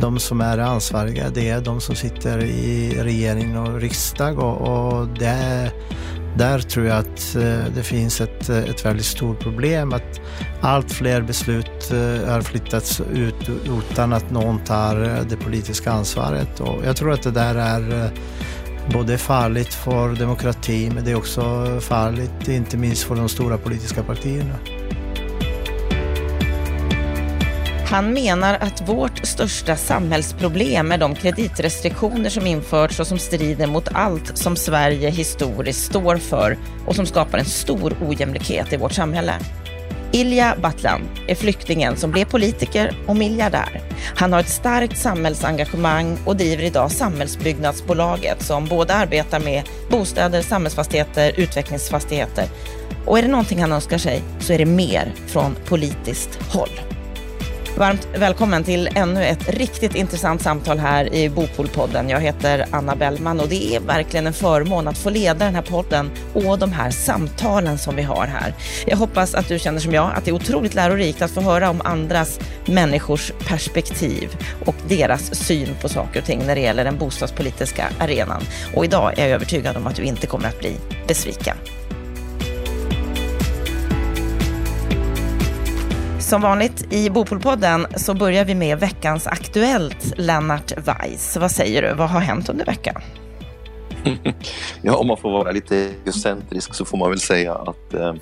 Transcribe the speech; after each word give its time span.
de 0.00 0.18
som 0.18 0.40
är 0.40 0.58
ansvariga, 0.58 1.30
det 1.30 1.48
är 1.48 1.60
de 1.60 1.80
som 1.80 1.94
sitter 1.94 2.44
i 2.44 2.94
regering 3.02 3.58
och 3.58 3.80
riksdag 3.80 4.38
och, 4.38 4.60
och 4.60 5.08
det, 5.08 5.72
där 6.36 6.58
tror 6.58 6.86
jag 6.86 6.98
att 6.98 7.36
eh, 7.36 7.64
det 7.74 7.82
finns 7.82 8.20
ett, 8.20 8.48
eh, 8.48 8.58
ett 8.58 8.84
väldigt 8.84 9.06
stort 9.06 9.40
problem 9.40 9.92
att 9.92 10.20
allt 10.60 10.92
fler 10.92 11.22
beslut 11.22 11.90
eh, 11.90 12.30
har 12.30 12.40
flyttats 12.40 13.00
ut 13.14 13.50
utan 13.64 14.12
att 14.12 14.30
någon 14.30 14.58
tar 14.58 15.24
det 15.28 15.36
politiska 15.36 15.90
ansvaret 15.90 16.60
och 16.60 16.84
jag 16.84 16.96
tror 16.96 17.12
att 17.12 17.22
det 17.22 17.30
där 17.30 17.54
är 17.54 18.10
både 18.92 19.18
farligt 19.18 19.74
för 19.74 20.14
demokratin 20.14 20.94
men 20.94 21.04
det 21.04 21.10
är 21.10 21.16
också 21.16 21.66
farligt 21.80 22.48
inte 22.48 22.76
minst 22.76 23.02
för 23.02 23.14
de 23.14 23.28
stora 23.28 23.58
politiska 23.58 24.02
partierna. 24.02 24.54
Han 27.90 28.12
menar 28.12 28.54
att 28.60 28.88
vårt 28.88 29.26
största 29.26 29.76
samhällsproblem 29.76 30.92
är 30.92 30.98
de 30.98 31.14
kreditrestriktioner 31.14 32.30
som 32.30 32.46
införts 32.46 33.00
och 33.00 33.06
som 33.06 33.18
strider 33.18 33.66
mot 33.66 33.88
allt 33.92 34.38
som 34.38 34.56
Sverige 34.56 35.10
historiskt 35.10 35.84
står 35.84 36.16
för 36.16 36.58
och 36.86 36.96
som 36.96 37.06
skapar 37.06 37.38
en 37.38 37.44
stor 37.44 37.96
ojämlikhet 38.08 38.72
i 38.72 38.76
vårt 38.76 38.92
samhälle. 38.92 39.34
Ilja 40.12 40.56
Batlan 40.62 41.00
är 41.26 41.34
flyktingen 41.34 41.96
som 41.96 42.10
blev 42.10 42.24
politiker 42.24 42.96
och 43.06 43.16
miljardär. 43.16 43.82
Han 44.16 44.32
har 44.32 44.40
ett 44.40 44.48
starkt 44.48 44.98
samhällsengagemang 44.98 46.18
och 46.24 46.36
driver 46.36 46.62
idag 46.62 46.90
Samhällsbyggnadsbolaget 46.90 48.42
som 48.42 48.64
både 48.66 48.94
arbetar 48.94 49.40
med 49.40 49.62
bostäder, 49.90 50.42
samhällsfastigheter, 50.42 51.32
utvecklingsfastigheter. 51.36 52.44
Och 53.06 53.18
är 53.18 53.22
det 53.22 53.28
någonting 53.28 53.60
han 53.60 53.72
önskar 53.72 53.98
sig 53.98 54.22
så 54.40 54.52
är 54.52 54.58
det 54.58 54.66
mer 54.66 55.12
från 55.26 55.56
politiskt 55.64 56.38
håll. 56.52 56.99
Varmt 57.76 58.08
välkommen 58.14 58.64
till 58.64 58.88
ännu 58.94 59.24
ett 59.24 59.48
riktigt 59.48 59.94
intressant 59.94 60.42
samtal 60.42 60.78
här 60.78 61.14
i 61.14 61.28
Bopolpodden. 61.28 62.08
Jag 62.08 62.20
heter 62.20 62.66
Anna 62.70 62.96
Bellman 62.96 63.40
och 63.40 63.48
det 63.48 63.74
är 63.76 63.80
verkligen 63.80 64.26
en 64.26 64.32
förmån 64.32 64.88
att 64.88 64.98
få 64.98 65.10
leda 65.10 65.44
den 65.44 65.54
här 65.54 65.62
podden 65.62 66.10
och 66.34 66.58
de 66.58 66.72
här 66.72 66.90
samtalen 66.90 67.78
som 67.78 67.96
vi 67.96 68.02
har 68.02 68.26
här. 68.26 68.54
Jag 68.86 68.96
hoppas 68.96 69.34
att 69.34 69.48
du 69.48 69.58
känner 69.58 69.80
som 69.80 69.94
jag, 69.94 70.12
att 70.14 70.24
det 70.24 70.30
är 70.30 70.34
otroligt 70.34 70.74
lärorikt 70.74 71.22
att 71.22 71.30
få 71.30 71.40
höra 71.40 71.70
om 71.70 71.80
andras 71.84 72.40
människors 72.66 73.32
perspektiv 73.46 74.36
och 74.66 74.76
deras 74.88 75.34
syn 75.34 75.68
på 75.82 75.88
saker 75.88 76.20
och 76.20 76.26
ting 76.26 76.42
när 76.46 76.54
det 76.54 76.60
gäller 76.60 76.84
den 76.84 76.98
bostadspolitiska 76.98 77.88
arenan. 77.98 78.42
Och 78.74 78.84
idag 78.84 79.18
är 79.18 79.22
jag 79.22 79.30
övertygad 79.30 79.76
om 79.76 79.86
att 79.86 79.96
du 79.96 80.02
inte 80.02 80.26
kommer 80.26 80.48
att 80.48 80.58
bli 80.58 80.76
besviken. 81.06 81.56
Som 86.30 86.42
vanligt 86.42 86.69
i 86.90 87.10
Bopolpodden 87.10 87.86
så 87.96 88.14
börjar 88.14 88.44
vi 88.44 88.54
med 88.54 88.80
veckans 88.80 89.26
Aktuellt, 89.26 90.12
Lennart 90.16 90.72
Weiss. 90.76 91.36
Vad 91.36 91.50
säger 91.50 91.82
du? 91.82 91.94
Vad 91.94 92.10
har 92.10 92.20
hänt 92.20 92.48
under 92.48 92.64
veckan? 92.64 93.02
ja, 94.82 94.96
om 94.96 95.06
man 95.06 95.16
får 95.16 95.30
vara 95.30 95.50
lite 95.50 95.76
egocentrisk 95.76 96.74
så 96.74 96.84
får 96.84 96.98
man 96.98 97.10
väl 97.10 97.20
säga 97.20 97.54
att 97.54 97.94
eh, 97.94 98.14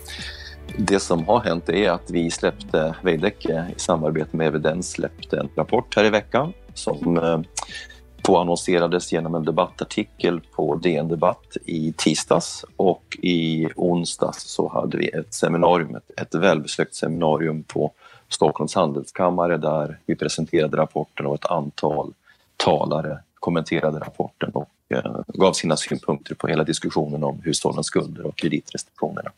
det 0.77 1.01
som 1.01 1.27
har 1.27 1.41
hänt 1.41 1.69
är 1.69 1.91
att 1.91 2.11
vi 2.11 2.31
släppte, 2.31 2.95
Veidekke 3.03 3.67
i 3.77 3.81
samarbete 3.81 4.37
med 4.37 4.47
Evidens 4.47 4.91
släppte 4.91 5.37
en 5.37 5.49
rapport 5.57 5.97
här 5.97 6.05
i 6.05 6.11
veckan 6.11 6.53
som 6.75 7.19
eh, 7.19 7.41
påannonserades 8.23 9.13
genom 9.13 9.35
en 9.35 9.45
debattartikel 9.45 10.41
på 10.41 10.75
DN 10.75 11.09
Debatt 11.09 11.57
i 11.65 11.95
tisdags 11.97 12.65
och 12.77 13.19
i 13.23 13.69
onsdags 13.77 14.43
så 14.43 14.69
hade 14.69 14.99
vi 14.99 15.09
ett 15.09 15.35
seminarium, 15.35 15.95
ett, 15.95 16.21
ett 16.21 16.35
välbesökt 16.35 16.95
seminarium 16.95 17.63
på 17.63 17.93
Stockholms 18.29 18.75
handelskammare 18.75 19.57
där 19.57 19.99
vi 20.07 20.17
presenterade 20.17 20.77
rapporten 20.77 21.27
och 21.27 21.35
ett 21.35 21.47
antal 21.47 22.13
talare 22.57 23.19
kommenterade 23.35 23.99
rapporten 23.99 24.51
och 24.51 24.69
eh, 24.89 25.21
gav 25.27 25.53
sina 25.53 25.77
synpunkter 25.77 26.35
på 26.35 26.47
hela 26.47 26.65
diskussionen 26.65 27.25
om 27.25 27.41
hushållens 27.45 27.87
skulder 27.87 28.27
och 28.27 28.37
kreditrestriktionerna. 28.37 29.31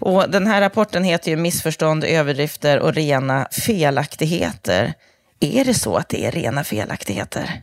Och 0.00 0.30
den 0.30 0.46
här 0.46 0.60
rapporten 0.60 1.04
heter 1.04 1.30
ju 1.30 1.36
Missförstånd, 1.36 2.04
överdrifter 2.04 2.80
och 2.80 2.94
rena 2.94 3.48
felaktigheter. 3.50 4.94
Är 5.40 5.64
det 5.64 5.74
så 5.74 5.96
att 5.96 6.08
det 6.08 6.24
är 6.24 6.30
rena 6.30 6.64
felaktigheter? 6.64 7.62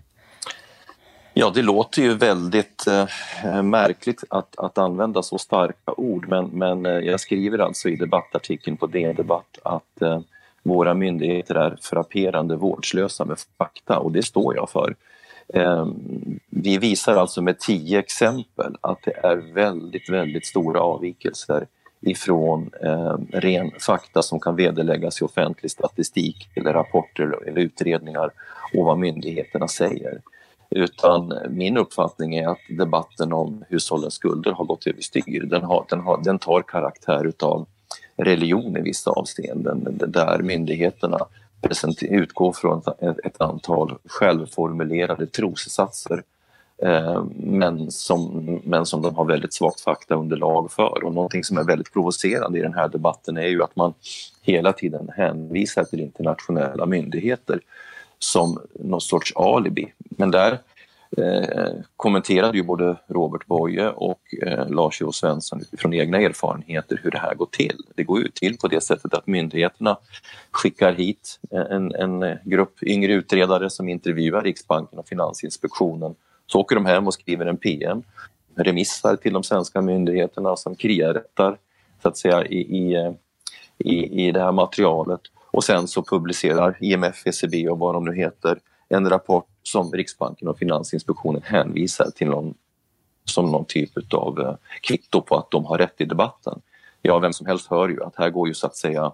Ja, 1.34 1.51
det 1.56 1.62
låter 1.62 2.01
ju 2.01 2.13
väldigt 2.13 2.88
eh, 2.88 3.63
märkligt 3.63 4.23
att, 4.29 4.59
att 4.59 4.78
använda 4.78 5.23
så 5.23 5.38
starka 5.38 5.94
ord 5.97 6.28
men, 6.29 6.46
men 6.46 6.85
eh, 6.85 6.91
jag 6.91 7.19
skriver 7.19 7.59
alltså 7.59 7.90
i 7.90 7.96
debattartikeln 7.96 8.78
på 8.78 8.88
DN 8.88 9.16
Debatt 9.16 9.57
att 9.63 10.01
eh, 10.01 10.19
våra 10.63 10.94
myndigheter 10.94 11.55
är 11.55 11.77
frapperande 11.81 12.55
vårdslösa 12.55 13.25
med 13.25 13.38
fakta 13.57 13.99
och 13.99 14.11
det 14.11 14.23
står 14.23 14.55
jag 14.55 14.69
för. 14.69 14.95
Ehm, 15.53 16.39
vi 16.49 16.77
visar 16.77 17.16
alltså 17.16 17.41
med 17.41 17.59
tio 17.59 17.99
exempel 17.99 18.77
att 18.81 18.99
det 19.03 19.17
är 19.23 19.53
väldigt, 19.53 20.09
väldigt 20.09 20.45
stora 20.45 20.79
avvikelser 20.79 21.67
ifrån 22.01 22.72
eh, 22.83 23.16
ren 23.31 23.72
fakta 23.79 24.22
som 24.22 24.39
kan 24.39 24.55
vederläggas 24.55 25.22
i 25.22 25.25
offentlig 25.25 25.72
statistik 25.72 26.49
eller 26.55 26.73
rapporter 26.73 27.47
eller 27.47 27.61
utredningar 27.61 28.31
och 28.73 28.85
vad 28.85 28.99
myndigheterna 28.99 29.67
säger. 29.67 30.22
Utan 30.69 31.33
min 31.49 31.78
uppfattning 31.78 32.35
är 32.35 32.47
att 32.47 32.59
debatten 32.69 33.33
om 33.33 33.63
hushållens 33.69 34.13
skulder 34.13 34.51
har 34.51 34.66
gått 34.66 34.88
överstyr. 34.88 35.45
Den, 35.49 35.63
har, 35.63 35.85
den, 35.89 35.99
har, 35.99 36.23
den 36.23 36.39
tar 36.39 36.61
karaktär 36.61 37.25
utav 37.25 37.67
religion 38.17 38.77
i 38.77 38.81
vissa 38.81 39.11
avseenden 39.11 39.99
där 40.07 40.39
myndigheterna 40.39 41.19
utgår 42.01 42.53
från 42.53 42.81
ett 43.23 43.41
antal 43.41 43.97
självformulerade 44.05 45.27
trossatser 45.27 46.23
eh, 46.77 47.23
men 47.33 47.91
som, 47.91 48.59
men 48.63 48.85
som 48.85 49.01
de 49.01 49.16
har 49.16 49.25
väldigt 49.25 49.53
svagt 49.53 49.81
faktaunderlag 49.81 50.72
för. 50.72 51.03
Och 51.03 51.13
någonting 51.13 51.44
som 51.44 51.57
är 51.57 51.63
väldigt 51.63 51.94
provocerande 51.94 52.59
i 52.59 52.61
den 52.61 52.73
här 52.73 52.88
debatten 52.88 53.38
är 53.38 53.47
ju 53.47 53.63
att 53.63 53.75
man 53.75 53.94
hela 54.41 54.73
tiden 54.73 55.09
hänvisar 55.16 55.83
till 55.83 55.99
internationella 55.99 56.85
myndigheter 56.85 57.59
som 58.19 58.61
någon 58.73 59.01
sorts 59.01 59.33
alibi. 59.35 59.93
Men 59.97 60.31
där 60.31 60.59
eh, 61.17 61.69
kommenterade 61.95 62.57
ju 62.57 62.63
både 62.63 62.95
Robert 63.07 63.45
Boye 63.45 63.89
och 63.89 64.22
eh, 64.47 64.69
Lars 64.69 65.01
Jo 65.01 65.11
Svensson 65.11 65.61
utifrån 65.61 65.94
egna 65.94 66.17
erfarenheter 66.17 66.99
hur 67.03 67.11
det 67.11 67.17
här 67.17 67.35
går 67.35 67.47
till. 67.51 67.77
Det 67.95 68.03
går 68.03 68.19
ju 68.19 68.27
till 68.27 68.57
på 68.57 68.67
det 68.67 68.81
sättet 68.81 69.13
att 69.13 69.27
myndigheterna 69.27 69.97
skickar 70.51 70.94
hit 70.94 71.39
eh, 71.51 71.66
en, 71.69 71.95
en 71.95 72.23
eh, 72.23 72.38
grupp 72.44 72.83
yngre 72.83 73.13
utredare 73.13 73.69
som 73.69 73.89
intervjuar 73.89 74.41
Riksbanken 74.41 74.99
och 74.99 75.07
Finansinspektionen. 75.07 76.16
Så 76.47 76.59
åker 76.59 76.75
de 76.75 76.85
hem 76.85 77.07
och 77.07 77.13
skriver 77.13 77.45
en 77.45 77.57
PM, 77.57 78.03
remissar 78.55 79.16
till 79.16 79.33
de 79.33 79.43
svenska 79.43 79.81
myndigheterna 79.81 80.55
som 80.55 80.75
kriarättar 80.75 81.57
så 82.01 82.07
att 82.07 82.17
säga 82.17 82.45
i, 82.45 82.57
i, 82.57 82.95
eh, 82.95 83.11
i, 83.78 84.28
i 84.28 84.31
det 84.31 84.39
här 84.39 84.51
materialet 84.51 85.22
och 85.51 85.63
sen 85.63 85.88
så 85.88 86.03
publicerar 86.03 86.78
IMF, 86.79 87.28
ECB 87.28 87.69
och 87.69 87.79
vad 87.79 87.95
de 87.95 88.05
nu 88.05 88.16
heter 88.16 88.59
en 88.89 89.09
rapport 89.09 89.50
som 89.63 89.91
Riksbanken 89.91 90.47
och 90.47 90.57
Finansinspektionen 90.57 91.41
hänvisar 91.45 92.11
till 92.16 92.27
någon, 92.27 92.53
som 93.25 93.51
någon 93.51 93.66
typ 93.66 94.13
av 94.13 94.39
eh, 94.39 94.55
kvitto 94.81 95.22
på 95.22 95.38
att 95.38 95.51
de 95.51 95.66
har 95.66 95.77
rätt 95.77 96.01
i 96.01 96.05
debatten. 96.05 96.61
Ja, 97.01 97.19
vem 97.19 97.33
som 97.33 97.47
helst 97.47 97.67
hör 97.67 97.89
ju 97.89 98.03
att 98.03 98.16
här 98.16 98.29
går 98.29 98.47
ju 98.47 98.53
så 98.53 98.67
att 98.67 98.75
säga 98.75 99.11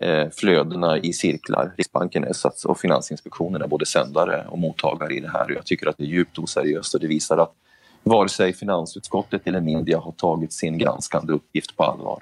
eh, 0.00 0.28
flödena 0.30 0.98
i 0.98 1.12
cirklar. 1.12 1.72
Riksbanken 1.76 2.24
är 2.24 2.32
sats 2.32 2.64
och 2.64 2.78
Finansinspektionen 2.78 3.62
är 3.62 3.66
både 3.66 3.86
sändare 3.86 4.46
och 4.48 4.58
mottagare 4.58 5.14
i 5.14 5.20
det 5.20 5.30
här 5.30 5.44
och 5.44 5.50
jag 5.50 5.66
tycker 5.66 5.86
att 5.86 5.98
det 5.98 6.04
är 6.04 6.08
djupt 6.08 6.38
oseriöst 6.38 6.94
och 6.94 7.00
det 7.00 7.06
visar 7.06 7.38
att 7.38 7.52
vare 8.02 8.28
sig 8.28 8.52
finansutskottet 8.52 9.46
eller 9.46 9.60
media 9.60 9.98
har 9.98 10.12
tagit 10.12 10.52
sin 10.52 10.78
granskande 10.78 11.32
uppgift 11.32 11.76
på 11.76 11.84
allvar. 11.84 12.18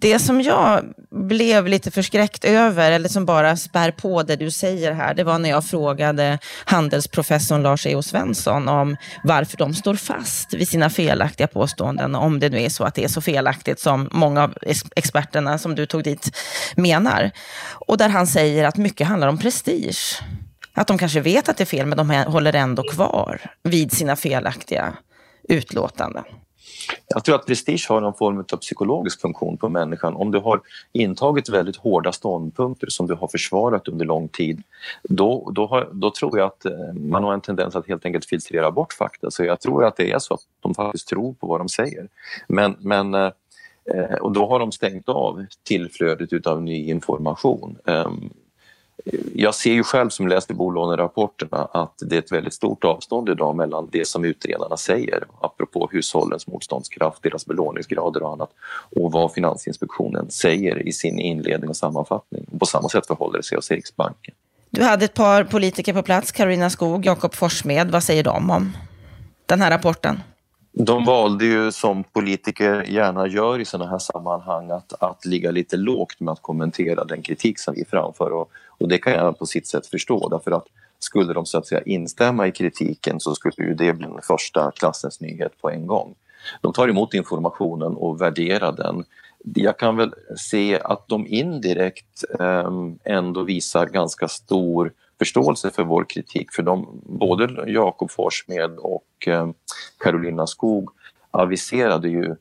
Det 0.00 0.18
som 0.18 0.40
jag 0.40 0.84
blev 1.10 1.66
lite 1.66 1.90
förskräckt 1.90 2.44
över, 2.44 2.92
eller 2.92 3.08
som 3.08 3.26
bara 3.26 3.56
spär 3.56 3.90
på 3.90 4.22
det 4.22 4.36
du 4.36 4.50
säger 4.50 4.92
här, 4.92 5.14
det 5.14 5.24
var 5.24 5.38
när 5.38 5.50
jag 5.50 5.64
frågade 5.64 6.38
handelsprofessorn 6.64 7.62
Lars 7.62 7.86
E.O. 7.86 8.02
Svensson 8.02 8.68
om 8.68 8.96
varför 9.24 9.56
de 9.56 9.74
står 9.74 9.94
fast 9.94 10.54
vid 10.54 10.68
sina 10.68 10.90
felaktiga 10.90 11.46
påståenden, 11.46 12.14
om 12.14 12.40
det 12.40 12.48
nu 12.48 12.62
är 12.62 12.68
så 12.68 12.84
att 12.84 12.94
det 12.94 13.04
är 13.04 13.08
så 13.08 13.20
felaktigt 13.20 13.80
som 13.80 14.08
många 14.12 14.42
av 14.42 14.54
experterna 14.96 15.58
som 15.58 15.74
du 15.74 15.86
tog 15.86 16.02
dit 16.04 16.36
menar. 16.76 17.30
Och 17.72 17.98
där 17.98 18.08
han 18.08 18.26
säger 18.26 18.64
att 18.64 18.76
mycket 18.76 19.06
handlar 19.06 19.28
om 19.28 19.38
prestige. 19.38 20.22
Att 20.74 20.86
de 20.86 20.98
kanske 20.98 21.20
vet 21.20 21.48
att 21.48 21.56
det 21.56 21.64
är 21.64 21.66
fel, 21.66 21.86
men 21.86 21.98
de 21.98 22.10
håller 22.10 22.52
ändå 22.52 22.82
kvar 22.82 23.40
vid 23.62 23.92
sina 23.92 24.16
felaktiga 24.16 24.92
utlåtanden. 25.48 26.24
Jag 27.08 27.24
tror 27.24 27.34
att 27.34 27.46
prestige 27.46 27.86
har 27.88 28.00
någon 28.00 28.14
form 28.14 28.38
av 28.38 28.56
psykologisk 28.56 29.20
funktion 29.20 29.56
på 29.56 29.68
människan. 29.68 30.14
Om 30.14 30.30
du 30.30 30.38
har 30.38 30.60
intagit 30.92 31.48
väldigt 31.48 31.76
hårda 31.76 32.12
ståndpunkter 32.12 32.86
som 32.86 33.06
du 33.06 33.14
har 33.14 33.28
försvarat 33.28 33.88
under 33.88 34.04
lång 34.04 34.28
tid, 34.28 34.62
då, 35.02 35.50
då, 35.54 35.66
har, 35.66 35.88
då 35.92 36.10
tror 36.10 36.38
jag 36.38 36.46
att 36.46 36.64
eh, 36.64 36.92
man 36.94 37.24
har 37.24 37.34
en 37.34 37.40
tendens 37.40 37.76
att 37.76 37.88
helt 37.88 38.04
enkelt 38.04 38.24
filtrera 38.26 38.70
bort 38.70 38.92
fakta. 38.92 39.30
Så 39.30 39.44
jag 39.44 39.60
tror 39.60 39.84
att 39.84 39.96
det 39.96 40.12
är 40.12 40.18
så 40.18 40.34
att 40.34 40.40
de 40.60 40.74
faktiskt 40.74 41.08
tror 41.08 41.34
på 41.34 41.46
vad 41.46 41.60
de 41.60 41.68
säger. 41.68 42.08
Men, 42.48 42.76
men 42.78 43.14
eh, 43.14 43.30
eh, 43.94 44.14
och 44.20 44.32
då 44.32 44.46
har 44.46 44.58
de 44.58 44.72
stängt 44.72 45.08
av 45.08 45.46
tillflödet 45.62 46.32
utav 46.32 46.62
ny 46.62 46.90
information. 46.90 47.78
Ehm, 47.86 48.30
jag 49.34 49.54
ser 49.54 49.72
ju 49.72 49.82
själv 49.82 50.08
som 50.08 50.28
läste 50.28 50.54
bolånerapporterna 50.54 51.68
att 51.72 51.94
det 51.98 52.14
är 52.16 52.18
ett 52.18 52.32
väldigt 52.32 52.54
stort 52.54 52.84
avstånd 52.84 53.28
idag 53.28 53.56
mellan 53.56 53.88
det 53.92 54.08
som 54.08 54.24
utredarna 54.24 54.76
säger, 54.76 55.24
apropå 55.40 55.88
hushållens 55.92 56.46
motståndskraft, 56.46 57.22
deras 57.22 57.46
belåningsgrader 57.46 58.22
och 58.22 58.32
annat, 58.32 58.50
och 58.96 59.12
vad 59.12 59.32
Finansinspektionen 59.32 60.30
säger 60.30 60.88
i 60.88 60.92
sin 60.92 61.18
inledning 61.18 61.70
och 61.70 61.76
sammanfattning. 61.76 62.46
På 62.58 62.66
samma 62.66 62.88
sätt 62.88 63.06
förhåller 63.06 63.38
det 63.38 63.44
sig 63.44 63.56
hos 63.56 63.70
Riksbanken. 63.70 64.34
Du 64.70 64.82
hade 64.82 65.04
ett 65.04 65.14
par 65.14 65.44
politiker 65.44 65.92
på 65.92 66.02
plats, 66.02 66.32
Karolina 66.32 66.70
Skog, 66.70 67.06
Jakob 67.06 67.34
Forssmed. 67.34 67.90
Vad 67.90 68.02
säger 68.02 68.24
de 68.24 68.50
om 68.50 68.76
den 69.46 69.60
här 69.60 69.70
rapporten? 69.70 70.20
De 70.72 71.04
valde 71.04 71.44
ju 71.44 71.72
som 71.72 72.04
politiker 72.04 72.84
gärna 72.88 73.26
gör 73.26 73.58
i 73.58 73.64
sådana 73.64 73.90
här 73.90 73.98
sammanhang 73.98 74.70
att, 74.70 75.02
att 75.02 75.24
ligga 75.24 75.50
lite 75.50 75.76
lågt 75.76 76.20
med 76.20 76.32
att 76.32 76.42
kommentera 76.42 77.04
den 77.04 77.22
kritik 77.22 77.58
som 77.58 77.74
vi 77.74 77.84
framför 77.84 78.30
och, 78.32 78.50
och 78.78 78.88
det 78.88 78.98
kan 78.98 79.12
jag 79.12 79.38
på 79.38 79.46
sitt 79.46 79.66
sätt 79.66 79.86
förstå 79.86 80.28
därför 80.28 80.50
att 80.50 80.66
skulle 80.98 81.32
de 81.32 81.46
så 81.46 81.58
att 81.58 81.66
säga 81.66 81.82
instämma 81.82 82.46
i 82.46 82.52
kritiken 82.52 83.20
så 83.20 83.34
skulle 83.34 83.54
ju 83.58 83.74
det 83.74 83.92
bli 83.92 84.06
den 84.06 84.22
första 84.22 84.70
klassens 84.70 85.20
nyhet 85.20 85.52
på 85.60 85.70
en 85.70 85.86
gång. 85.86 86.14
De 86.60 86.72
tar 86.72 86.88
emot 86.88 87.14
informationen 87.14 87.94
och 87.96 88.20
värderar 88.20 88.72
den. 88.72 89.04
Jag 89.54 89.78
kan 89.78 89.96
väl 89.96 90.14
se 90.36 90.80
att 90.80 91.08
de 91.08 91.26
indirekt 91.26 92.24
ehm, 92.40 92.98
ändå 93.04 93.42
visar 93.42 93.86
ganska 93.86 94.28
stor 94.28 94.92
förståelse 95.18 95.70
för 95.70 95.84
vår 95.84 96.04
kritik 96.04 96.52
för 96.52 96.62
de, 96.62 97.00
både 97.02 97.64
Jakob 97.66 98.10
Forssmed 98.10 98.78
och 98.78 99.06
ehm, 99.26 99.54
Carolina 99.98 100.46
Skog 100.46 100.90
aviserade 101.30 102.08
ju 102.08 102.36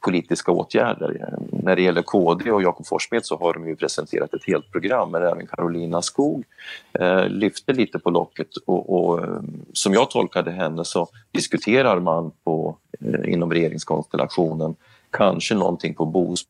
politiska 0.00 0.52
åtgärder. 0.52 1.34
När 1.50 1.76
det 1.76 1.82
gäller 1.82 2.02
KD 2.02 2.50
och 2.50 2.62
Jakob 2.62 2.86
Forssmed 2.86 3.26
så 3.26 3.36
har 3.36 3.54
de 3.54 3.68
ju 3.68 3.76
presenterat 3.76 4.34
ett 4.34 4.44
helt 4.46 4.72
program 4.72 5.10
men 5.10 5.22
även 5.22 5.46
Carolina 5.46 6.02
Skog 6.02 6.44
eh, 6.92 7.28
lyfte 7.28 7.72
lite 7.72 7.98
på 7.98 8.10
locket 8.10 8.56
och, 8.66 8.94
och 8.94 9.24
eh, 9.24 9.40
som 9.72 9.92
jag 9.92 10.10
tolkade 10.10 10.50
henne 10.50 10.84
så 10.84 11.08
diskuterar 11.30 12.00
man 12.00 12.32
på, 12.44 12.76
eh, 13.00 13.32
inom 13.32 13.52
regeringskonstellationen 13.52 14.74
kanske 15.10 15.54
någonting 15.54 15.94
på 15.94 16.06
BOS 16.06 16.44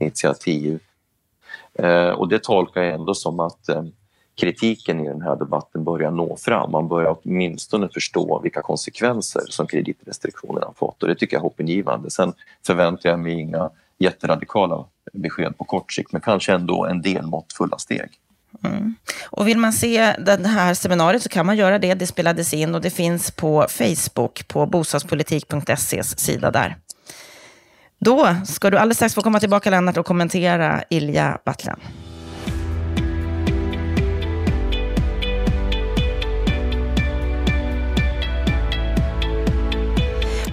initiativ 0.00 0.80
eh, 1.74 2.08
och 2.08 2.28
det 2.28 2.42
tolkar 2.42 2.82
jag 2.82 2.94
ändå 2.94 3.14
som 3.14 3.40
att 3.40 3.68
eh, 3.68 3.84
kritiken 4.34 5.00
i 5.00 5.08
den 5.08 5.22
här 5.22 5.36
debatten 5.36 5.84
börjar 5.84 6.10
nå 6.10 6.36
fram. 6.36 6.70
Man 6.70 6.88
börjar 6.88 7.16
åtminstone 7.22 7.88
förstå 7.88 8.40
vilka 8.42 8.62
konsekvenser 8.62 9.42
som 9.48 9.66
kreditrestriktionerna 9.66 10.66
har 10.66 10.72
fått 10.72 11.02
och 11.02 11.08
det 11.08 11.14
tycker 11.14 11.36
jag 11.36 11.40
är 11.40 11.42
hoppingivande. 11.42 12.10
Sen 12.10 12.32
förväntar 12.66 13.10
jag 13.10 13.20
mig 13.20 13.32
inga 13.32 13.70
jätteradikala 13.98 14.84
besked 15.12 15.58
på 15.58 15.64
kort 15.64 15.92
sikt 15.92 16.12
men 16.12 16.20
kanske 16.20 16.52
ändå 16.52 16.86
en 16.86 17.02
del 17.02 17.26
måttfulla 17.26 17.78
steg. 17.78 18.10
Mm. 18.64 18.94
Och 19.30 19.48
vill 19.48 19.58
man 19.58 19.72
se 19.72 20.16
det 20.18 20.46
här 20.46 20.74
seminariet 20.74 21.22
så 21.22 21.28
kan 21.28 21.46
man 21.46 21.56
göra 21.56 21.78
det. 21.78 21.94
Det 21.94 22.06
spelades 22.06 22.54
in 22.54 22.74
och 22.74 22.80
det 22.80 22.90
finns 22.90 23.30
på 23.30 23.66
Facebook 23.68 24.48
på 24.48 24.66
bostadspolitik.ses 24.66 26.18
sida 26.18 26.50
där. 26.50 26.76
Då 27.98 28.36
ska 28.46 28.70
du 28.70 28.78
alldeles 28.78 28.96
strax 28.96 29.14
få 29.14 29.22
komma 29.22 29.40
tillbaka 29.40 29.70
Lennart 29.70 29.96
och 29.96 30.06
kommentera 30.06 30.82
Ilja 30.90 31.38
Battlen. 31.44 31.80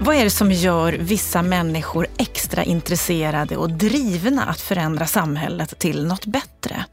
Vad 0.10 0.18
är 0.18 0.24
det 0.24 0.30
som 0.30 0.52
gör 0.52 0.94
vissa 0.94 1.42
människor 1.42 2.08
extra 2.18 2.64
intresserade 2.64 3.58
och 3.58 3.70
drivna 3.70 4.44
att 4.44 4.62
förändra 4.62 5.06
samhället 5.06 5.80
till 5.80 6.06
något 6.06 6.26
bättre? 6.26 6.86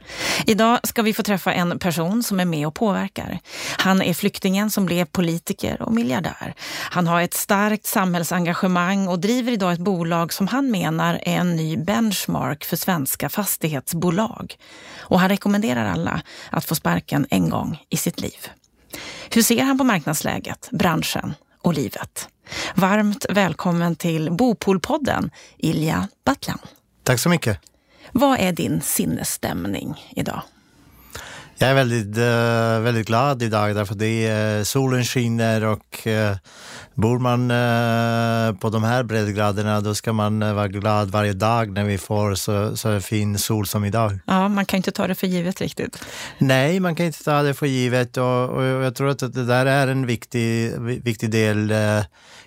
Idag 0.46 0.80
ska 0.82 1.02
vi 1.02 1.14
få 1.14 1.22
träffa 1.22 1.52
en 1.52 1.78
person 1.78 2.22
som 2.22 2.40
är 2.40 2.44
med 2.44 2.66
och 2.66 2.74
påverkar. 2.74 3.38
Han 3.78 4.02
är 4.02 4.14
flyktingen 4.14 4.70
som 4.70 4.86
blev 4.86 5.04
politiker 5.04 5.82
och 5.82 5.92
miljardär. 5.92 6.54
Han 6.90 7.06
har 7.06 7.20
ett 7.20 7.34
starkt 7.34 7.86
samhällsengagemang 7.86 9.08
och 9.08 9.18
driver 9.18 9.52
idag 9.52 9.72
ett 9.72 9.78
bolag 9.78 10.32
som 10.32 10.48
han 10.48 10.70
menar 10.70 11.14
är 11.14 11.36
en 11.36 11.56
ny 11.56 11.76
benchmark 11.76 12.64
för 12.64 12.76
svenska 12.76 13.28
fastighetsbolag. 13.28 14.56
Och 14.98 15.20
han 15.20 15.28
rekommenderar 15.28 15.86
alla 15.86 16.22
att 16.50 16.64
få 16.64 16.74
sparken 16.74 17.26
en 17.30 17.50
gång 17.50 17.82
i 17.90 17.96
sitt 17.96 18.20
liv. 18.20 18.48
Hur 19.30 19.42
ser 19.42 19.62
han 19.62 19.78
på 19.78 19.84
marknadsläget, 19.84 20.68
branschen 20.72 21.34
och 21.62 21.74
livet? 21.74 22.28
Varmt 22.74 23.26
välkommen 23.28 23.96
till 23.96 24.32
Bopolpodden, 24.32 25.30
Ilja 25.58 26.08
Battlan. 26.24 26.58
Tack 27.02 27.20
så 27.20 27.28
mycket. 27.28 27.60
Vad 28.12 28.38
är 28.38 28.52
din 28.52 28.80
sinnesstämning 28.80 29.94
idag? 30.10 30.42
Jag 31.58 31.70
är 31.70 31.74
väldigt, 31.74 32.18
uh, 32.18 32.84
väldigt 32.84 33.06
glad 33.06 33.42
idag 33.42 33.74
därför 33.74 33.92
att 33.92 33.98
det 33.98 34.26
är, 34.26 34.58
uh, 34.58 34.64
solen 34.64 35.04
skiner 35.04 35.64
och 35.64 36.06
uh, 36.06 36.36
bor 36.94 37.18
man 37.18 37.48
på 38.58 38.70
de 38.70 38.84
här 38.84 39.02
breddgraderna 39.02 39.80
då 39.80 39.94
ska 39.94 40.12
man 40.12 40.40
vara 40.40 40.68
glad 40.68 41.10
varje 41.10 41.32
dag 41.32 41.72
när 41.72 41.84
vi 41.84 41.98
får 41.98 42.34
så, 42.34 42.76
så 42.76 43.00
fin 43.00 43.38
sol 43.38 43.66
som 43.66 43.84
idag. 43.84 44.18
Ja, 44.26 44.48
man 44.48 44.66
kan 44.66 44.76
inte 44.76 44.90
ta 44.90 45.06
det 45.06 45.14
för 45.14 45.26
givet 45.26 45.60
riktigt. 45.60 46.04
Nej, 46.38 46.80
man 46.80 46.94
kan 46.94 47.06
inte 47.06 47.24
ta 47.24 47.42
det 47.42 47.54
för 47.54 47.66
givet 47.66 48.16
och, 48.16 48.48
och 48.50 48.64
jag 48.64 48.94
tror 48.94 49.08
att 49.08 49.18
det 49.18 49.44
där 49.44 49.66
är 49.66 49.88
en 49.88 50.06
viktig, 50.06 50.72
viktig 50.80 51.30
del 51.30 51.72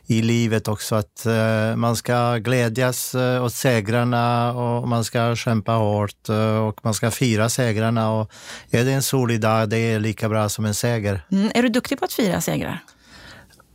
i 0.10 0.22
livet 0.22 0.68
också, 0.68 0.96
att 0.96 1.26
uh, 1.28 1.76
man 1.76 1.96
ska 1.96 2.38
glädjas 2.38 3.16
uh, 3.16 3.44
åt 3.44 3.54
segrarna 3.54 4.54
och 4.54 4.88
man 4.88 5.04
ska 5.04 5.36
kämpa 5.36 5.72
hårt 5.72 6.30
uh, 6.30 6.58
och 6.58 6.80
man 6.86 6.94
ska 6.94 7.12
fira 7.12 7.50
segrarna. 7.50 8.12
Och 8.12 8.32
är 8.72 8.86
det 8.86 8.92
en 8.92 9.04
solig 9.04 9.42
dag, 9.42 9.70
det 9.70 9.78
är 9.78 10.00
lika 10.00 10.30
bra 10.30 10.50
som 10.50 10.66
en 10.66 10.74
seger. 10.74 11.26
Mm, 11.32 11.52
är 11.56 11.64
du 11.64 11.70
duktig 11.70 12.00
på 12.00 12.06
att 12.06 12.14
fira 12.14 12.42
segrar? 12.42 12.84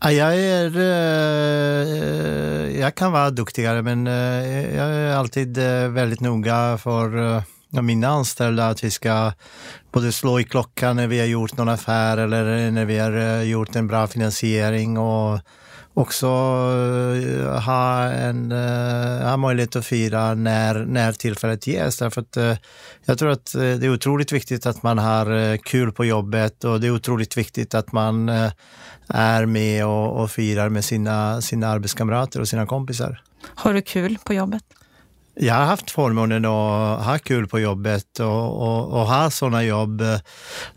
Jag, 0.00 0.36
är, 0.38 0.78
jag 2.80 2.94
kan 2.94 3.12
vara 3.12 3.30
duktigare, 3.30 3.82
men 3.82 4.06
jag 4.76 4.86
är 4.86 5.16
alltid 5.16 5.58
väldigt 5.88 6.20
noga 6.20 6.78
för 6.78 7.42
mina 7.82 8.08
anställda 8.08 8.68
att 8.68 8.84
vi 8.84 8.90
ska 8.90 9.32
både 9.92 10.12
slå 10.12 10.40
i 10.40 10.44
klockan 10.44 10.96
när 10.96 11.06
vi 11.06 11.18
har 11.18 11.26
gjort 11.26 11.56
någon 11.56 11.68
affär 11.68 12.16
eller 12.16 12.70
när 12.70 12.84
vi 12.84 12.98
har 12.98 13.42
gjort 13.42 13.76
en 13.76 13.86
bra 13.86 14.06
finansiering. 14.06 14.98
och 14.98 15.40
också 15.94 16.26
eh, 16.26 17.60
ha, 17.60 18.02
en, 18.02 18.52
eh, 18.52 19.28
ha 19.28 19.36
möjlighet 19.36 19.76
att 19.76 19.86
fira 19.86 20.34
när, 20.34 20.74
när 20.74 21.12
tillfället 21.12 21.66
ges. 21.66 21.98
Därför 21.98 22.20
att, 22.20 22.36
eh, 22.36 22.56
jag 23.04 23.18
tror 23.18 23.30
att 23.30 23.52
det 23.52 23.86
är 23.86 23.92
otroligt 23.92 24.32
viktigt 24.32 24.66
att 24.66 24.82
man 24.82 24.98
har 24.98 25.56
kul 25.56 25.92
på 25.92 26.04
jobbet 26.04 26.64
och 26.64 26.80
det 26.80 26.86
är 26.86 26.90
otroligt 26.90 27.36
viktigt 27.36 27.74
att 27.74 27.92
man 27.92 28.28
är 29.08 29.46
med 29.46 29.86
och, 29.86 30.22
och 30.22 30.30
firar 30.30 30.68
med 30.68 30.84
sina, 30.84 31.40
sina 31.40 31.68
arbetskamrater 31.68 32.40
och 32.40 32.48
sina 32.48 32.66
kompisar. 32.66 33.22
Har 33.54 33.74
du 33.74 33.82
kul 33.82 34.18
på 34.24 34.34
jobbet? 34.34 34.64
Jag 35.36 35.54
har 35.54 35.64
haft 35.64 35.90
förmånen 35.90 36.44
att 36.44 37.04
ha 37.04 37.18
kul 37.22 37.46
på 37.46 37.60
jobbet 37.60 38.20
och, 38.20 38.62
och, 38.62 39.00
och 39.00 39.06
ha 39.06 39.30
sådana 39.30 39.62
jobb 39.62 40.00
eh, 40.00 40.18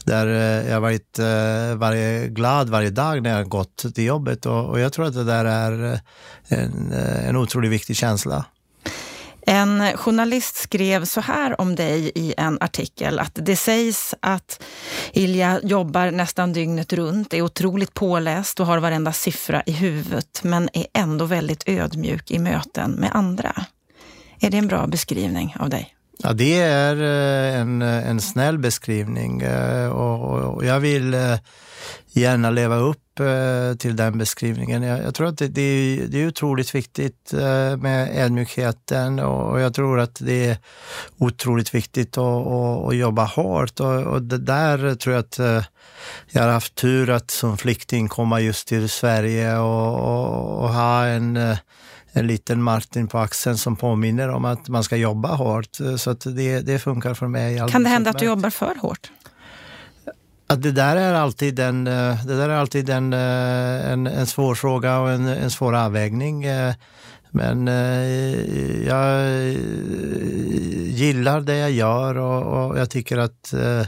där 0.06 0.28
eh, 0.28 0.72
jag 0.72 0.82
varit 0.82 1.20
eh, 1.20 1.76
varje, 1.76 2.28
glad 2.28 2.70
varje 2.70 2.90
dag 2.90 3.24
när 3.24 3.38
jag 3.38 3.50
gått 3.50 3.96
till 3.96 4.06
jobbet 4.06 4.46
och, 4.46 4.66
och 4.66 4.80
jag 4.80 4.94
tror 4.94 5.06
att 5.06 5.14
det 5.14 5.24
där 5.24 5.46
är 5.46 6.00
en, 6.48 6.92
en 7.28 7.36
otroligt 7.36 7.72
viktig 7.72 7.96
känsla. 7.96 8.46
En 9.50 9.98
journalist 9.98 10.56
skrev 10.56 11.06
så 11.06 11.22
här 11.22 11.62
om 11.62 11.76
dig 11.76 12.12
i 12.16 12.34
en 12.38 12.58
artikel 12.62 13.20
att 13.20 13.32
det 13.34 13.56
sägs 13.56 14.16
att 14.20 14.64
Ilja 15.14 15.60
jobbar 15.64 16.12
nästan 16.12 16.54
dygnet 16.54 16.94
runt, 16.94 17.34
är 17.34 17.42
otroligt 17.42 17.94
påläst 17.94 18.60
och 18.60 18.66
har 18.66 18.78
varenda 18.78 19.14
siffra 19.14 19.64
i 19.66 19.72
huvudet 19.72 20.40
men 20.44 20.70
är 20.74 20.88
ändå 20.94 21.26
väldigt 21.26 21.64
ödmjuk 21.70 22.32
i 22.32 22.40
möten 22.40 22.92
med 22.92 23.10
andra. 23.14 23.66
Är 24.40 24.50
det 24.50 24.58
en 24.58 24.68
bra 24.68 24.88
beskrivning 24.88 25.56
av 25.60 25.70
dig? 25.70 25.98
Ja, 26.20 26.34
det 26.34 26.60
är 26.60 26.96
eh, 26.96 27.60
en, 27.60 27.82
eh, 27.82 28.10
en 28.10 28.22
snäll 28.22 28.58
beskrivning 28.58 29.42
eh, 29.42 29.90
och, 29.90 30.56
och, 30.56 30.66
jag 30.66 30.80
vill 30.80 31.16
gärna 32.12 32.52
leva 32.52 32.76
upp 32.76 33.04
till 33.78 33.96
den 33.96 34.18
beskrivningen. 34.18 34.84
Jag, 34.84 35.16
tror 35.16 35.28
att 35.28 35.38
det, 35.38 35.48
det, 35.48 35.62
är, 35.62 36.08
det 36.08 36.22
är 36.22 36.28
otroligt 36.28 36.76
viktigt 36.76 37.34
med 37.78 38.26
ödmjukheten 38.26 39.20
och 39.20 39.60
jag 39.60 39.74
tror 39.74 40.00
att 40.00 40.16
det 40.20 40.46
är 40.46 40.58
otroligt 41.18 41.76
viktigt 41.76 42.18
att, 42.18 42.48
att, 42.48 42.88
att 42.88 42.96
jobba 42.96 43.24
hårt 43.24 43.80
och, 43.80 44.04
och 44.04 44.22
det 44.22 44.38
där 44.38 44.96
tror 44.96 45.16
jag 45.16 45.20
att 45.20 45.40
jag 46.30 46.42
har 46.42 46.50
haft 46.50 46.76
tur 46.76 47.10
att 47.10 47.32
som 47.32 47.58
flykting 47.58 48.08
komma 48.08 48.40
just 48.40 48.68
till 48.68 48.90
Sverige 48.90 49.58
och, 49.58 49.96
och, 49.96 50.64
och 50.64 50.70
ha 50.70 51.06
en 51.06 51.58
en 52.20 52.28
liten 52.28 52.64
Martin 52.64 53.08
på 53.08 53.18
axeln 53.18 53.58
som 53.58 53.76
påminner 53.76 54.30
om 54.30 54.46
att 54.46 54.70
man 54.70 54.84
ska 54.84 54.96
jobba 54.96 55.36
hårt. 55.36 55.78
Så 55.98 56.14
det, 56.14 56.60
det 56.60 56.80
funkar 56.80 57.14
för 57.14 57.28
mig. 57.28 57.70
Kan 57.70 57.84
det 57.84 57.90
hända 57.90 58.10
att 58.10 58.20
du 58.20 58.26
jobbar 58.26 58.50
för 58.50 58.76
hårt? 58.76 59.12
Att 60.48 60.62
det 60.62 60.72
där 60.72 60.96
är 60.96 61.14
alltid, 61.14 61.60
en, 61.60 61.84
det 61.84 62.38
där 62.38 62.50
är 62.50 62.56
alltid 62.56 62.90
en, 62.90 63.14
en, 63.14 64.08
en 64.08 64.28
svår 64.28 64.56
fråga 64.56 65.00
och 65.00 65.12
en, 65.12 65.28
en 65.28 65.52
svår 65.52 65.76
avvägning 65.76 66.46
men 67.32 67.68
eh, 67.68 68.88
jag 68.88 69.22
eh, 69.48 69.58
gillar 70.90 71.42
det 71.42 71.58
jag 71.58 71.72
gör 71.72 72.18
och, 72.18 72.44
och 72.44 72.80
jag 72.80 72.90
tycker 72.90 73.18
att 73.18 73.54
eh, 73.54 73.86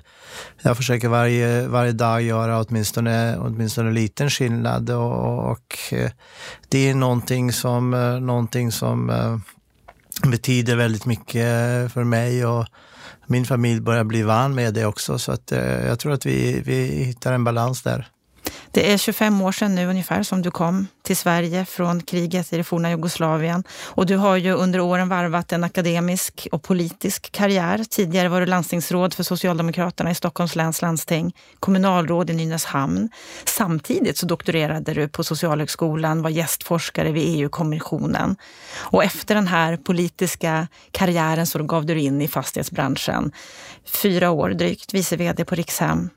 jag 0.61 0.77
försöker 0.77 1.07
varje, 1.07 1.67
varje 1.67 1.91
dag 1.91 2.21
göra 2.21 2.61
åtminstone, 2.61 3.37
åtminstone 3.37 3.89
en 3.89 3.95
liten 3.95 4.29
skillnad 4.29 4.89
och, 4.89 5.51
och 5.51 5.77
det 6.69 6.89
är 6.89 6.95
någonting 6.95 7.51
som, 7.51 7.91
någonting 8.21 8.71
som 8.71 9.11
betyder 10.27 10.75
väldigt 10.75 11.05
mycket 11.05 11.43
för 11.91 12.03
mig 12.03 12.45
och 12.45 12.65
min 13.27 13.45
familj 13.45 13.81
börjar 13.81 14.03
bli 14.03 14.23
van 14.23 14.55
med 14.55 14.73
det 14.73 14.85
också. 14.85 15.19
Så 15.19 15.31
att, 15.31 15.51
jag 15.87 15.99
tror 15.99 16.11
att 16.13 16.25
vi, 16.25 16.61
vi 16.65 16.85
hittar 16.85 17.33
en 17.33 17.43
balans 17.43 17.81
där. 17.81 18.07
Det 18.71 18.91
är 18.91 18.97
25 18.97 19.41
år 19.41 19.51
sedan 19.51 19.75
nu 19.75 19.87
ungefär 19.87 20.23
som 20.23 20.41
du 20.41 20.51
kom 20.51 20.87
till 21.01 21.17
Sverige 21.17 21.65
från 21.65 22.01
kriget 22.01 22.53
i 22.53 22.57
det 22.57 22.63
forna 22.63 22.89
Jugoslavien. 22.89 23.63
Och 23.85 24.05
du 24.05 24.15
har 24.17 24.35
ju 24.35 24.51
under 24.51 24.79
åren 24.79 25.09
varvat 25.09 25.51
en 25.51 25.63
akademisk 25.63 26.47
och 26.51 26.63
politisk 26.63 27.31
karriär. 27.31 27.83
Tidigare 27.89 28.29
var 28.29 28.39
du 28.39 28.45
landstingsråd 28.45 29.13
för 29.13 29.23
Socialdemokraterna 29.23 30.11
i 30.11 30.15
Stockholms 30.15 30.55
läns 30.55 30.81
landsting, 30.81 31.35
kommunalråd 31.59 32.29
i 32.29 32.33
Nynäshamn. 32.33 33.09
Samtidigt 33.45 34.17
så 34.17 34.25
doktorerade 34.25 34.93
du 34.93 35.07
på 35.07 35.23
Socialhögskolan, 35.23 36.21
var 36.21 36.29
gästforskare 36.29 37.11
vid 37.11 37.39
EU-kommissionen. 37.39 38.35
Och 38.77 39.03
efter 39.03 39.35
den 39.35 39.47
här 39.47 39.77
politiska 39.77 40.67
karriären 40.91 41.47
så 41.47 41.63
gav 41.63 41.85
du 41.85 41.93
dig 41.93 42.05
in 42.05 42.21
i 42.21 42.27
fastighetsbranschen. 42.27 43.31
Fyra 43.85 44.29
år 44.29 44.49
drygt, 44.49 44.93
vice 44.93 45.15
vd 45.15 45.45
på 45.45 45.55
Rikshem 45.55 46.09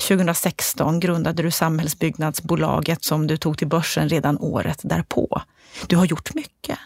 2016 0.00 1.00
grundade 1.00 1.42
du 1.42 1.50
Samhällsbyggnadsbolaget 1.50 3.04
som 3.04 3.26
du 3.26 3.36
tog 3.36 3.58
till 3.58 3.68
börsen 3.68 4.08
redan 4.08 4.38
året 4.38 4.80
därpå. 4.82 5.42
Du 5.86 5.96
har 5.96 6.04
gjort 6.04 6.34
mycket. 6.34 6.78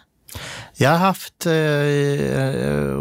Jag 0.77 0.91
har 0.91 0.99
haft 0.99 1.47
eh, 1.47 1.53
eh 1.53 2.99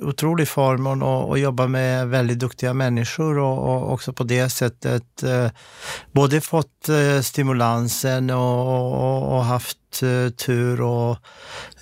otrolig 0.00 0.48
förmån 0.48 1.02
att, 1.02 1.40
jobba 1.40 1.66
med 1.66 2.08
väldigt 2.08 2.38
duktiga 2.38 2.74
människor 2.74 3.38
och, 3.38 3.58
och 3.58 3.92
också 3.92 4.12
på 4.12 4.24
det 4.24 4.48
sättet 4.48 5.22
eh, 5.22 5.50
både 6.12 6.40
fått 6.40 6.88
eh, 6.88 7.20
stimulansen 7.22 8.30
och, 8.30 8.66
och, 8.68 9.36
och 9.36 9.44
haft 9.44 10.02
eh, 10.02 10.30
tur 10.30 10.80
och 10.80 11.16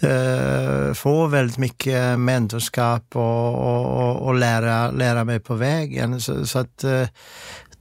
eh, 0.09 0.95
få 0.95 1.27
väldigt 1.27 1.59
mycket 1.59 2.19
mentorskap 2.19 3.17
och, 3.17 4.27
och, 4.27 4.35
lära, 4.35 4.91
lära 4.91 5.25
mig 5.25 5.41
på 5.41 5.55
vägen. 5.55 6.21
Så, 6.21 6.47
så 6.47 6.59
att 6.59 6.85
eh, 6.85 7.09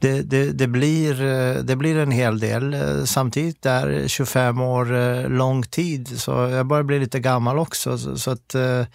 det, 0.03 0.21
det, 0.21 0.51
det, 0.51 0.67
blir, 0.67 1.21
eh, 1.21 1.55
det 1.63 1.75
blir 1.75 1.97
en 1.97 2.11
hel 2.11 2.39
del. 2.39 2.73
Eh, 2.73 3.03
samtidigt 3.05 3.65
är 3.65 4.07
25 4.07 4.61
år 4.61 4.95
eh, 4.95 5.29
lång 5.29 5.63
tid, 5.63 6.21
så 6.21 6.31
jag 6.31 6.65
börjar 6.65 6.83
bli 6.83 6.99
lite 6.99 7.19
gammal 7.19 7.59
också. 7.59 7.97
Så, 7.97 8.17
så 8.17 8.31
att, 8.31 8.49
det 8.49 8.87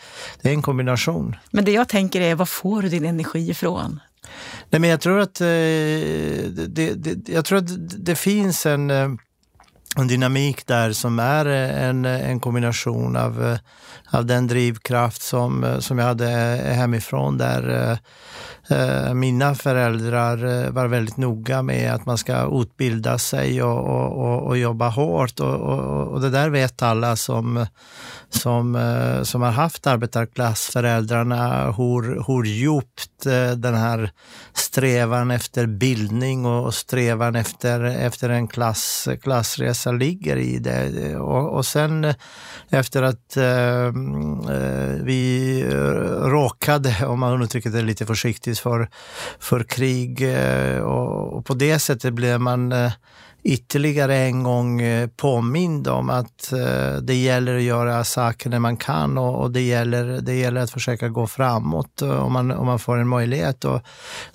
är 0.43 0.53
en 0.53 0.63
kombination. 0.63 1.37
Men 1.51 1.65
det 1.65 1.73
jag 1.73 1.89
tänker 1.89 2.21
är, 2.21 2.35
var 2.35 2.47
får 2.47 2.83
du 2.83 2.89
din 2.89 3.05
energi 3.05 3.51
ifrån? 3.51 4.01
Nej, 4.71 4.81
men 4.81 4.91
jag 4.91 5.01
tror 5.01 5.21
att, 5.21 5.35
det, 5.35 6.95
det, 6.95 7.29
jag 7.29 7.45
tror 7.45 7.59
att 7.59 8.05
det 8.05 8.15
finns 8.15 8.67
en, 8.67 8.91
en 9.97 10.09
dynamik 10.09 10.67
där 10.67 10.93
som 10.93 11.19
är 11.19 11.47
en, 11.47 12.05
en 12.05 12.41
kombination 12.41 13.17
av, 13.17 13.59
av 14.11 14.27
den 14.27 14.47
drivkraft 14.47 15.23
som, 15.23 15.77
som 15.81 15.99
jag 15.99 16.07
hade 16.07 16.27
hemifrån 16.65 17.39
där 17.39 17.99
Eh, 18.71 19.15
mina 19.15 19.55
föräldrar 19.55 20.65
eh, 20.65 20.71
var 20.71 20.87
väldigt 20.87 21.17
noga 21.17 21.63
med 21.63 21.95
att 21.95 22.07
man 22.07 22.19
ska 22.19 22.61
utbilda 22.63 23.19
sig 23.19 23.63
och, 23.63 23.79
och, 23.79 24.47
och 24.47 24.59
jobba 24.59 24.89
hårt. 24.89 25.41
Och, 25.41 25.55
och, 26.09 26.21
det 26.21 26.31
där 26.31 26.51
vet 26.51 26.83
alla 26.83 27.17
som, 27.17 27.67
som, 28.31 28.77
eh, 28.77 29.23
som 29.23 29.43
har 29.43 29.51
haft 29.51 29.87
arbetarklassföräldrarna 29.87 31.73
hur, 31.73 32.27
hur 32.27 32.45
djupt 32.45 33.27
eh, 33.27 33.51
den 33.51 33.75
här 33.75 34.11
strävan 34.55 35.31
efter 35.31 35.67
bildning 35.67 36.47
och 36.47 36.75
strävan 36.75 37.37
efter, 37.37 37.81
efter 37.81 38.29
en 38.29 38.49
klass, 38.49 39.09
klassresa 39.23 39.93
ligger 39.93 40.37
i 40.37 40.59
det. 40.59 41.17
Och, 41.17 41.57
och 41.57 41.67
sen 41.67 42.05
eh, 42.05 42.15
efter 42.71 43.03
att 43.03 43.37
eh, 43.37 43.93
vi 45.03 45.65
råkade, 46.23 47.07
om 47.07 47.21
man 47.21 47.43
uttrycker 47.43 47.71
det 47.71 47.83
lite 47.83 48.07
försiktigt, 48.07 48.59
för, 48.59 48.89
för 49.39 49.63
krig 49.63 50.23
och, 50.83 51.33
och 51.33 51.47
på 51.47 51.55
det 51.55 51.79
sättet 51.79 52.15
blev 52.15 52.41
man 52.41 52.73
eh, 52.73 52.93
ytterligare 53.43 54.17
en 54.17 54.43
gång 54.43 54.81
eh, 54.81 55.09
påmind 55.17 55.89
om 55.89 56.11
att 56.11 56.53
eh, 56.53 56.97
det 57.03 57.15
gäller 57.15 57.57
att 57.57 57.63
göra 57.63 58.05
saker 58.05 58.51
när 58.51 58.59
man 58.59 58.77
kan 58.77 59.19
och, 59.19 59.43
och 59.43 59.51
det, 59.51 59.61
gäller, 59.61 60.05
det 60.21 60.35
gäller 60.35 60.61
att 60.61 60.71
försöka 60.71 61.09
gå 61.09 61.27
framåt 61.27 62.03
eh, 62.03 62.25
om 62.25 62.33
man, 62.33 62.51
om 62.51 62.67
man 62.67 62.79
får 62.79 62.99
en 62.99 63.09
möjlighet. 63.09 63.65
Och 63.65 63.83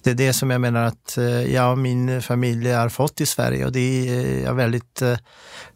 det 0.03 0.09
är 0.09 0.15
det 0.15 0.33
som 0.33 0.49
jag 0.49 0.61
menar 0.61 0.83
att 0.83 1.17
jag 1.47 1.71
och 1.71 1.77
min 1.77 2.21
familj 2.21 2.71
har 2.71 2.89
fått 2.89 3.21
i 3.21 3.25
Sverige 3.25 3.65
och 3.65 3.71
det 3.71 4.09
är 4.09 4.43
jag 4.43 4.53
väldigt 4.53 5.01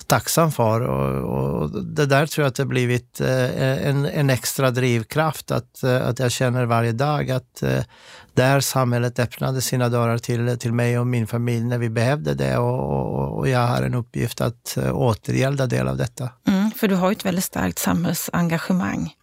tacksam 0.07 0.51
för. 0.51 0.81
Och, 0.81 1.61
och 1.61 1.85
det 1.85 2.05
där 2.05 2.25
tror 2.25 2.43
jag 2.43 2.49
att 2.49 2.55
det 2.55 2.63
har 2.63 2.67
blivit 2.67 3.21
en, 3.21 4.05
en 4.05 4.29
extra 4.29 4.71
drivkraft, 4.71 5.51
att, 5.51 5.83
att 5.83 6.19
jag 6.19 6.31
känner 6.31 6.65
varje 6.65 6.91
dag 6.91 7.31
att 7.31 7.63
där 8.37 8.59
samhället 8.59 9.19
öppnade 9.19 9.61
sina 9.61 9.89
dörrar 9.89 10.17
till, 10.17 10.59
till 10.59 10.73
mig 10.73 10.99
och 10.99 11.07
min 11.07 11.27
familj 11.27 11.63
när 11.63 11.77
vi 11.77 11.89
behövde 11.89 12.33
det 12.33 12.57
och, 12.57 12.79
och, 12.79 13.37
och 13.37 13.49
jag 13.49 13.67
har 13.67 13.81
en 13.81 13.93
uppgift 13.93 14.41
att 14.41 14.77
uh, 14.77 14.91
återgälda 14.95 15.65
del 15.65 15.87
av 15.87 15.97
detta. 15.97 16.29
Mm, 16.47 16.71
för 16.71 16.87
du 16.87 16.95
har 16.95 17.09
ju 17.09 17.11
ett 17.11 17.25
väldigt 17.25 17.43
starkt 17.43 17.79
samhällsengagemang. 17.79 19.13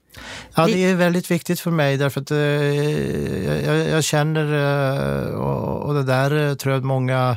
Ja, 0.55 0.67
det 0.67 0.85
är 0.85 0.95
väldigt 0.95 1.31
viktigt 1.31 1.61
för 1.61 1.71
mig 1.71 1.97
därför 1.97 2.21
att 2.21 2.31
uh, 2.31 2.39
jag, 3.65 3.89
jag, 3.89 4.05
känner, 4.05 4.47
och, 5.35 5.83
och, 5.87 5.95
det 5.95 6.03
där 6.03 6.55
tror 6.55 6.73
jag 6.73 6.79
att 6.79 6.87
många 6.87 7.37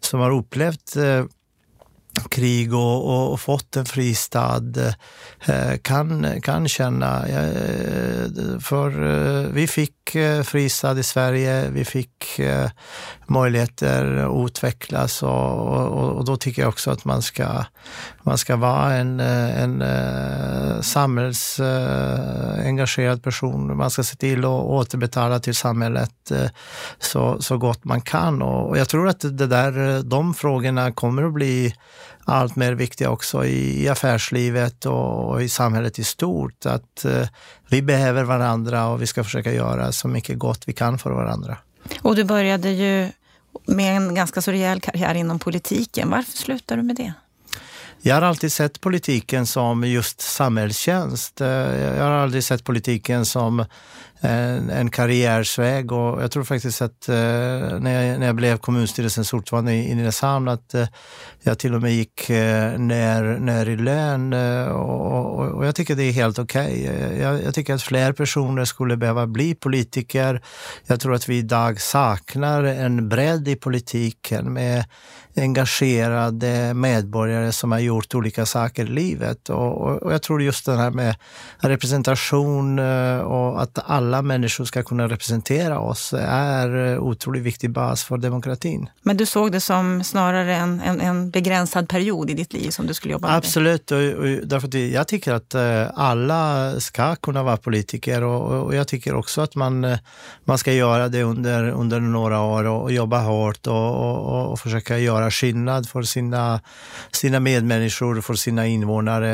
som 0.00 0.20
har 0.20 0.30
upplevt 0.30 0.96
krig 2.20 2.74
och, 2.74 3.08
och, 3.08 3.32
och, 3.32 3.40
fått 3.40 3.76
en 3.76 3.84
fristad 3.84 4.62
eh, 5.46 5.76
kan, 5.82 6.40
kan 6.40 6.68
känna. 6.68 7.26
Eh, 7.26 8.28
för 8.60 9.02
eh, 9.02 9.46
vi 9.52 9.66
fick 9.66 10.14
eh, 10.14 10.42
fristad 10.42 10.98
i 10.98 11.02
Sverige, 11.02 11.70
vi 11.70 11.84
fick 11.84 12.38
eh, 12.38 12.70
möjligheter 13.26 14.16
att 14.16 14.46
utvecklas 14.46 15.22
och, 15.22 15.30
och, 15.30 16.16
och, 16.16 16.24
då 16.24 16.36
tycker 16.36 16.62
jag 16.62 16.68
också 16.68 16.90
att 16.90 17.04
man 17.04 17.22
ska, 17.22 17.64
man 18.22 18.38
ska 18.38 18.56
vara 18.56 18.94
en, 18.94 19.20
eh, 19.20 19.62
en 19.62 19.84
samhällsengagerad 20.82 23.22
person. 23.22 23.76
Man 23.76 23.90
ska 23.90 24.02
se 24.02 24.16
till 24.16 24.38
att 24.38 24.50
återbetala 24.50 25.40
till 25.40 25.54
samhället 25.54 26.32
så, 26.98 27.42
så 27.42 27.58
gott 27.58 27.84
man 27.84 28.00
kan 28.00 28.42
och 28.42 28.78
jag 28.78 28.88
tror 28.88 29.08
att 29.08 29.20
det 29.20 29.46
där, 29.46 30.02
de 30.02 30.34
frågorna 30.34 30.92
kommer 30.92 31.22
att 31.22 31.32
bli 31.32 31.74
allt 32.24 32.56
mer 32.56 32.72
viktiga 32.72 33.10
också 33.10 33.44
i 33.44 33.88
affärslivet 33.88 34.86
och 34.86 35.42
i 35.42 35.48
samhället 35.48 35.98
i 35.98 36.04
stort. 36.04 36.66
Att 36.66 37.04
eh, 37.04 37.28
vi 37.68 37.82
behöver 37.82 38.24
varandra 38.24 38.88
och 38.88 39.02
vi 39.02 39.06
ska 39.06 39.24
försöka 39.24 39.52
göra 39.52 39.92
så 39.92 40.08
mycket 40.08 40.38
gott 40.38 40.62
vi 40.66 40.72
kan 40.72 40.98
för 40.98 41.10
varandra. 41.10 41.56
Och 42.02 42.16
du 42.16 42.24
började 42.24 42.70
ju 42.70 43.10
med 43.66 43.96
en 43.96 44.14
ganska 44.14 44.42
så 44.42 44.50
rejäl 44.50 44.80
karriär 44.80 45.14
inom 45.14 45.38
politiken. 45.38 46.10
Varför 46.10 46.32
slutade 46.32 46.82
du 46.82 46.86
med 46.86 46.96
det? 46.96 47.12
Jag 48.00 48.14
har 48.14 48.22
alltid 48.22 48.52
sett 48.52 48.80
politiken 48.80 49.46
som 49.46 49.84
just 49.84 50.20
samhällstjänst. 50.20 51.40
Eh, 51.40 51.48
jag 51.96 52.04
har 52.04 52.10
aldrig 52.10 52.44
sett 52.44 52.64
politiken 52.64 53.24
som 53.24 53.64
en, 54.20 54.70
en 54.70 54.90
karriärsväg 54.90 55.92
och 55.92 56.22
jag 56.22 56.30
tror 56.30 56.44
faktiskt 56.44 56.82
att 56.82 57.08
eh, 57.08 57.14
när, 57.14 58.02
jag, 58.02 58.20
när 58.20 58.26
jag 58.26 58.36
blev 58.36 58.58
kommunstyrelsens 58.58 59.32
ordförande 59.32 59.72
i, 59.72 59.90
i 59.90 59.94
Nynäshamn 59.94 60.48
att 60.48 60.74
eh, 60.74 60.86
jag 61.42 61.58
till 61.58 61.74
och 61.74 61.82
med 61.82 61.92
gick 61.94 62.30
eh, 62.30 62.78
ner, 62.78 63.38
ner 63.38 63.68
i 63.68 63.76
lön 63.76 64.32
eh, 64.32 64.68
och, 64.68 65.38
och, 65.38 65.48
och, 65.48 65.66
jag 65.66 65.74
tycker 65.74 65.94
det 65.94 66.02
är 66.02 66.12
helt 66.12 66.38
okej. 66.38 66.82
Okay. 66.82 67.18
Jag, 67.18 67.42
jag, 67.42 67.54
tycker 67.54 67.74
att 67.74 67.82
fler 67.82 68.12
personer 68.12 68.64
skulle 68.64 68.96
behöva 68.96 69.26
bli 69.26 69.54
politiker. 69.54 70.42
Jag 70.86 71.00
tror 71.00 71.14
att 71.14 71.28
vi 71.28 71.38
idag 71.38 71.80
saknar 71.80 72.64
en 72.64 73.08
bredd 73.08 73.48
i 73.48 73.56
politiken 73.56 74.52
med 74.52 74.84
engagerade 75.38 76.74
medborgare 76.74 77.52
som 77.52 77.72
har 77.72 77.78
gjort 77.78 78.14
olika 78.14 78.46
saker 78.46 78.84
i 78.84 78.88
livet. 78.88 79.48
Och, 79.48 79.80
och, 79.80 80.02
och 80.02 80.12
jag 80.12 80.22
tror 80.22 80.42
just 80.42 80.66
det 80.66 80.76
här 80.76 80.90
med 80.90 81.16
representation 81.58 82.78
eh, 82.78 83.18
och 83.18 83.62
att 83.62 83.78
alla 83.84 84.22
människor 84.22 84.64
ska 84.64 84.82
kunna 84.82 85.08
representera 85.08 85.78
oss 85.78 86.14
är 86.18 86.98
otroligt 86.98 87.42
viktig 87.42 87.70
bas 87.70 88.04
för 88.04 88.16
demokratin. 88.16 88.88
Men 89.02 89.16
du 89.16 89.26
såg 89.26 89.52
det 89.52 89.60
som 89.60 90.04
snarare 90.04 90.56
en, 90.56 90.80
en, 90.80 91.00
en 91.00 91.30
begränsad 91.30 91.88
period 91.88 92.30
i 92.30 92.34
ditt 92.34 92.52
liv 92.52 92.70
som 92.70 92.86
du 92.86 92.94
skulle 92.94 93.12
jobba 93.12 93.28
med? 93.28 93.36
Absolut, 93.36 93.90
och, 93.90 93.98
och 93.98 94.26
därför 94.44 94.68
att 94.68 94.74
jag 94.74 95.08
tycker 95.08 95.32
att 95.32 95.54
alla 95.94 96.72
ska 96.80 97.16
kunna 97.16 97.42
vara 97.42 97.56
politiker 97.56 98.22
och, 98.22 98.74
jag 98.74 98.88
tycker 98.88 99.14
också 99.14 99.40
att 99.40 99.54
man, 99.54 99.96
man 100.44 100.58
ska 100.58 100.72
göra 100.72 101.08
det 101.08 101.22
under, 101.22 101.70
under 101.70 102.00
några 102.00 102.40
år 102.40 102.64
och, 102.64 102.92
jobba 102.92 103.18
hårt 103.18 103.66
och, 103.66 104.52
och 104.52 104.60
försöka 104.60 104.98
göra 104.98 105.27
skillnad 105.30 105.88
för 105.88 106.02
sina, 106.02 106.60
sina 107.12 107.40
medmänniskor, 107.40 108.20
för 108.20 108.34
sina 108.34 108.66
invånare 108.66 109.32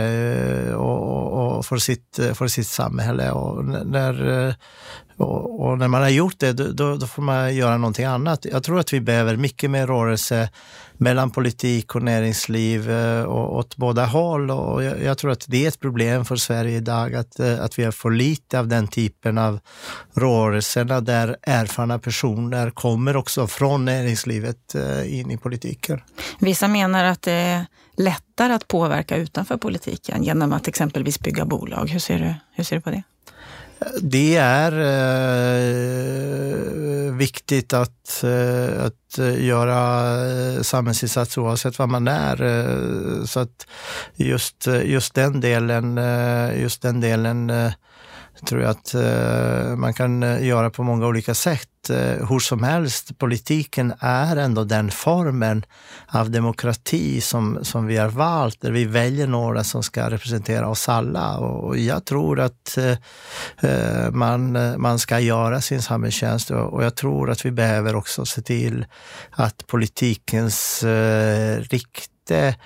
eh, 0.68 0.74
och, 0.74 1.56
och 1.56 1.66
för, 1.66 1.76
sitt, 1.76 2.18
eh, 2.18 2.32
för 2.32 2.48
sitt 2.48 2.66
samhälle. 2.66 3.30
Och 3.30 3.64
när, 3.64 4.46
eh, 4.48 4.54
och, 5.16 5.66
och, 5.66 5.78
när 5.78 5.88
man 5.88 6.02
har 6.02 6.08
gjort 6.08 6.38
det, 6.38 6.52
då, 6.52 6.96
då, 6.96 7.06
får 7.06 7.22
man 7.22 7.54
göra 7.54 7.76
någonting 7.76 8.04
annat. 8.04 8.46
Jag 8.52 8.62
tror 8.62 8.80
att 8.80 8.92
vi 8.92 9.00
behöver 9.00 9.36
mycket 9.36 9.70
mer 9.70 9.86
rörelse 9.86 10.50
mellan 10.96 11.30
politik 11.30 11.94
och 11.94 12.02
näringsliv 12.02 12.90
eh, 12.90 13.22
och 13.22 13.56
åt 13.56 13.76
båda 13.76 14.06
håll. 14.06 14.50
Och 14.50 14.84
jag, 14.84 15.02
jag, 15.02 15.18
tror 15.18 15.30
att 15.30 15.44
det 15.48 15.64
är 15.64 15.68
ett 15.68 15.80
problem 15.80 16.24
för 16.24 16.36
Sverige 16.36 16.76
idag, 16.76 17.14
att, 17.14 17.40
eh, 17.40 17.60
att 17.60 17.78
vi 17.78 17.84
har 17.84 17.92
för 17.92 18.10
lite 18.10 18.58
av 18.58 18.68
den 18.68 18.88
typen 18.88 19.38
av 19.38 19.60
rörelser 20.14 20.84
där 21.00 21.36
erfarna 21.42 21.98
personer 21.98 22.70
kommer 22.70 23.16
också 23.16 23.46
från 23.46 23.84
näringslivet 23.84 24.74
eh, 24.74 25.18
in 25.18 25.30
i 25.30 25.36
politiken. 25.36 26.00
Vissa 26.38 26.68
menar 26.68 27.04
att 27.04 27.22
det 27.22 27.32
är 27.32 27.66
lättare 27.96 28.52
att 28.52 28.68
påverka 28.68 29.16
utanför 29.16 29.56
politiken 29.56 30.22
genom 30.22 30.52
att 30.52 30.68
exempelvis 30.68 31.20
bygga 31.20 31.44
bolag. 31.44 31.88
Hur 31.88 31.98
ser 31.98 32.18
du, 32.18 32.34
hur 32.52 32.64
ser 32.64 32.76
du 32.76 32.82
på 32.82 32.90
det? 32.90 33.02
Det 34.00 34.36
är 34.36 34.72
eh, 34.72 36.64
viktigt 37.14 37.72
att, 37.72 38.24
eh, 38.24 38.84
att 38.84 39.18
göra 39.38 40.12
eh, 40.26 40.60
samhällsinsats 40.62 41.38
oavsett 41.38 41.78
var 41.78 41.86
man 41.86 42.08
är. 42.08 42.42
Eh, 42.42 43.24
så 43.24 43.40
att 43.40 43.66
just, 44.14 44.66
just 44.84 45.14
den 45.14 45.40
delen, 45.40 45.98
eh, 45.98 46.60
just 46.60 46.82
den 46.82 47.00
delen 47.00 47.50
eh, 47.50 47.72
tror 48.44 48.62
jag 48.62 48.70
att 48.70 48.94
eh, 48.94 49.76
man 49.76 49.94
kan 49.94 50.22
eh, 50.22 50.46
göra 50.46 50.70
på 50.70 50.82
många 50.82 51.06
olika 51.06 51.34
sätt. 51.34 51.90
Eh, 51.90 52.28
hur 52.28 52.38
som 52.38 52.62
helst, 52.62 53.18
politiken 53.18 53.94
är 54.00 54.36
ändå 54.36 54.64
den 54.64 54.90
formen 54.90 55.64
av 56.08 56.30
demokrati 56.30 57.20
som, 57.20 57.58
som 57.62 57.86
vi 57.86 57.96
har 57.96 58.08
valt, 58.08 58.60
där 58.60 58.70
vi 58.70 58.84
väljer 58.84 59.26
några 59.26 59.64
som 59.64 59.82
ska 59.82 60.10
representera 60.10 60.68
oss 60.68 60.88
alla. 60.88 61.38
Och 61.38 61.78
jag 61.78 62.04
tror 62.04 62.40
att 62.40 62.78
man, 64.10 64.58
man 64.80 64.98
ska 64.98 65.20
göra 65.20 65.60
sin 65.60 65.82
samhällstjänst 65.82 66.50
och 66.50 66.84
jag 66.84 66.96
tror 66.96 67.30
att 67.30 67.44
vi 67.44 67.50
behöver 67.50 67.96
också 67.96 68.26
se 68.26 68.42
till 68.42 68.86
att 69.30 69.66
politikens 69.66 70.84
rikte 71.58 72.56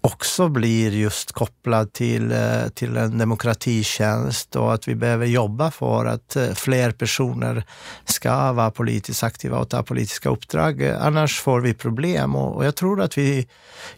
också 0.00 0.48
blir 0.48 0.90
just 0.90 1.32
kopplad 1.32 1.92
till, 1.92 2.32
eh, 2.32 2.68
till 2.74 2.96
en 2.96 3.18
demokratitjänst 3.18 4.56
och 4.56 4.74
att 4.74 4.88
vi 4.88 4.94
behöver 4.94 5.26
jobba 5.26 5.70
för 5.70 6.06
att 6.06 6.36
eh, 6.36 6.52
fler 6.54 6.90
personer 6.90 7.64
ska 8.04 8.52
vara 8.52 8.70
politiskt 8.70 9.22
aktiva 9.22 9.58
och 9.58 9.68
ta 9.68 9.82
politiska 9.82 10.28
uppdrag. 10.28 10.82
Annars 10.82 11.40
får 11.40 11.60
vi 11.60 11.74
problem 11.74 12.36
och 12.36 12.64
jag 12.64 12.76
tror 12.76 13.00
att 13.02 13.18
vi 13.18 13.48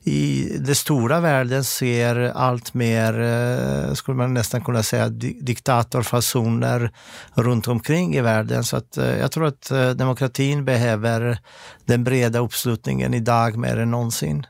i 0.03 0.49
den 0.59 0.75
stora 0.75 1.21
världen 1.21 1.65
ser 1.65 2.33
allt 2.35 2.75
mer, 2.75 3.21
eh, 3.21 3.95
skulle 3.95 4.17
man 4.17 4.35
nästan 4.35 4.65
kunna 4.65 4.83
säga, 4.83 5.09
diktatorfasoner 5.09 6.91
runt 7.35 7.69
omkring 7.69 8.17
i 8.17 8.21
världen. 8.21 8.65
Så 8.65 8.77
att 8.77 8.99
jag 9.21 9.33
tror 9.33 9.47
att 9.47 9.69
demokratin 9.97 10.65
behöver 10.65 11.39
den 11.85 12.05
breda 12.05 12.39
uppslutningen 12.39 13.15
idag 13.15 13.57
mer 13.57 13.77
än 13.77 13.91
någonsin. 13.91 14.47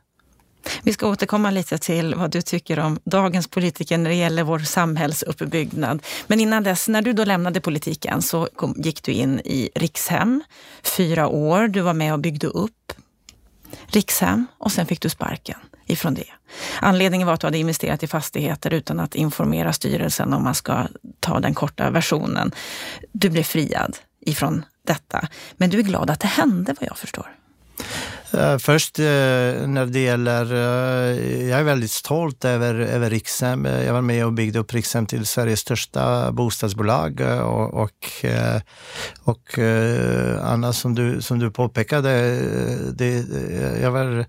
Vi 0.82 0.92
ska 0.92 1.08
återkomma 1.08 1.50
lite 1.50 1.78
till 1.78 2.14
vad 2.14 2.30
du 2.30 2.42
tycker 2.42 2.78
om 2.78 2.98
dagens 3.04 3.48
politiker 3.48 3.98
när 3.98 4.10
det 4.10 4.16
gäller 4.16 4.42
vår 4.42 4.58
samhällsuppbyggnad. 4.58 6.02
Men 6.26 6.40
innan 6.40 6.62
dess, 6.62 6.88
när 6.88 7.02
du 7.02 7.12
då 7.12 7.24
lämnade 7.24 7.60
politiken 7.60 8.22
så 8.22 8.48
kom, 8.56 8.74
gick 8.76 9.02
du 9.02 9.12
in 9.12 9.40
i 9.40 9.70
Rikshem. 9.74 10.42
Fyra 10.82 11.28
år, 11.28 11.68
du 11.68 11.80
var 11.80 11.94
med 11.94 12.12
och 12.12 12.18
byggde 12.18 12.46
upp 12.46 12.92
Rikshem 13.86 14.46
och 14.58 14.72
sen 14.72 14.86
fick 14.86 15.00
du 15.00 15.08
sparken 15.08 15.58
ifrån 15.86 16.14
det. 16.14 16.24
Anledningen 16.80 17.26
var 17.26 17.34
att 17.34 17.40
du 17.40 17.46
hade 17.46 17.58
investerat 17.58 18.02
i 18.02 18.06
fastigheter 18.06 18.72
utan 18.72 19.00
att 19.00 19.14
informera 19.14 19.72
styrelsen 19.72 20.32
om 20.32 20.44
man 20.44 20.54
ska 20.54 20.86
ta 21.20 21.40
den 21.40 21.54
korta 21.54 21.90
versionen. 21.90 22.52
Du 23.12 23.30
blev 23.30 23.42
friad 23.42 23.96
ifrån 24.20 24.64
detta. 24.86 25.28
Men 25.56 25.70
du 25.70 25.78
är 25.78 25.82
glad 25.82 26.10
att 26.10 26.20
det 26.20 26.28
hände 26.28 26.74
vad 26.80 26.88
jag 26.88 26.98
förstår. 26.98 27.36
Eh, 28.32 28.58
först 28.58 28.98
eh, 28.98 29.04
när 29.04 29.86
det 29.86 30.00
gäller, 30.00 30.52
eh, 30.52 31.48
jag 31.48 31.60
är 31.60 31.64
väldigt 31.64 31.90
stolt 31.90 32.44
över, 32.44 32.74
över 32.74 33.10
Rikshem. 33.10 33.64
Jag 33.64 33.92
var 33.92 34.00
med 34.00 34.26
och 34.26 34.32
byggde 34.32 34.58
upp 34.58 34.74
Rikshem 34.74 35.06
till 35.06 35.26
Sveriges 35.26 35.60
största 35.60 36.32
bostadsbolag 36.32 37.20
och, 37.44 37.74
och, 37.74 38.24
och 39.24 39.58
Anna, 40.42 40.72
som 40.72 40.94
du, 40.94 41.22
som 41.22 41.38
du 41.38 41.50
påpekade, 41.50 42.38
det, 42.92 43.24
jag, 43.82 43.90
var, 43.90 44.26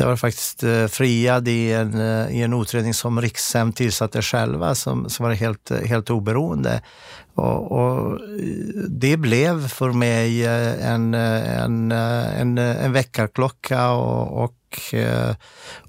jag 0.00 0.08
var 0.08 0.16
faktiskt 0.16 0.62
eh, 0.62 0.86
friad 0.86 1.48
i 1.48 1.72
en, 1.72 2.00
eh, 2.00 2.36
i 2.36 2.42
en 2.42 2.62
utredning 2.62 2.94
som 2.94 3.20
Rikshem 3.20 3.72
tillsatte 3.72 4.22
själva, 4.22 4.74
som, 4.74 5.10
som 5.10 5.26
var 5.26 5.32
helt, 5.32 5.70
helt 5.84 6.10
oberoende. 6.10 6.82
Och, 7.34 7.72
och, 7.72 8.12
eh, 8.12 8.18
det 8.88 9.16
blev 9.16 9.68
för 9.68 9.92
mig 9.92 10.46
en, 10.46 11.14
en, 11.14 11.92
en, 11.92 12.58
en 12.58 12.92
väckarklocka 12.92 13.90
och, 13.90 14.44
och 14.44 14.94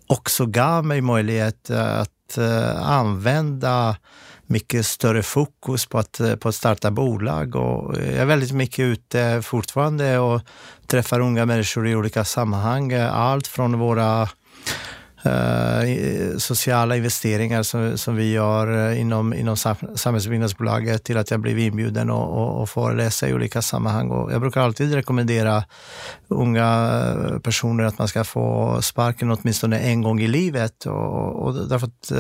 också 0.08 0.46
gav 0.46 0.86
mig 0.86 1.02
möjlighet 1.02 1.70
att 1.70 2.38
använda 2.78 3.98
mycket 4.46 4.86
större 4.86 5.24
fokus 5.24 5.86
på 5.86 6.00
att, 6.00 6.22
på 6.40 6.50
att 6.50 6.56
starta 6.56 6.92
bolag. 6.92 7.56
Och 7.56 7.96
jag 7.98 8.14
är 8.14 8.26
väldigt 8.26 8.52
mycket 8.52 8.84
ute 8.84 9.42
fortfarande 9.42 10.20
och 10.20 10.42
träffar 10.92 11.20
unga 11.20 11.46
människor 11.46 11.88
i 11.88 11.96
olika 11.96 12.26
sammanhang. 12.26 12.94
Allt 12.94 13.48
från 13.48 13.80
våra 13.80 14.30
Eh, 15.24 16.38
sociala 16.38 16.96
investeringar 16.96 17.64
som, 17.64 17.98
som 17.98 18.16
vi 18.16 18.32
gör 18.32 18.90
eh, 18.92 19.02
inom, 19.02 19.34
inom 19.34 19.58
Samhällsbyggnadsbolaget 19.96 21.04
till 21.04 21.18
att 21.18 21.32
jag 21.32 21.40
blev 21.40 21.60
inbjuden 21.60 22.10
och, 22.10 22.38
och, 22.38 22.62
och 22.62 22.70
får 22.70 22.94
läsa 22.94 23.30
i 23.30 23.34
olika 23.34 23.62
sammanhang. 23.62 24.10
Och 24.10 24.32
jag 24.32 24.42
brukar 24.42 24.62
alltid 24.62 24.94
rekommendera 24.94 25.64
unga 26.28 27.00
eh, 27.28 27.40
personer 27.40 27.84
att 27.84 27.98
man 27.98 28.08
ska 28.08 28.24
få 28.24 28.78
sparken 28.82 29.32
åtminstone 29.32 29.80
en 29.80 30.02
gång 30.02 30.22
i 30.22 30.28
livet. 30.28 30.86
Och, 30.86 31.44
och 31.44 31.68
därför 31.68 31.88
att 31.88 32.12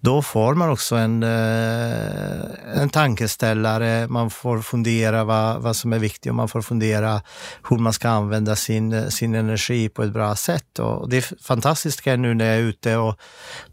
då 0.00 0.22
får 0.22 0.54
man 0.54 0.70
också 0.70 0.96
en, 0.96 1.22
en 1.22 2.88
tankeställare, 2.92 4.06
man 4.08 4.30
får 4.30 4.58
fundera 4.58 5.24
vad, 5.24 5.62
vad 5.62 5.76
som 5.76 5.92
är 5.92 5.98
viktigt 5.98 6.30
och 6.30 6.36
man 6.36 6.48
får 6.48 6.62
fundera 6.62 7.22
hur 7.68 7.78
man 7.78 7.92
ska 7.92 8.08
använda 8.08 8.56
sin, 8.56 9.10
sin 9.10 9.34
energi 9.34 9.88
på 9.88 10.02
ett 10.02 10.12
bra 10.12 10.36
sätt. 10.36 10.78
Och 10.78 11.08
det 11.08 11.16
är 11.16 11.42
fantastiskt 11.42 12.00
nu 12.18 12.34
när 12.34 12.44
jag 12.44 12.56
är 12.56 12.60
ute 12.60 12.96
och 12.96 13.14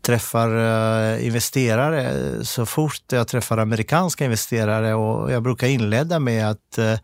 träffar 0.01 0.49
eh, 0.57 1.25
investerare, 1.25 2.13
så 2.45 2.65
fort 2.65 3.01
jag 3.11 3.27
träffar 3.27 3.57
amerikanska 3.57 4.25
investerare 4.25 4.93
och 4.93 5.31
jag 5.31 5.43
brukar 5.43 5.67
inleda 5.67 6.19
med 6.19 6.49
att 6.49 6.77
eh, 6.77 6.99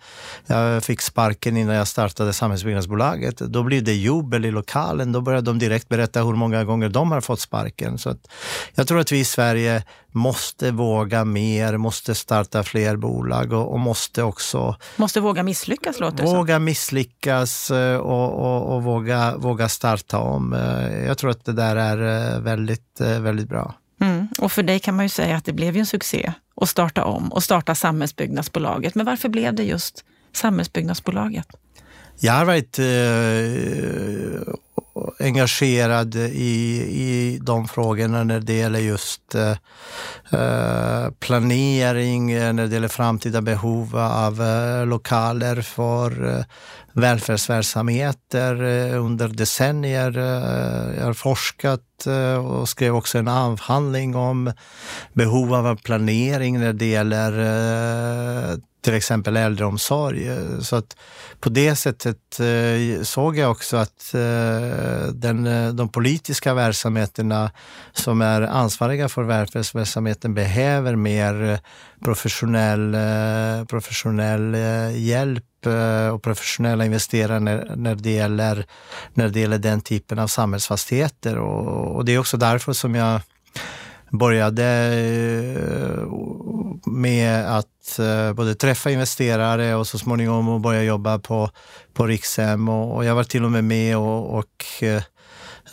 jag 0.47 0.83
fick 0.83 1.01
sparken 1.01 1.57
innan 1.57 1.75
jag 1.75 1.87
startade 1.87 2.33
samhällsbyggnadsbolaget, 2.33 3.37
då 3.37 3.63
blir 3.63 3.81
det 3.81 3.93
jubel 3.93 4.45
i 4.45 4.51
lokalen. 4.51 5.11
Då 5.11 5.21
börjar 5.21 5.41
de 5.41 5.59
direkt 5.59 5.89
berätta 5.89 6.23
hur 6.23 6.35
många 6.35 6.63
gånger 6.63 6.89
de 6.89 7.11
har 7.11 7.21
fått 7.21 7.39
sparken. 7.39 7.97
Så 7.97 8.09
att 8.09 8.27
jag 8.75 8.87
tror 8.87 8.99
att 8.99 9.11
vi 9.11 9.19
i 9.19 9.25
Sverige 9.25 9.83
måste 10.11 10.71
våga 10.71 11.25
mer, 11.25 11.77
måste 11.77 12.15
starta 12.15 12.63
fler 12.63 12.95
bolag 12.95 13.53
och, 13.53 13.73
och 13.73 13.79
måste 13.79 14.23
också... 14.23 14.75
Måste 14.95 15.19
våga 15.19 15.43
misslyckas 15.43 15.99
låter 15.99 16.17
det 16.17 16.23
Våga 16.23 16.59
misslyckas 16.59 17.71
eh, 17.71 17.97
och, 17.97 18.33
och, 18.33 18.75
och, 18.75 18.83
våga, 18.83 19.37
våga 19.37 19.69
starta 19.69 20.17
om. 20.17 20.53
Jag 21.07 21.17
tror 21.17 21.29
att 21.29 21.45
det 21.45 21.53
där 21.53 21.75
är 21.75 22.33
eh, 22.35 22.39
väldigt, 22.39 23.01
eh, 23.01 23.19
väldigt 23.19 23.49
bra. 23.49 23.75
Mm. 24.01 24.27
Och 24.39 24.51
för 24.51 24.63
dig 24.63 24.79
kan 24.79 24.95
man 24.95 25.05
ju 25.05 25.09
säga 25.09 25.37
att 25.37 25.45
det 25.45 25.53
blev 25.53 25.75
ju 25.75 25.79
en 25.79 25.85
succé 25.85 26.33
att 26.55 26.69
starta 26.69 27.05
om 27.05 27.31
och 27.31 27.43
starta 27.43 27.75
Samhällsbyggnadsbolaget. 27.75 28.95
Men 28.95 29.05
varför 29.05 29.29
blev 29.29 29.55
det 29.55 29.63
just 29.63 30.03
Samhällsbyggnadsbolaget? 30.33 31.47
Jag 32.19 32.33
har 32.33 32.45
varit 32.45 32.79
eh, 32.79 32.85
engagerad 35.19 36.15
i, 36.15 36.81
i 36.91 37.39
de 37.41 37.67
frågorna 37.67 38.23
när 38.23 38.39
det 38.39 38.53
gäller 38.53 38.79
just 38.79 39.35
eh, 39.35 39.51
eh, 40.39 41.11
planering, 41.19 42.35
när 42.35 42.67
det 42.67 42.73
gäller 42.73 42.87
framtida 42.87 43.41
behov 43.41 43.97
av 43.97 44.41
eh, 44.41 44.85
lokaler 44.85 45.61
för 45.61 46.37
eh, 46.37 46.43
välfärdsverksamheter 46.93 48.63
eh, 48.63 49.05
under 49.05 49.27
decennier. 49.27 50.17
Eh, 50.17 50.99
jag 50.99 51.05
har 51.05 51.13
forskat 51.13 52.07
eh, 52.07 52.45
och 52.45 52.69
skrev 52.69 52.95
också 52.95 53.17
en 53.17 53.27
avhandling 53.27 54.15
om 54.15 54.53
behov 55.13 55.53
av 55.53 55.75
planering 55.75 56.59
när 56.59 56.73
det 56.73 56.85
gäller 56.85 58.61
till 58.81 58.93
exempel 58.93 59.37
äldreomsorg. 59.37 60.29
Så 60.61 60.75
att 60.75 60.97
på 61.39 61.49
det 61.49 61.75
sättet 61.75 62.17
såg 63.01 63.37
jag 63.37 63.51
också 63.51 63.77
att 63.77 64.09
den, 65.13 65.43
de 65.75 65.89
politiska 65.89 66.53
verksamheterna 66.53 67.51
som 67.93 68.21
är 68.21 68.41
ansvariga 68.41 69.09
för 69.09 69.23
välfärdsverksamheten 69.23 70.33
behöver 70.33 70.95
mer 70.95 71.59
professionell, 72.03 72.95
professionell 73.67 74.55
hjälp 74.95 75.45
Eh, 75.65 76.07
och 76.07 76.23
professionella 76.23 76.85
investerare 76.85 77.39
när, 77.39 77.75
när, 77.75 77.95
det 77.95 78.11
gäller, 78.11 78.65
när 79.13 79.29
det 79.29 79.39
gäller 79.39 79.57
den 79.57 79.81
typen 79.81 80.19
av 80.19 80.27
samhällsfastigheter. 80.27 81.37
Och, 81.37 81.95
och 81.95 82.05
det 82.05 82.11
är 82.11 82.19
också 82.19 82.37
därför 82.37 82.73
som 82.73 82.95
jag 82.95 83.21
började 84.09 84.65
eh, 85.55 86.03
med 86.91 87.57
att 87.57 87.99
eh, 87.99 88.33
både 88.33 88.55
träffa 88.55 88.91
investerare 88.91 89.75
och 89.75 89.87
så 89.87 89.97
småningom 89.97 90.61
börja 90.61 90.83
jobba 90.83 91.19
på, 91.19 91.49
på 91.93 92.07
Rikshem. 92.07 92.69
Och 92.69 93.05
jag 93.05 93.15
var 93.15 93.23
till 93.23 93.45
och 93.45 93.51
med 93.51 93.63
med 93.63 93.97
och, 93.97 94.37
och 94.37 94.83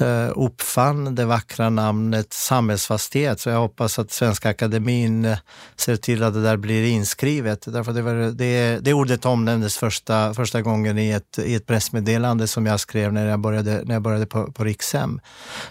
eh, 0.01 0.33
uppfann 0.37 1.15
det 1.15 1.25
vackra 1.25 1.71
namnet 1.71 2.33
samhällsfastighet. 2.33 3.41
Så 3.41 3.51
jag 3.51 3.59
hoppas 3.59 3.99
att 3.99 4.11
Svenska 4.11 4.51
Akademin 4.51 5.25
eh, 5.25 5.39
ser 5.77 5.97
till 5.97 6.23
att 6.23 6.35
det 6.35 6.43
där 6.43 6.57
blir 6.57 6.85
inskrivet. 6.85 7.73
Därför 7.73 7.93
det, 7.93 8.03
var, 8.03 8.15
det, 8.15 8.79
det 8.79 8.95
ordet 8.95 9.27
omnämndes 9.27 9.79
första, 9.79 10.35
första 10.35 10.63
gången 10.63 10.99
i 10.99 11.11
ett, 11.11 11.39
i 11.39 11.55
ett 11.55 11.67
pressmeddelande 11.67 12.47
som 12.47 12.67
jag 12.67 12.81
skrev 12.81 13.13
när 13.13 13.27
jag 13.27 13.41
började, 13.41 13.83
när 13.85 13.95
jag 13.95 14.03
började 14.03 14.27
på, 14.27 14.53
på 14.53 14.65
Rikshem. 14.65 15.21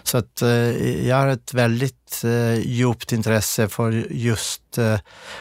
Så 0.02 0.18
att 0.18 0.42
eh, 0.42 1.08
jag 1.08 1.16
har 1.16 1.28
ett 1.28 1.54
väldigt 1.54 2.07
eh, 2.24 2.54
djupt 2.54 3.12
intresse 3.12 3.68
för 3.68 3.90
just 4.10 4.78
eh, 4.78 4.98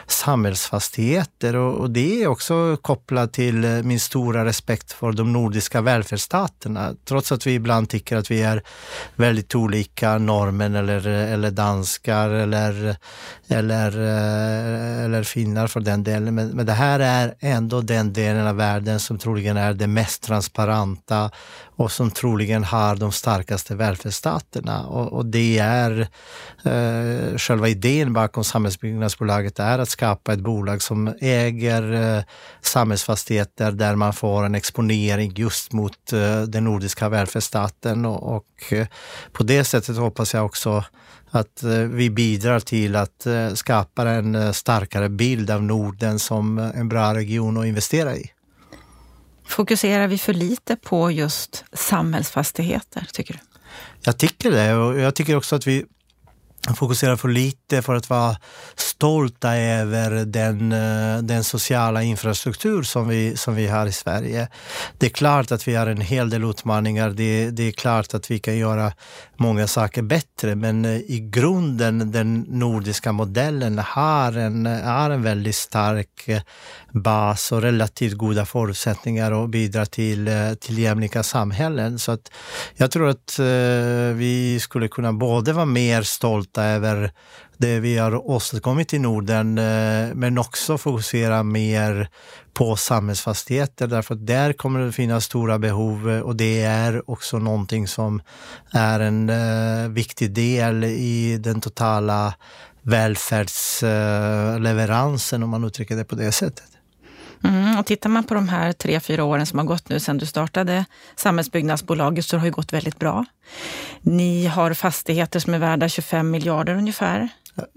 samhällsfastigheter 0.07 1.55
och, 1.55 1.79
och, 1.79 1.89
det 1.89 2.23
är 2.23 2.27
också 2.27 2.77
kopplat 2.81 3.33
till 3.33 3.63
eh, 3.63 3.83
min 3.83 3.99
stora 3.99 4.45
respekt 4.45 4.91
för 4.91 5.11
de 5.11 5.33
nordiska 5.33 5.81
välfärdsstaterna. 5.81 6.95
Trots 7.05 7.31
att 7.31 7.47
vi 7.47 7.53
ibland 7.53 7.89
tycker 7.89 8.17
att 8.17 8.31
vi 8.31 8.41
är 8.41 8.63
väldigt 9.15 9.55
olika 9.55 10.17
norrmän 10.17 10.75
eller, 10.75 11.07
eh, 11.07 11.33
eller 11.33 11.51
danskar 11.51 12.29
eller, 12.29 12.97
eller, 13.47 13.91
eh, 13.91 15.05
eller 15.05 15.23
finnar 15.23 15.67
för 15.67 15.79
den 15.79 16.03
delen. 16.03 16.35
Men, 16.35 16.49
men 16.49 16.65
det 16.65 16.73
här 16.73 16.99
är 16.99 17.35
ändå 17.39 17.81
den 17.81 18.13
delen 18.13 18.47
av 18.47 18.55
världen 18.55 18.99
som 18.99 19.17
troligen 19.17 19.57
är 19.57 19.73
det 19.73 19.87
mest 19.87 20.23
transparenta 20.23 21.31
och 21.77 21.91
som 21.91 22.11
troligen 22.11 22.63
har 22.63 22.95
de 22.95 23.11
starkaste 23.11 23.75
välfärdsstaterna. 23.75 24.87
Och, 24.87 25.13
och 25.13 25.25
det 25.25 25.57
är 25.59 26.07
eh, 26.63 27.37
själva 27.37 27.67
idén 27.67 28.13
bakom 28.13 28.43
samhällsbyggnadsbolaget 28.43 29.59
är 29.59 29.79
att 29.79 29.89
skapa 29.89 30.33
ett 30.33 30.39
bolag 30.39 30.81
som 30.81 31.13
äger 31.19 31.93
eh, 31.93 32.23
samhällsfastigheter 32.61 33.71
där 33.71 33.95
man 33.95 34.13
får 34.13 34.43
en 34.43 34.55
exponering 34.55 35.33
just 35.35 35.73
mot 35.73 36.13
eh, 36.13 36.41
den 36.41 36.63
nordiska 36.63 37.09
välfärdsstaten 37.09 38.05
och, 38.05 38.35
och 38.35 38.73
eh, 38.73 38.87
på 39.31 39.43
det 39.43 39.63
sättet 39.63 39.97
hoppas 39.97 40.33
jag 40.33 40.45
också 40.45 40.83
att 41.29 41.63
eh, 41.63 41.71
vi 41.71 42.09
bidrar 42.09 42.59
till 42.59 42.95
att 42.95 43.25
eh, 43.25 43.53
skapa 43.53 44.09
en 44.09 44.53
starkare 44.53 45.09
bild 45.09 45.51
av 45.51 45.63
Norden 45.63 46.19
som 46.19 46.57
en 46.57 46.89
bra 46.89 47.13
region 47.13 47.57
att 47.57 47.65
investera 47.65 48.15
i. 48.15 48.31
Fokuserar 49.47 50.07
vi 50.07 50.17
för 50.17 50.33
lite 50.33 50.75
på 50.75 51.11
just 51.11 51.65
samhällsfastigheter, 51.73 53.07
tycker 53.13 53.33
du? 53.33 53.39
Jag 54.01 54.17
tycker 54.17 54.51
det 54.51 54.75
och 54.75 54.99
jag 54.99 55.15
tycker 55.15 55.35
också 55.35 55.55
att 55.55 55.67
vi 55.67 55.85
fokuserar 56.75 57.15
för 57.15 57.29
lite 57.29 57.81
för 57.81 57.95
att 57.95 58.09
vara 58.09 58.35
stolta 58.75 59.55
över 59.55 60.25
den, 60.25 60.71
eh, 60.71 61.17
den 61.21 61.43
sociala 61.43 62.03
infrastruktur 62.03 62.83
som 62.83 63.07
vi, 63.07 63.37
som 63.37 63.55
vi 63.55 63.67
har 63.67 63.85
i 63.85 63.91
Sverige. 63.91 64.47
Det 64.97 65.05
är 65.05 65.09
klart 65.09 65.51
att 65.51 65.67
vi 65.67 65.75
har 65.75 65.87
en 65.87 66.01
hel 66.01 66.29
del 66.29 66.43
utmaningar. 66.43 67.09
Det, 67.09 67.49
det 67.49 67.63
är 67.63 67.71
klart 67.71 68.13
att 68.13 68.31
vi 68.31 68.39
kan 68.39 68.57
göra 68.57 68.91
många 69.37 69.67
saker 69.67 70.01
bättre, 70.01 70.55
men 70.55 70.85
eh, 70.85 70.91
i 70.91 71.29
grunden 71.31 72.11
den 72.11 72.39
nordiska 72.39 73.11
modellen 73.11 73.79
har 73.79 74.37
en, 74.37 74.65
har 74.65 75.09
en 75.09 75.23
väldigt 75.23 75.55
stark 75.55 76.27
eh, 76.27 76.41
bas 76.91 77.51
och 77.51 77.61
relativt 77.61 78.13
goda 78.13 78.45
förutsättningar 78.45 79.43
att 79.43 79.49
bidra 79.49 79.85
till, 79.85 80.29
till 80.59 80.77
jämlika 80.77 81.23
samhällen. 81.23 81.99
Så 81.99 82.11
att 82.11 82.31
jag 82.75 82.91
tror 82.91 83.09
att 83.09 83.39
vi 84.13 84.59
skulle 84.61 84.87
kunna 84.87 85.13
både 85.13 85.53
vara 85.53 85.65
mer 85.65 86.01
stolta 86.01 86.46
över 86.55 87.11
det 87.57 87.79
vi 87.79 87.97
har 87.97 88.29
åstadkommit 88.29 88.93
i 88.93 88.99
Norden, 88.99 89.57
eh, 89.57 90.15
men 90.15 90.37
också 90.37 90.77
fokusera 90.77 91.43
mer 91.43 92.09
på 92.53 92.75
samhällsfastigheter 92.75 93.87
därför 93.87 94.15
att 94.15 94.27
där 94.27 94.53
kommer 94.53 94.79
det 94.79 94.91
finnas 94.91 95.25
stora 95.25 95.59
behov 95.59 96.11
eh, 96.11 96.19
och 96.19 96.35
det 96.35 96.61
är 96.61 97.09
också 97.09 97.39
någonting 97.39 97.87
som 97.87 98.21
är 98.71 98.99
en 98.99 99.29
eh, 99.29 99.89
viktig 99.89 100.31
del 100.31 100.83
i 100.83 101.37
den 101.37 101.61
totala 101.61 102.33
välfärdsleveransen 102.81 105.43
om 105.43 105.49
man 105.49 105.63
uttrycker 105.63 105.95
det 105.95 106.03
på 106.03 106.15
det 106.15 106.31
sättet. 106.31 106.76
Mm, 107.43 107.79
och 107.79 107.85
tittar 107.85 108.09
man 108.09 108.23
på 108.23 108.33
de 108.33 108.49
här 108.49 108.73
tre, 108.73 108.99
fyra 108.99 109.23
åren 109.23 109.45
som 109.45 109.59
har 109.59 109.65
gått 109.65 109.89
nu 109.89 109.99
sedan 109.99 110.17
du 110.17 110.25
startade 110.25 110.85
Samhällsbyggnadsbolaget 111.15 112.25
så 112.25 112.37
har 112.37 112.45
det 112.45 112.51
gått 112.51 112.73
väldigt 112.73 112.99
bra. 112.99 113.25
Ni 114.01 114.45
har 114.45 114.73
fastigheter 114.73 115.39
som 115.39 115.53
är 115.53 115.59
värda 115.59 115.89
25 115.89 116.31
miljarder 116.31 116.73
ungefär 116.73 117.29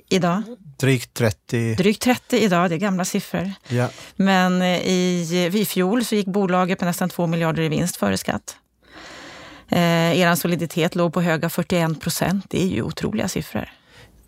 idag. 0.08 0.42
Drygt 0.78 1.14
30. 1.14 1.74
Drygt 1.74 2.02
30 2.02 2.36
idag, 2.36 2.70
det 2.70 2.74
är 2.74 2.78
gamla 2.78 3.04
siffror. 3.04 3.52
Ja. 3.68 3.88
Men 4.16 4.62
i, 4.62 5.50
i 5.52 5.64
fjol 5.64 6.04
så 6.04 6.14
gick 6.14 6.26
bolaget 6.26 6.80
med 6.80 6.86
nästan 6.86 7.08
2 7.08 7.26
miljarder 7.26 7.62
i 7.62 7.68
vinst 7.68 7.96
före 7.96 8.16
skatt. 8.16 8.56
Eh, 9.68 10.20
er 10.20 10.34
soliditet 10.34 10.94
låg 10.94 11.12
på 11.12 11.20
höga 11.20 11.50
41 11.50 12.00
procent. 12.00 12.44
Det 12.48 12.62
är 12.62 12.66
ju 12.66 12.82
otroliga 12.82 13.28
siffror. 13.28 13.68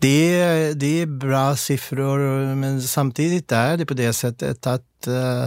Det 0.03 0.41
är, 0.41 0.73
det 0.73 1.01
är 1.01 1.05
bra 1.05 1.55
siffror, 1.55 2.55
men 2.55 2.81
samtidigt 2.81 3.51
är 3.51 3.77
det 3.77 3.85
på 3.85 3.93
det 3.93 4.13
sättet 4.13 4.67
att 4.67 5.07
uh, 5.07 5.43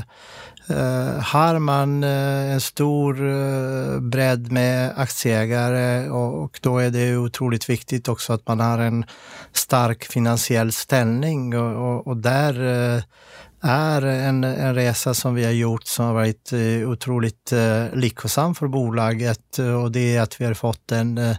uh, 0.76 1.20
har 1.20 1.58
man 1.58 2.04
uh, 2.04 2.52
en 2.52 2.60
stor 2.60 3.22
uh, 3.22 4.00
bredd 4.00 4.52
med 4.52 4.92
aktieägare 4.96 6.08
och, 6.08 6.44
och, 6.44 6.58
då 6.62 6.78
är 6.78 6.90
det 6.90 7.16
otroligt 7.16 7.68
viktigt 7.68 8.08
också 8.08 8.32
att 8.32 8.48
man 8.48 8.60
har 8.60 8.78
en 8.78 9.04
stark 9.52 10.04
finansiell 10.04 10.72
ställning 10.72 11.58
och, 11.58 11.88
och, 11.88 12.06
och 12.06 12.16
där 12.16 13.02
är 13.66 14.02
en, 14.02 14.44
en 14.44 14.74
resa 14.74 15.14
som 15.14 15.34
vi 15.34 15.44
har 15.44 15.52
gjort 15.52 15.86
som 15.86 16.06
har 16.06 16.14
varit 16.14 16.52
eh, 16.52 16.90
otroligt 16.90 17.52
eh, 17.52 17.94
lyckosam 17.94 18.54
för 18.54 18.68
bolaget 18.68 19.58
eh, 19.58 19.82
och 19.82 19.92
det 19.92 20.16
är 20.16 20.22
att 20.22 20.40
vi 20.40 20.44
har 20.44 20.54
fått 20.54 20.92
en 20.92 21.18
eh, 21.18 21.36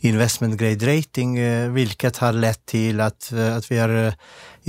investment 0.00 0.60
grade 0.60 0.98
rating 0.98 1.38
eh, 1.38 1.70
vilket 1.70 2.16
har 2.16 2.32
lett 2.32 2.66
till 2.66 3.00
att, 3.00 3.32
eh, 3.32 3.56
att 3.56 3.70
vi 3.70 3.78
har 3.78 4.06
eh, 4.06 4.12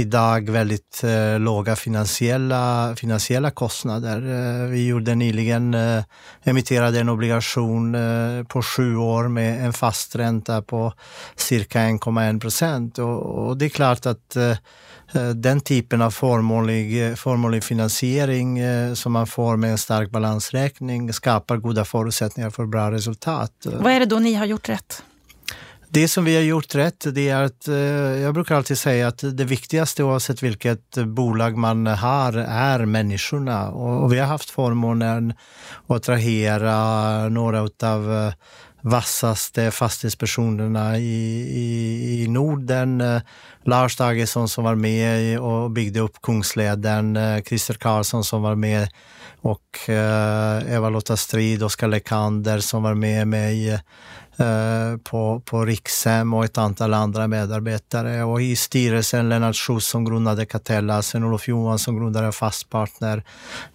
idag 0.01 0.49
väldigt 0.49 1.03
eh, 1.03 1.39
låga 1.39 1.75
finansiella, 1.75 2.95
finansiella 2.95 3.51
kostnader. 3.51 4.17
Eh, 4.17 4.67
vi 4.67 4.87
gjorde 4.87 5.15
nyligen, 5.15 5.73
eh, 5.73 6.03
emitterade 6.43 6.99
en 6.99 7.09
obligation 7.09 7.95
eh, 7.95 8.43
på 8.43 8.61
sju 8.61 8.97
år 8.97 9.27
med 9.27 9.65
en 9.65 9.73
fast 9.73 10.15
ränta 10.15 10.61
på 10.61 10.93
cirka 11.35 11.79
1,1 11.79 12.39
procent 12.39 12.99
och, 12.99 13.47
och 13.47 13.57
det 13.57 13.65
är 13.65 13.69
klart 13.69 14.05
att 14.05 14.37
Eh, 15.13 15.29
den 15.29 15.61
typen 15.61 16.01
av 16.01 16.11
förmånlig, 16.11 17.17
förmånlig 17.17 17.63
finansiering 17.63 18.59
eh, 18.59 18.93
som 18.93 19.11
man 19.11 19.27
får 19.27 19.57
med 19.57 19.71
en 19.71 19.77
stark 19.77 20.11
balansräkning 20.11 21.13
skapar 21.13 21.57
goda 21.57 21.85
förutsättningar 21.85 22.49
för 22.49 22.65
bra 22.65 22.91
resultat. 22.91 23.51
Vad 23.65 23.93
är 23.93 23.99
det 23.99 24.05
då 24.05 24.19
ni 24.19 24.33
har 24.33 24.45
gjort 24.45 24.69
rätt? 24.69 25.03
Det 25.93 26.07
som 26.07 26.25
vi 26.25 26.35
har 26.35 26.43
gjort 26.43 26.75
rätt, 26.75 27.05
det 27.13 27.29
är 27.29 27.43
att 27.43 27.67
eh, 27.67 27.75
jag 28.21 28.33
brukar 28.33 28.55
alltid 28.55 28.77
säga 28.77 29.07
att 29.07 29.23
det 29.37 29.43
viktigaste 29.43 30.03
oavsett 30.03 30.43
vilket 30.43 30.95
bolag 30.95 31.57
man 31.57 31.87
har 31.87 32.33
är 32.37 32.85
människorna. 32.85 33.69
Och 33.69 34.13
vi 34.13 34.19
har 34.19 34.27
haft 34.27 34.49
förmånen 34.49 35.33
att 35.87 35.95
attrahera 35.95 37.29
några 37.29 37.69
av 37.83 38.13
eh, 38.13 38.33
vassaste 38.81 39.71
fastighetspersonerna 39.71 40.97
i, 40.97 41.41
i, 41.51 42.23
i 42.23 42.27
Norden. 42.27 43.01
Eh, 43.01 43.21
Lars 43.65 43.97
Dagesson 43.97 44.49
som 44.49 44.63
var 44.63 44.75
med 44.75 45.39
och 45.39 45.71
byggde 45.71 45.99
upp 45.99 46.21
Kungsleden, 46.21 47.17
Christer 47.45 47.73
Karlsson 47.73 48.23
som 48.23 48.41
var 48.41 48.55
med 48.55 48.89
och 49.41 49.89
Eva-Lotta 50.67 51.17
Strid, 51.17 51.63
Oskar 51.63 51.87
Lekander 51.87 52.59
som 52.59 52.83
var 52.83 52.93
med 52.93 53.27
mig 53.27 53.81
Eh, 54.41 54.97
på, 54.97 55.41
på 55.45 55.65
Rikshem 55.65 56.33
och 56.33 56.45
ett 56.45 56.57
antal 56.57 56.93
andra 56.93 57.27
medarbetare. 57.27 58.23
Och 58.23 58.41
i 58.41 58.55
styrelsen 58.55 59.29
Lennart 59.29 59.55
Schuss 59.55 59.87
som 59.87 60.05
grundade 60.05 60.45
Catella, 60.45 61.01
Sven-Olof 61.01 61.47
Johansson 61.47 61.79
som 61.79 61.97
grundade 61.97 62.31
Fastpartner. 62.31 63.23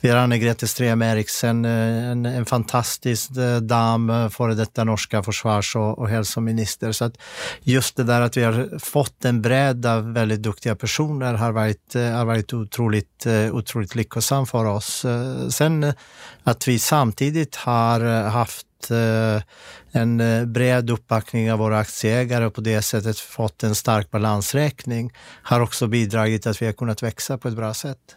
Vi 0.00 0.08
har 0.08 0.16
Anne-Grete 0.16 0.66
Strem 0.66 1.02
Eriksen, 1.02 1.64
eh, 1.64 2.10
en, 2.10 2.26
en 2.26 2.46
fantastisk 2.46 3.36
eh, 3.36 3.56
dam, 3.56 4.30
före 4.30 4.54
detta 4.54 4.84
norska 4.84 5.22
försvars 5.22 5.76
och, 5.76 5.98
och 5.98 6.08
hälsominister. 6.08 6.92
Så 6.92 7.04
att 7.04 7.18
just 7.62 7.96
det 7.96 8.04
där 8.04 8.20
att 8.20 8.36
vi 8.36 8.42
har 8.42 8.78
fått 8.78 9.24
en 9.24 9.42
bredd 9.42 9.86
av 9.86 10.12
väldigt 10.12 10.42
duktiga 10.42 10.74
personer 10.76 11.34
har 11.34 11.52
varit, 11.52 11.94
har 11.94 12.24
varit 12.24 12.52
otroligt, 12.52 13.26
otroligt 13.52 13.94
lyckosamt 13.94 14.50
för 14.50 14.64
oss. 14.64 15.06
Sen 15.50 15.92
att 16.42 16.68
vi 16.68 16.78
samtidigt 16.78 17.56
har 17.56 18.28
haft 18.28 18.65
en 19.92 20.20
eh, 20.20 20.44
bred 20.44 20.90
uppbackning 20.90 21.52
av 21.52 21.58
våra 21.58 21.78
aktieägare 21.78 22.46
och 22.46 22.54
på 22.54 22.60
det 22.60 22.82
sättet 22.82 23.18
fått 23.18 23.62
en 23.62 23.74
stark 23.74 24.10
balansräkning 24.10 25.12
har 25.42 25.60
också 25.60 25.86
bidragit 25.86 26.42
till 26.42 26.50
att 26.50 26.62
vi 26.62 26.66
har 26.66 26.72
kunnat 26.72 27.02
växa 27.02 27.38
på 27.38 27.48
ett 27.48 27.56
bra 27.56 27.74
sätt. 27.74 28.16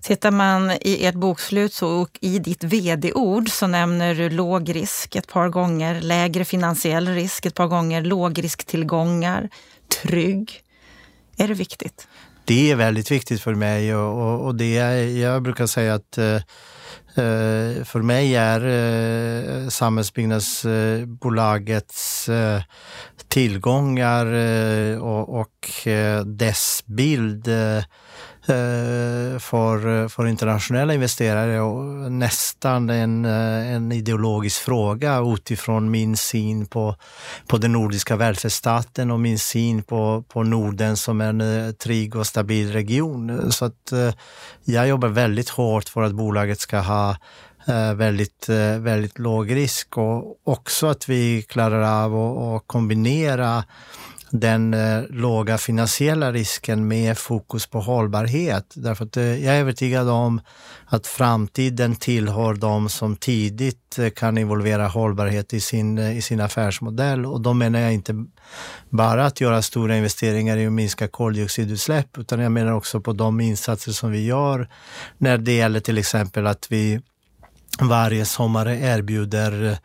Tittar 0.00 0.30
man 0.30 0.70
i 0.70 1.06
ert 1.06 1.14
bokslut 1.14 1.72
så, 1.72 1.88
och 1.88 2.18
i 2.20 2.38
ditt 2.38 2.64
vd-ord 2.64 3.48
så 3.48 3.66
nämner 3.66 4.14
du 4.14 4.30
låg 4.30 4.74
risk 4.74 5.16
ett 5.16 5.28
par 5.28 5.48
gånger, 5.48 6.00
lägre 6.00 6.44
finansiell 6.44 7.08
risk 7.08 7.46
ett 7.46 7.54
par 7.54 7.66
gånger, 7.66 8.02
lågrisktillgångar, 8.02 9.48
trygg. 10.02 10.62
Är 11.36 11.48
det 11.48 11.54
viktigt? 11.54 12.08
Det 12.44 12.70
är 12.70 12.76
väldigt 12.76 13.10
viktigt 13.10 13.42
för 13.42 13.54
mig 13.54 13.96
och, 13.96 14.22
och, 14.22 14.46
och 14.46 14.54
det, 14.54 14.74
jag 15.18 15.42
brukar 15.42 15.66
säga 15.66 15.94
att 15.94 16.18
eh, 16.18 16.24
Eh, 16.24 16.42
Eh, 17.16 17.84
för 17.84 18.02
mig 18.02 18.36
är 18.36 18.66
eh, 18.66 19.68
samhällsbyggnadsbolagets 19.68 22.28
eh, 22.28 22.62
tillgångar 23.28 24.26
och 25.28 25.70
dess 26.24 26.84
bild 26.86 27.48
Eh, 28.46 29.38
för, 29.38 30.02
eh, 30.02 30.08
för 30.08 30.26
internationella 30.26 30.94
investerare 30.94 31.60
och 31.60 32.12
nästan 32.12 32.90
en, 32.90 33.24
eh, 33.24 33.72
en 33.72 33.92
ideologisk 33.92 34.60
fråga 34.62 35.20
utifrån 35.20 35.90
min 35.90 36.16
syn 36.16 36.66
på, 36.66 36.96
på 37.46 37.58
den 37.58 37.72
nordiska 37.72 38.16
välfärdsstaten 38.16 39.10
och 39.10 39.20
min 39.20 39.38
syn 39.38 39.82
på, 39.82 40.24
på 40.28 40.42
Norden 40.42 40.96
som 40.96 41.20
en 41.20 41.74
trygg 41.74 42.16
och 42.16 42.26
stabil 42.26 42.72
region. 42.72 43.52
Så 43.52 43.64
att 43.64 43.92
jag 44.64 44.88
jobbar 44.88 45.08
väldigt 45.08 45.48
hårt 45.48 45.88
för 45.88 46.02
att 46.02 46.12
bolaget 46.12 46.60
ska 46.60 46.78
ha 46.78 47.16
väldigt, 47.94 48.48
väldigt 48.78 49.18
låg 49.18 49.54
risk 49.54 49.98
och 49.98 50.36
också 50.44 50.86
att 50.86 51.08
vi 51.08 51.42
klarar 51.42 52.04
av 52.04 52.16
att 52.16 52.62
kombinera 52.66 53.64
den 54.40 54.74
eh, 54.74 55.02
låga 55.10 55.58
finansiella 55.58 56.32
risken 56.32 56.88
med 56.88 57.18
fokus 57.18 57.66
på 57.66 57.80
hållbarhet. 57.80 58.72
Därför 58.74 59.04
att 59.04 59.16
eh, 59.16 59.44
jag 59.44 59.56
är 59.56 59.60
övertygad 59.60 60.08
om 60.08 60.40
att 60.86 61.06
framtiden 61.06 61.96
tillhör 61.96 62.54
de 62.54 62.88
som 62.88 63.16
tidigt 63.16 63.98
eh, 63.98 64.10
kan 64.10 64.38
involvera 64.38 64.86
hållbarhet 64.86 65.54
i 65.54 65.60
sin, 65.60 65.98
eh, 65.98 66.18
i 66.18 66.22
sin 66.22 66.40
affärsmodell. 66.40 67.26
Och 67.26 67.40
då 67.40 67.52
menar 67.52 67.78
jag 67.78 67.94
inte 67.94 68.24
bara 68.90 69.26
att 69.26 69.40
göra 69.40 69.62
stora 69.62 69.96
investeringar 69.96 70.56
i 70.56 70.66
att 70.66 70.72
minska 70.72 71.08
koldioxidutsläpp, 71.08 72.18
utan 72.18 72.40
jag 72.40 72.52
menar 72.52 72.72
också 72.72 73.00
på 73.00 73.12
de 73.12 73.40
insatser 73.40 73.92
som 73.92 74.10
vi 74.10 74.26
gör 74.26 74.68
när 75.18 75.38
det 75.38 75.52
gäller 75.52 75.80
till 75.80 75.98
exempel 75.98 76.46
att 76.46 76.66
vi 76.70 77.00
varje 77.80 78.24
sommar 78.24 78.66
erbjuder 78.66 79.64
eh, 79.64 79.76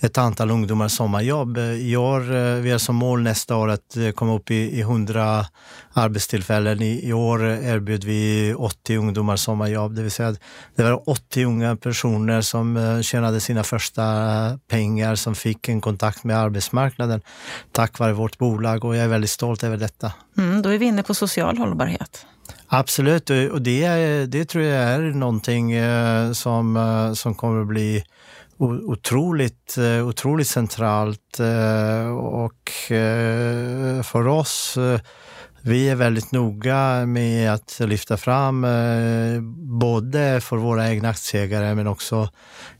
ett 0.00 0.18
antal 0.18 0.50
ungdomar 0.50 0.88
sommarjobb. 0.88 1.56
Eh, 1.56 1.64
I 1.64 1.96
år, 1.96 2.34
eh, 2.34 2.54
vi 2.54 2.70
har 2.70 2.78
som 2.78 2.96
mål 2.96 3.22
nästa 3.22 3.56
år 3.56 3.68
att 3.68 3.96
komma 4.14 4.34
upp 4.34 4.50
i, 4.50 4.80
100 4.80 5.46
arbetstillfällen. 5.92 6.82
I, 6.82 7.08
I, 7.08 7.12
år 7.12 7.44
erbjuder 7.44 8.08
vi 8.08 8.54
80 8.54 8.96
ungdomar 8.96 9.36
sommarjobb, 9.36 9.94
det 9.94 10.02
vill 10.02 10.10
säga 10.10 10.28
att 10.28 10.40
det 10.76 10.82
var 10.82 11.08
80 11.08 11.44
unga 11.44 11.76
personer 11.76 12.40
som 12.40 13.00
tjänade 13.02 13.40
sina 13.40 13.64
första 13.64 14.02
pengar, 14.70 15.14
som 15.14 15.34
fick 15.34 15.68
en 15.68 15.80
kontakt 15.80 16.24
med 16.24 16.38
arbetsmarknaden 16.38 17.20
tack 17.72 17.98
vare 17.98 18.12
vårt 18.12 18.38
bolag 18.38 18.84
och 18.84 18.96
jag 18.96 19.04
är 19.04 19.08
väldigt 19.08 19.30
stolt 19.30 19.64
över 19.64 19.76
detta. 19.76 20.12
Mm, 20.38 20.62
då 20.62 20.68
är 20.68 20.78
vi 20.78 20.86
inne 20.86 21.02
på 21.02 21.14
social 21.14 21.58
hållbarhet. 21.58 22.26
Absolut, 22.70 23.30
och 23.30 23.62
det, 23.62 24.26
det 24.26 24.44
tror 24.44 24.64
jag 24.64 24.82
är 24.82 24.98
någonting 25.00 25.72
eh, 25.72 26.32
som, 26.32 26.76
eh, 26.76 27.12
som 27.12 27.34
kommer 27.34 27.60
att 27.60 27.66
bli 27.66 28.04
otroligt, 28.58 29.78
eh, 29.78 30.08
otroligt 30.08 30.48
centralt 30.48 31.40
och 32.20 32.70
för 34.04 34.26
oss 34.28 34.78
vi 35.62 35.88
är 35.88 35.94
väldigt 35.94 36.32
noga 36.32 37.06
med 37.06 37.52
att 37.52 37.80
lyfta 37.80 38.16
fram, 38.16 38.66
både 39.80 40.40
för 40.40 40.56
våra 40.56 40.90
egna 40.90 41.08
aktieägare 41.08 41.74
men 41.74 41.86
också 41.86 42.28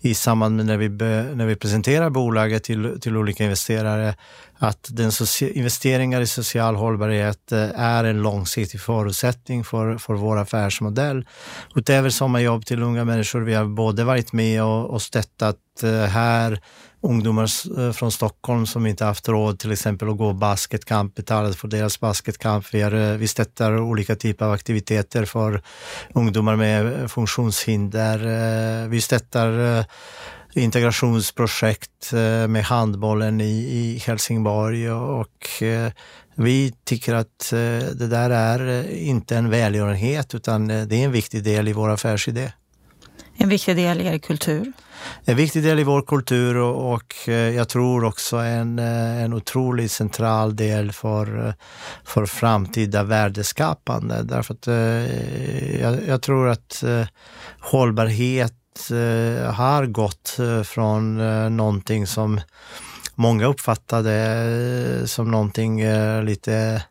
i 0.01 0.14
samband 0.14 0.57
med 0.57 0.66
när 0.66 0.77
vi, 0.77 0.88
när 1.35 1.46
vi 1.46 1.57
presenterar 1.57 2.11
bolaget 2.11 2.64
till, 2.64 3.01
till 3.01 3.16
olika 3.16 3.44
investerare, 3.44 4.14
att 4.59 4.88
den 4.92 5.11
investeringar 5.40 6.21
i 6.21 6.27
social 6.27 6.77
hållbarhet 6.77 7.53
eh, 7.53 7.81
är 7.81 8.05
en 8.05 8.23
långsiktig 8.23 8.81
förutsättning 8.81 9.64
för, 9.64 9.99
för 9.99 10.14
vår 10.14 10.38
affärsmodell. 10.38 11.27
Utöver 11.75 12.11
sommarjobb 12.11 12.66
till 12.66 12.83
unga 12.83 13.05
människor, 13.05 13.40
vi 13.40 13.55
har 13.55 13.64
både 13.64 14.05
varit 14.05 14.33
med 14.33 14.62
och, 14.62 14.90
och 14.90 15.03
stöttat 15.03 15.57
eh, 15.83 15.90
här 15.90 16.61
ungdomar 17.01 17.49
eh, 17.79 17.92
från 17.92 18.12
Stockholm 18.12 18.66
som 18.66 18.87
inte 18.87 19.05
haft 19.05 19.29
råd 19.29 19.59
till 19.59 19.73
exempel 19.73 20.09
att 20.11 20.18
gå 20.18 20.33
basketkamp, 20.33 21.14
betalat 21.14 21.57
för 21.57 21.68
deras 21.68 22.01
basketkamp. 22.01 22.66
Vi, 22.75 22.81
är, 22.81 23.16
vi 23.16 23.29
stöttar 23.29 23.81
olika 23.81 24.16
typer 24.16 24.44
av 24.44 24.53
aktiviteter 24.53 25.25
för 25.25 25.62
ungdomar 26.14 26.57
med 26.57 27.11
funktionshinder. 27.11 28.88
Vi 28.88 29.01
stöttar 29.01 29.85
integrationsprojekt 30.52 32.12
eh, 32.12 32.48
med 32.48 32.64
handbollen 32.64 33.40
i, 33.40 33.44
i 33.44 34.02
Helsingborg 34.06 34.90
och 34.90 35.62
eh, 35.62 35.92
vi 36.34 36.74
tycker 36.84 37.14
att 37.14 37.52
eh, 37.52 37.58
det 37.94 38.06
där 38.06 38.30
är 38.30 38.90
inte 38.92 39.37
en 39.37 39.50
välgörenhet 39.50 40.34
utan 40.34 40.68
det 40.68 40.74
är 40.74 41.04
en 41.04 41.12
viktig 41.12 41.44
del 41.44 41.68
i 41.68 41.72
vår 41.72 41.88
affärsidé. 41.88 42.52
En 43.40 43.48
viktig 43.48 43.76
del 43.76 44.00
i 44.00 44.06
er 44.06 44.18
kultur? 44.18 44.72
En 45.24 45.37
viktig 45.37 45.62
del 45.62 45.78
i 45.78 45.84
vår 45.84 46.02
kultur 46.02 46.56
och, 46.56 46.94
och 46.94 47.28
jag 47.28 47.68
tror 47.68 48.04
också 48.04 48.37
en, 48.37 48.78
en 48.78 49.32
otroligt 49.32 49.92
central 49.92 50.56
del 50.56 50.92
för, 50.92 51.54
för 52.04 52.26
framtida 52.26 53.02
värdeskapande. 53.02 54.22
Därför 54.22 54.54
att 54.54 54.66
jag, 55.80 56.08
jag 56.08 56.22
tror 56.22 56.48
att 56.48 56.84
hållbarhet 57.61 58.54
eh, 58.90 59.52
har 59.52 59.86
gått 59.86 60.38
eh, 60.38 60.62
från 60.62 61.20
eh, 61.20 61.50
någonting 61.50 62.06
som 62.06 62.40
många 63.14 63.46
uppfattade 63.46 64.14
eh, 65.00 65.06
som 65.06 65.30
någonting 65.30 65.80
eh, 65.80 66.22
lite 66.22 66.82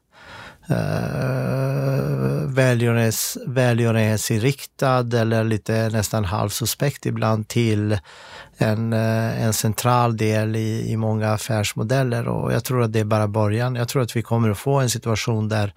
Uh, 0.71 2.47
välgörenhets, 2.47 3.38
välgörenhetsinriktad 3.47 5.13
eller 5.13 5.43
lite 5.43 5.89
nästan 5.89 6.26
halvsuspekt 6.26 7.06
ibland 7.06 7.47
till 7.47 8.00
en, 8.58 8.93
uh, 8.93 9.43
en 9.43 9.54
central 9.54 10.17
del 10.17 10.56
i, 10.56 10.91
i 10.91 10.97
många 10.97 11.34
affärsmodeller 11.34 12.28
och 12.28 12.54
jag 12.54 12.63
tror 12.63 12.84
att 12.84 12.93
det 12.93 13.00
är 13.00 13.06
bara 13.06 13.28
början. 13.28 13.76
Jag 13.76 13.88
tror 13.88 14.02
att 14.02 14.15
vi 14.15 14.21
kommer 14.21 14.50
att 14.50 14.58
få 14.58 14.80
en 14.80 14.89
situation 14.89 15.50
där 15.50 15.73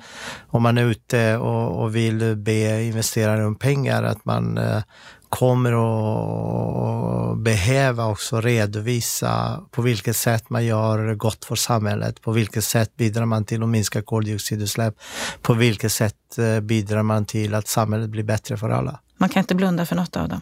om 0.48 0.62
man 0.62 0.78
är 0.78 0.84
ute 0.84 1.36
och, 1.36 1.82
och 1.82 1.96
vill 1.96 2.36
be 2.36 2.82
investerare 2.82 3.46
om 3.46 3.54
pengar, 3.54 4.02
att 4.02 4.24
man 4.24 4.58
uh, 4.58 4.82
kommer 5.30 5.72
att 5.72 7.38
behöva 7.38 8.06
också 8.06 8.40
redovisa 8.40 9.60
på 9.70 9.82
vilket 9.82 10.16
sätt 10.16 10.50
man 10.50 10.64
gör 10.64 11.14
gott 11.14 11.44
för 11.44 11.56
samhället, 11.56 12.20
på 12.20 12.32
vilket 12.32 12.64
sätt 12.64 12.96
bidrar 12.96 13.24
man 13.24 13.44
till 13.44 13.62
att 13.62 13.68
minska 13.68 14.02
koldioxidutsläpp, 14.02 14.94
på 15.42 15.54
vilket 15.54 15.92
sätt 15.92 16.38
eh, 16.38 16.60
bidrar 16.60 17.02
man 17.02 17.24
till 17.24 17.54
att 17.54 17.68
samhället 17.68 18.10
blir 18.10 18.22
bättre 18.22 18.56
för 18.56 18.70
alla. 18.70 19.00
Man 19.16 19.28
kan 19.28 19.40
inte 19.40 19.54
blunda 19.54 19.86
för 19.86 19.96
något 19.96 20.16
av 20.16 20.28
dem? 20.28 20.40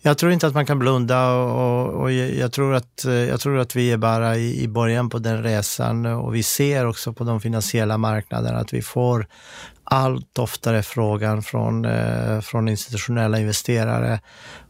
Jag 0.00 0.18
tror 0.18 0.32
inte 0.32 0.46
att 0.46 0.54
man 0.54 0.66
kan 0.66 0.78
blunda 0.78 1.32
och, 1.32 2.02
och 2.02 2.12
jag, 2.12 2.52
tror 2.52 2.74
att, 2.74 3.04
eh, 3.04 3.12
jag 3.12 3.40
tror 3.40 3.58
att 3.58 3.76
vi 3.76 3.92
är 3.92 3.96
bara 3.96 4.36
i, 4.36 4.62
i 4.62 4.68
början 4.68 5.10
på 5.10 5.18
den 5.18 5.42
resan 5.42 6.06
och 6.06 6.34
vi 6.34 6.42
ser 6.42 6.86
också 6.86 7.12
på 7.12 7.24
de 7.24 7.40
finansiella 7.40 7.98
marknaderna 7.98 8.58
att 8.58 8.72
vi 8.72 8.82
får 8.82 9.26
allt 9.86 10.38
oftare 10.38 10.82
frågan 10.82 11.42
från, 11.42 11.84
eh, 11.84 12.40
från 12.40 12.68
institutionella 12.68 13.38
investerare 13.38 14.20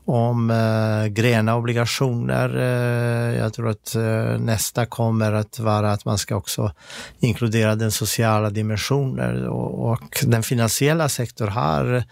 om 0.04 0.50
eh, 0.50 1.06
gröna 1.06 1.56
obligationer. 1.56 2.56
Eh, 2.56 3.38
jag 3.38 3.54
tror 3.54 3.70
att 3.70 3.94
eh, 3.94 4.38
nästa 4.38 4.86
kommer 4.86 5.32
att 5.32 5.58
vara 5.58 5.92
att 5.92 6.04
man 6.04 6.18
ska 6.18 6.36
också 6.36 6.72
inkludera 7.18 7.74
den 7.74 7.90
sociala 7.90 8.50
dimensionen 8.50 9.48
och, 9.48 9.92
och 9.92 10.18
den 10.22 10.42
finansiella 10.42 11.08
sektorn 11.08 11.48
har 11.48 12.04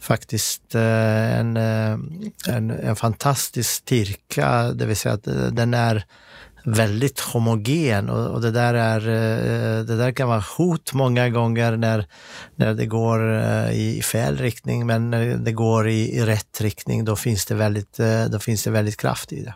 faktiskt 0.00 0.74
eh, 0.74 1.38
en, 1.38 1.56
eh, 1.56 1.98
en, 2.48 2.70
en 2.70 2.96
fantastisk 2.96 3.70
styrka, 3.70 4.72
det 4.72 4.86
vill 4.86 4.96
säga 4.96 5.14
att 5.14 5.26
eh, 5.26 5.34
den 5.34 5.74
är 5.74 6.04
väldigt 6.64 7.20
homogen 7.20 8.10
och, 8.10 8.34
och, 8.34 8.40
det, 8.40 8.50
där 8.50 8.74
är, 8.74 9.08
eh, 9.08 9.84
det 9.84 9.96
där 9.96 10.12
kan 10.12 10.28
vara 10.28 10.44
hot 10.56 10.92
många 10.92 11.28
gånger 11.28 11.76
när, 11.76 12.06
när 12.56 12.74
det 12.74 12.86
går 12.86 13.40
eh, 13.40 13.70
i 13.70 14.02
fel 14.04 14.36
riktning 14.36 14.86
men 14.86 15.10
när 15.10 15.36
det 15.36 15.52
går 15.52 15.88
i, 15.88 16.16
i 16.16 16.24
rätt 16.24 16.60
riktning 16.60 17.04
då 17.04 17.16
finns 17.16 17.46
det 17.46 17.54
väldigt, 17.54 18.00
eh, 18.00 18.24
då 18.24 18.38
finns 18.38 18.64
det 18.64 18.70
väldigt 18.70 18.96
kraft 18.96 19.32
i 19.32 19.44
det. 19.44 19.54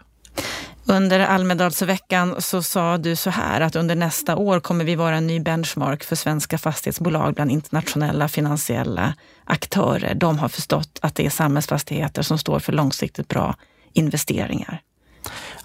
Under 0.87 1.21
Almedalsveckan 1.21 2.43
så 2.43 2.63
sa 2.63 2.99
du 2.99 3.17
så 3.17 3.31
här 3.31 3.61
att 3.61 3.77
under 3.77 3.95
nästa 3.95 4.37
år 4.37 4.61
kommer 4.61 4.85
vi 4.85 4.95
vara 4.95 5.17
en 5.17 5.27
ny 5.27 5.41
benchmark 5.41 6.05
för 6.05 6.17
svenska 6.17 6.59
fastighetsbolag 6.59 7.35
bland 7.35 7.51
internationella 7.51 8.29
finansiella 8.29 9.15
aktörer. 9.45 10.15
De 10.15 10.39
har 10.39 10.49
förstått 10.49 10.99
att 11.03 11.15
det 11.15 11.27
är 11.27 11.31
samhällsfastigheter 11.31 12.23
som 12.23 12.39
står 12.39 12.59
för 12.59 12.73
långsiktigt 12.73 13.29
bra 13.29 13.57
investeringar. 13.93 14.81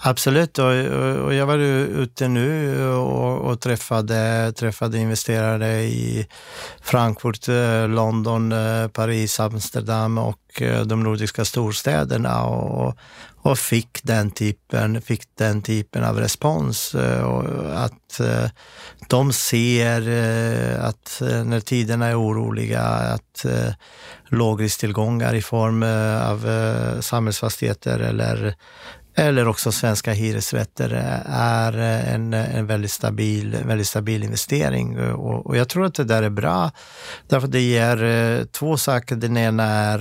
Absolut, 0.01 0.59
och, 0.59 0.65
och 1.25 1.33
jag 1.33 1.45
var 1.45 1.57
ute 1.57 2.27
nu 2.27 2.85
och, 2.87 3.39
och, 3.39 3.61
träffade, 3.61 4.51
träffade 4.55 4.97
investerare 4.97 5.81
i 5.81 6.27
Frankfurt, 6.81 7.47
eh, 7.47 7.87
London, 7.87 8.51
eh, 8.51 8.87
Paris, 8.87 9.39
Amsterdam 9.39 10.17
och 10.17 10.61
eh, 10.61 10.81
de 10.81 11.03
nordiska 11.03 11.45
storstäderna 11.45 12.43
och, 12.43 12.97
och 13.41 13.57
fick 13.57 14.03
den 14.03 14.31
typen, 14.31 15.01
fick 15.01 15.21
den 15.37 15.61
typen 15.61 16.03
av 16.03 16.19
respons. 16.19 16.95
Att 17.73 18.21
de 19.07 19.33
ser 19.33 20.01
att 20.79 21.21
när 21.21 21.59
tiderna 21.59 22.07
är 22.07 22.21
oroliga, 22.21 22.81
att 22.81 23.45
lågrisktillgångar 24.29 25.33
i 25.33 25.41
form 25.41 25.83
av 26.23 26.47
samhällsfastigheter 27.01 27.99
eller 27.99 28.55
eller 29.19 29.47
också 29.47 29.71
svenska 29.71 30.13
hyresrätter 30.13 30.93
eh, 30.93 31.39
är 31.39 31.77
eh, 31.77 32.13
en, 32.13 32.33
eh, 32.33 32.55
en 32.55 32.67
väldigt, 32.67 32.91
stabil, 32.91 33.57
väldigt 33.65 33.87
stabil 33.87 34.23
investering. 34.23 34.99
Och, 34.99 35.45
och, 35.45 35.57
jag 35.57 35.69
tror 35.69 35.85
att 35.85 35.95
det 35.95 36.03
där 36.03 36.23
är 36.23 36.29
bra, 36.29 36.71
därför 37.27 37.47
att 37.47 37.51
det 37.51 37.61
ger 37.61 38.45
två 38.45 38.77
saker. 38.77 39.15
Den 39.15 39.37
ena 39.37 39.63
är 39.63 39.99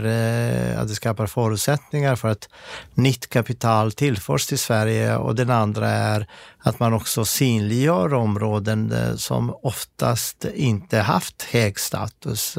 att 0.77 0.89
det 0.89 0.95
skapar 0.95 1.27
förutsättningar 1.27 2.17
för 2.17 2.29
att 2.29 2.49
nytt 2.95 3.29
kapital 3.29 3.93
tillförs 3.93 4.47
till 4.47 4.59
Sverige 4.59 5.17
och 5.17 5.35
den 5.35 5.51
andra 5.51 5.89
är 5.89 6.27
att 6.59 6.81
man 6.81 6.93
också 6.93 7.25
synliggör 7.25 8.15
områden 8.15 8.95
som 9.17 9.55
oftast 9.63 10.45
inte 10.55 10.99
haft 10.99 11.43
hög 11.43 11.79
status. 11.79 12.59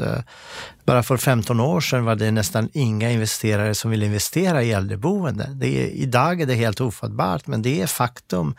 Bara 0.90 1.02
för 1.02 1.16
15 1.16 1.60
år 1.60 1.80
sedan 1.80 2.04
var 2.04 2.16
det 2.16 2.30
nästan 2.30 2.68
inga 2.72 3.10
investerare 3.10 3.74
som 3.74 3.90
ville 3.90 4.06
investera 4.06 4.62
i 4.62 4.72
äldreboende. 4.72 5.46
Det 5.54 5.66
är, 5.66 5.88
idag 5.88 6.40
är 6.40 6.46
det 6.46 6.54
helt 6.54 6.80
ofattbart, 6.80 7.46
men 7.46 7.62
det 7.62 7.82
är 7.82 7.86
faktum. 7.86 8.54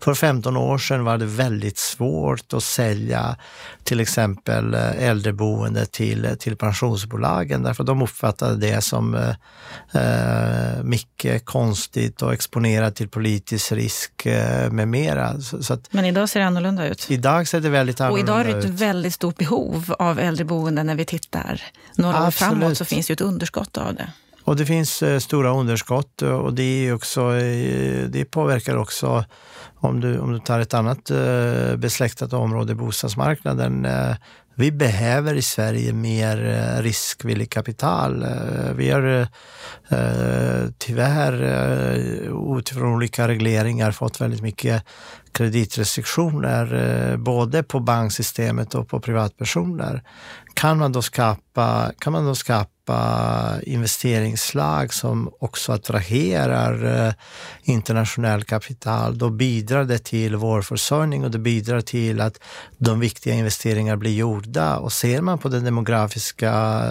För 0.00 0.14
15 0.14 0.56
år 0.56 0.78
sedan 0.78 1.04
var 1.04 1.18
det 1.18 1.26
väldigt 1.26 1.78
svårt 1.78 2.52
att 2.52 2.62
sälja 2.62 3.36
till 3.84 4.00
exempel 4.00 4.74
eh, 4.74 5.08
äldreboende 5.08 5.86
till, 5.86 6.36
till 6.38 6.56
pensionsbolagen 6.56 7.62
därför 7.62 7.84
de 7.84 8.02
uppfattade 8.02 8.56
det 8.56 8.80
som 8.80 9.14
eh, 9.14 9.34
eh, 10.02 10.82
mycket 10.82 11.44
konstigt 11.44 12.22
och 12.22 12.32
exponerat 12.32 12.96
till 12.96 13.08
politisk 13.08 13.72
risk 13.72 14.26
eh, 14.26 14.70
med 14.70 14.88
mera. 14.88 15.40
Så, 15.40 15.62
så 15.62 15.74
att, 15.74 15.92
men 15.92 16.04
idag 16.04 16.28
ser 16.28 16.40
det 16.40 16.46
annorlunda 16.46 16.86
ut. 16.86 17.10
Idag 17.10 17.48
ser 17.48 17.60
det 17.60 17.68
väldigt 17.68 18.00
annorlunda 18.00 18.32
ut. 18.32 18.44
Och 18.44 18.44
idag 18.44 18.56
är 18.56 18.60
det 18.60 18.68
ett 18.68 18.80
väldigt 18.80 19.14
stort 19.14 19.36
behov 19.36 19.94
av 19.98 20.18
äldreboenden 20.18 20.86
när 20.86 20.94
vi 20.94 21.04
tittar 21.04 21.62
några 21.94 22.26
Absolut. 22.26 22.52
år 22.52 22.60
framåt 22.60 22.78
så 22.78 22.84
finns 22.84 23.10
ju 23.10 23.12
ett 23.12 23.20
underskott 23.20 23.76
av 23.76 23.94
det. 23.94 24.12
Och 24.46 24.56
det 24.56 24.66
finns 24.66 25.02
eh, 25.02 25.18
stora 25.18 25.50
underskott 25.50 26.22
och 26.22 26.54
det, 26.54 26.62
är 26.62 26.94
också, 26.94 27.36
eh, 27.36 28.08
det 28.08 28.24
påverkar 28.24 28.76
också 28.76 29.24
om 29.74 30.00
du, 30.00 30.18
om 30.18 30.32
du 30.32 30.38
tar 30.38 30.60
ett 30.60 30.74
annat 30.74 31.10
eh, 31.10 31.76
besläktat 31.76 32.32
område, 32.32 32.74
bostadsmarknaden. 32.74 33.86
Vi 34.58 34.72
behöver 34.72 35.34
i 35.34 35.42
Sverige 35.42 35.92
mer 35.92 36.46
eh, 36.46 36.82
riskvilligt 36.82 37.52
kapital. 37.52 38.22
Eh, 38.22 38.72
vi 38.74 38.90
har 38.90 39.28
eh, 39.88 40.68
tyvärr 40.78 41.36
utifrån 42.58 42.94
olika 42.94 43.28
regleringar 43.28 43.92
fått 43.92 44.20
väldigt 44.20 44.42
mycket 44.42 44.84
kreditrestriktioner 45.32 47.16
både 47.16 47.62
på 47.62 47.80
banksystemet 47.80 48.74
och 48.74 48.88
på 48.88 49.00
privatpersoner. 49.00 50.02
Kan 50.54 50.78
man 50.78 50.92
då 50.92 51.02
skapa, 51.02 51.92
kan 51.98 52.12
man 52.12 52.24
då 52.24 52.34
skapa 52.34 52.75
investeringslag 53.62 54.94
som 54.94 55.30
också 55.38 55.72
attraherar 55.72 57.06
eh, 57.06 57.14
internationell 57.62 58.44
kapital, 58.44 59.18
då 59.18 59.30
bidrar 59.30 59.84
det 59.84 59.98
till 59.98 60.36
vår 60.36 60.62
försörjning 60.62 61.24
och 61.24 61.30
det 61.30 61.38
bidrar 61.38 61.80
till 61.80 62.20
att 62.20 62.40
de 62.78 63.00
viktiga 63.00 63.34
investeringarna 63.34 63.96
blir 63.96 64.14
gjorda. 64.14 64.76
Och 64.76 64.92
ser 64.92 65.20
man 65.20 65.38
på 65.38 65.48
den 65.48 65.64
demografiska 65.64 66.82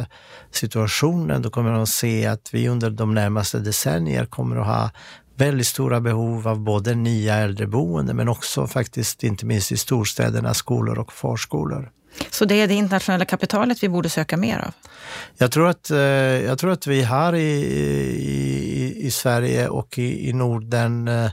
situationen, 0.51 1.41
då 1.41 1.49
kommer 1.49 1.71
man 1.71 1.81
att 1.81 1.89
se 1.89 2.25
att 2.25 2.49
vi 2.53 2.67
under 2.67 2.89
de 2.89 3.13
närmaste 3.13 3.59
decennierna 3.59 4.25
kommer 4.25 4.55
att 4.55 4.67
ha 4.67 4.89
väldigt 5.35 5.67
stora 5.67 6.01
behov 6.01 6.47
av 6.47 6.59
både 6.59 6.95
nya 6.95 7.35
äldreboenden 7.35 8.15
men 8.15 8.29
också 8.29 8.67
faktiskt 8.67 9.23
inte 9.23 9.45
minst 9.45 9.71
i 9.71 9.77
storstäderna 9.77 10.53
skolor 10.53 10.99
och 10.99 11.13
förskolor. 11.13 11.91
Så 12.29 12.45
det 12.45 12.61
är 12.61 12.67
det 12.67 12.73
internationella 12.73 13.25
kapitalet 13.25 13.83
vi 13.83 13.89
borde 13.89 14.09
söka 14.09 14.37
mer 14.37 14.59
av? 14.59 14.73
Jag 15.37 15.51
tror 15.51 15.69
att, 15.69 15.91
eh, 15.91 15.97
jag 15.97 16.59
tror 16.59 16.71
att 16.71 16.87
vi 16.87 17.03
har 17.03 17.33
i, 17.33 17.51
i, 18.15 19.05
i 19.05 19.11
Sverige 19.11 19.67
och 19.67 19.99
i, 19.99 20.29
i 20.29 20.33
Norden 20.33 21.07
eh, 21.07 21.31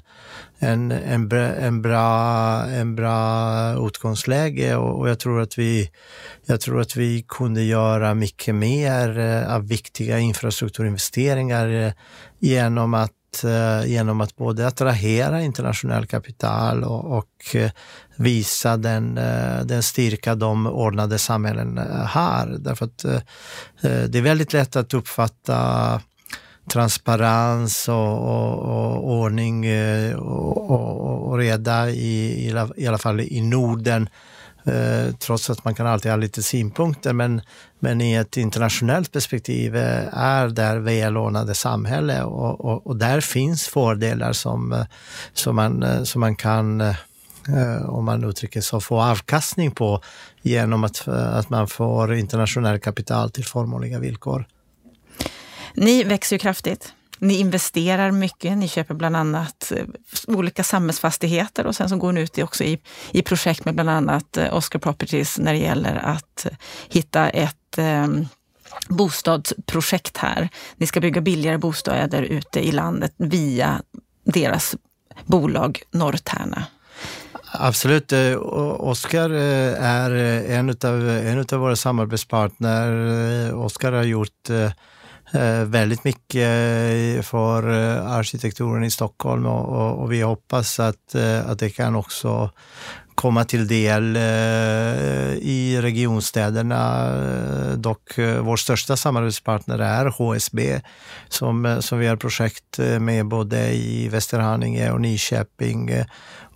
en, 0.59 0.91
en, 0.91 1.33
en, 1.33 1.83
bra, 1.83 2.65
en 2.65 2.95
bra 2.95 3.87
utgångsläge 3.87 4.77
och, 4.77 5.01
och 5.01 5.09
jag, 5.09 5.19
tror 5.19 5.41
att 5.41 5.59
vi, 5.59 5.91
jag 6.47 6.61
tror 6.61 6.81
att 6.81 6.97
vi 6.97 7.25
kunde 7.29 7.63
göra 7.63 8.15
mycket 8.15 8.55
mer 8.55 9.19
eh, 9.19 9.55
av 9.55 9.69
viktiga 9.69 10.19
infrastrukturinvesteringar 10.19 11.69
eh, 11.69 11.93
genom 12.39 12.95
att 12.95 13.13
Eh, 13.45 13.87
genom 13.87 14.21
att 14.21 14.37
både 14.37 14.67
attrahera 14.67 15.43
internationell 15.43 16.07
kapital 16.07 16.85
och, 16.85 17.19
och 17.19 17.57
eh, 17.57 17.71
visa 18.17 18.77
den, 18.77 19.19
eh, 19.19 19.61
den 19.65 19.83
styrka 19.83 20.35
de 20.35 20.67
ordnade 20.67 21.19
samhällen 21.19 21.79
har. 22.07 22.57
Därför 22.59 22.85
att 22.85 23.05
det 23.81 24.19
är 24.19 24.23
väldigt 24.23 24.53
lätt 24.53 24.77
att 24.77 24.95
uppfatta 24.95 26.01
transparens 26.73 27.89
och, 27.89 28.19
och, 28.19 28.59
och 28.59 29.11
ordning 29.11 29.67
och, 30.17 30.71
och, 30.71 31.29
och 31.29 31.39
reda 31.39 31.91
i, 31.91 32.47
i 32.77 32.87
alla 32.87 32.99
fall 32.99 33.21
i 33.21 33.41
Norden 33.41 34.09
Eh, 34.65 35.15
trots 35.15 35.51
att 35.51 35.65
man 35.65 35.75
kan 35.75 35.87
alltid 35.87 36.11
ha 36.11 36.17
lite 36.17 36.43
synpunkter. 36.43 37.13
Men, 37.13 37.41
men 37.79 38.01
i 38.01 38.15
ett 38.15 38.37
internationellt 38.37 39.13
perspektiv 39.13 39.77
eh, 39.77 40.19
är 40.19 40.49
där 40.49 40.79
välordnade 40.79 41.55
samhälle 41.55 42.23
och, 42.23 42.61
och, 42.61 42.87
och, 42.87 42.97
där 42.97 43.21
finns 43.21 43.67
fördelar 43.67 44.33
som, 44.33 44.73
eh, 44.73 44.85
som, 45.33 45.57
man, 45.57 46.07
som 46.07 46.21
man 46.21 46.37
kan 46.37 46.95
om 47.87 48.05
man 48.05 48.25
uttrycker 48.25 48.61
så, 48.61 48.81
få 48.81 49.01
avkastning 49.01 49.71
på 49.71 50.03
genom 50.43 50.85
att, 50.85 51.09
att 51.09 51.51
man 51.51 51.69
får 51.69 52.15
internationell 52.15 52.79
kapital 52.81 53.31
till 53.31 53.45
förmånliga 53.45 53.99
villkor. 53.99 54.45
Ni 55.75 56.05
växer 56.05 56.37
ju 56.37 56.39
kraftigt. 56.39 56.93
Ni 57.23 57.35
investerar 57.35 58.11
mycket, 58.11 58.59
ni 58.59 58.69
köper 58.69 58.95
bland 58.95 59.17
annat 59.17 59.73
eh, 59.77 59.85
olika 60.27 60.65
samhällsfastigheter 60.65 61.67
och 61.67 61.77
sen 61.77 61.89
så 61.89 61.97
går 61.97 62.13
ni 62.13 62.21
ut 62.21 62.39
också 62.39 62.65
i, 62.65 62.79
i 63.11 63.23
projekt 63.23 63.65
med 63.65 63.75
bland 63.75 63.91
annat 63.91 64.37
eh, 64.37 64.55
Oscar 64.55 64.79
Properties 64.79 65.39
när 65.39 65.53
det 65.53 65.59
gäller 65.59 65.97
att 65.97 66.47
eh, 66.47 66.53
hitta 66.89 67.29
ett 67.29 67.79
eh, 67.79 68.07
bostadsprojekt 68.89 70.17
här. 70.17 70.49
Ni 70.77 70.87
ska 70.87 71.01
bygga 71.01 71.21
billigare 71.21 71.59
bostäder 71.59 72.23
ute 72.23 72.61
i 72.61 72.73
landet 72.73 73.15
via 73.17 73.83
deras 74.25 74.77
bolag 75.27 75.83
Norrtärna. 75.91 76.65
Absolut. 77.53 78.13
Oskar 78.79 79.31
är 79.31 80.11
en 80.51 80.71
av, 80.71 81.09
en 81.09 81.39
av 81.39 81.59
våra 81.61 81.77
samarbetspartner. 81.77 83.55
Oskar 83.55 83.93
har 83.93 84.03
gjort 84.03 84.51
eh, 84.51 84.71
Eh, 85.35 85.65
väldigt 85.65 86.05
mycket 86.05 86.49
eh, 87.17 87.23
för 87.23 87.71
eh, 87.71 88.13
arkitekturen 88.13 88.85
i 88.85 88.91
Stockholm 88.91 89.47
och, 89.47 90.03
och, 90.03 90.13
vi 90.13 90.21
hoppas 90.21 90.81
att, 90.81 91.15
att 91.47 91.59
det 91.59 91.71
kan 91.71 91.97
också 91.97 92.51
komma 93.15 93.45
till 93.45 93.69
del 93.69 94.17
i 95.41 95.79
regionstäderna. 95.83 97.11
Dock 97.77 98.19
vår 98.19 98.57
största 98.57 98.97
samarbetspartner 98.97 99.79
är 99.79 100.07
HSB 100.07 100.81
som, 101.29 101.79
som 101.81 101.99
vi 101.99 102.07
har 102.07 102.17
projekt 102.17 102.79
med 103.01 103.27
både 103.27 103.75
i 103.75 104.09
Västerhaninge 104.09 104.91
och 104.91 105.01
Nyköping 105.01 105.91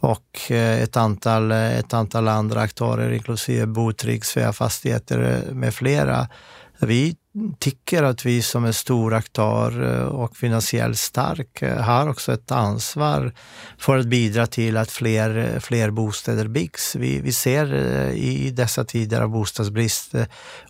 och 0.00 0.50
ett 0.50 0.96
antal, 0.96 1.52
ett 1.52 1.94
antal 1.94 2.28
andra 2.28 2.60
aktörer 2.60 3.12
inklusive 3.12 3.66
Botrygg, 3.66 4.24
Svea 4.24 4.52
Fastigheter 4.52 5.44
med 5.52 5.74
flera. 5.74 6.28
Vi, 6.78 7.16
tycker 7.58 8.02
att 8.02 8.26
vi 8.26 8.42
som 8.42 8.64
är 8.64 8.72
stor 8.72 9.14
aktör 9.14 9.94
eh, 9.94 10.06
och 10.06 10.36
finansiellt 10.36 10.98
stark 10.98 11.62
eh, 11.62 11.78
har 11.78 12.08
också 12.08 12.32
ett 12.32 12.50
ansvar 12.50 13.32
för 13.78 13.98
att 13.98 14.06
bidra 14.06 14.46
till 14.46 14.76
att 14.76 14.90
fler, 14.90 15.36
eh, 15.36 15.60
fler 15.60 15.90
bostäder 15.90 16.48
byggs. 16.48 16.96
Vi, 16.96 17.20
vi 17.20 17.32
ser 17.32 17.74
i 18.12 18.50
dessa 18.50 18.84
tider 18.84 19.20
av 19.20 19.28
bostadsbrist 19.28 20.14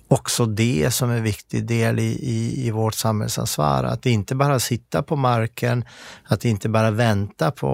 också 0.09 0.47
det 0.47 0.91
som 0.91 1.11
en 1.11 1.23
viktig 1.23 1.67
del 1.67 1.99
i, 1.99 2.03
i, 2.03 2.67
i, 2.67 2.71
vårt 2.71 2.95
samhällsansvar. 2.95 3.85
Att 3.85 4.07
inte 4.07 4.35
bara 4.35 4.61
sitta 4.61 5.03
på 5.03 5.17
marken, 5.17 5.85
att 6.25 6.45
inte 6.45 6.69
bara 6.69 6.91
vänta 6.91 7.51
på 7.51 7.71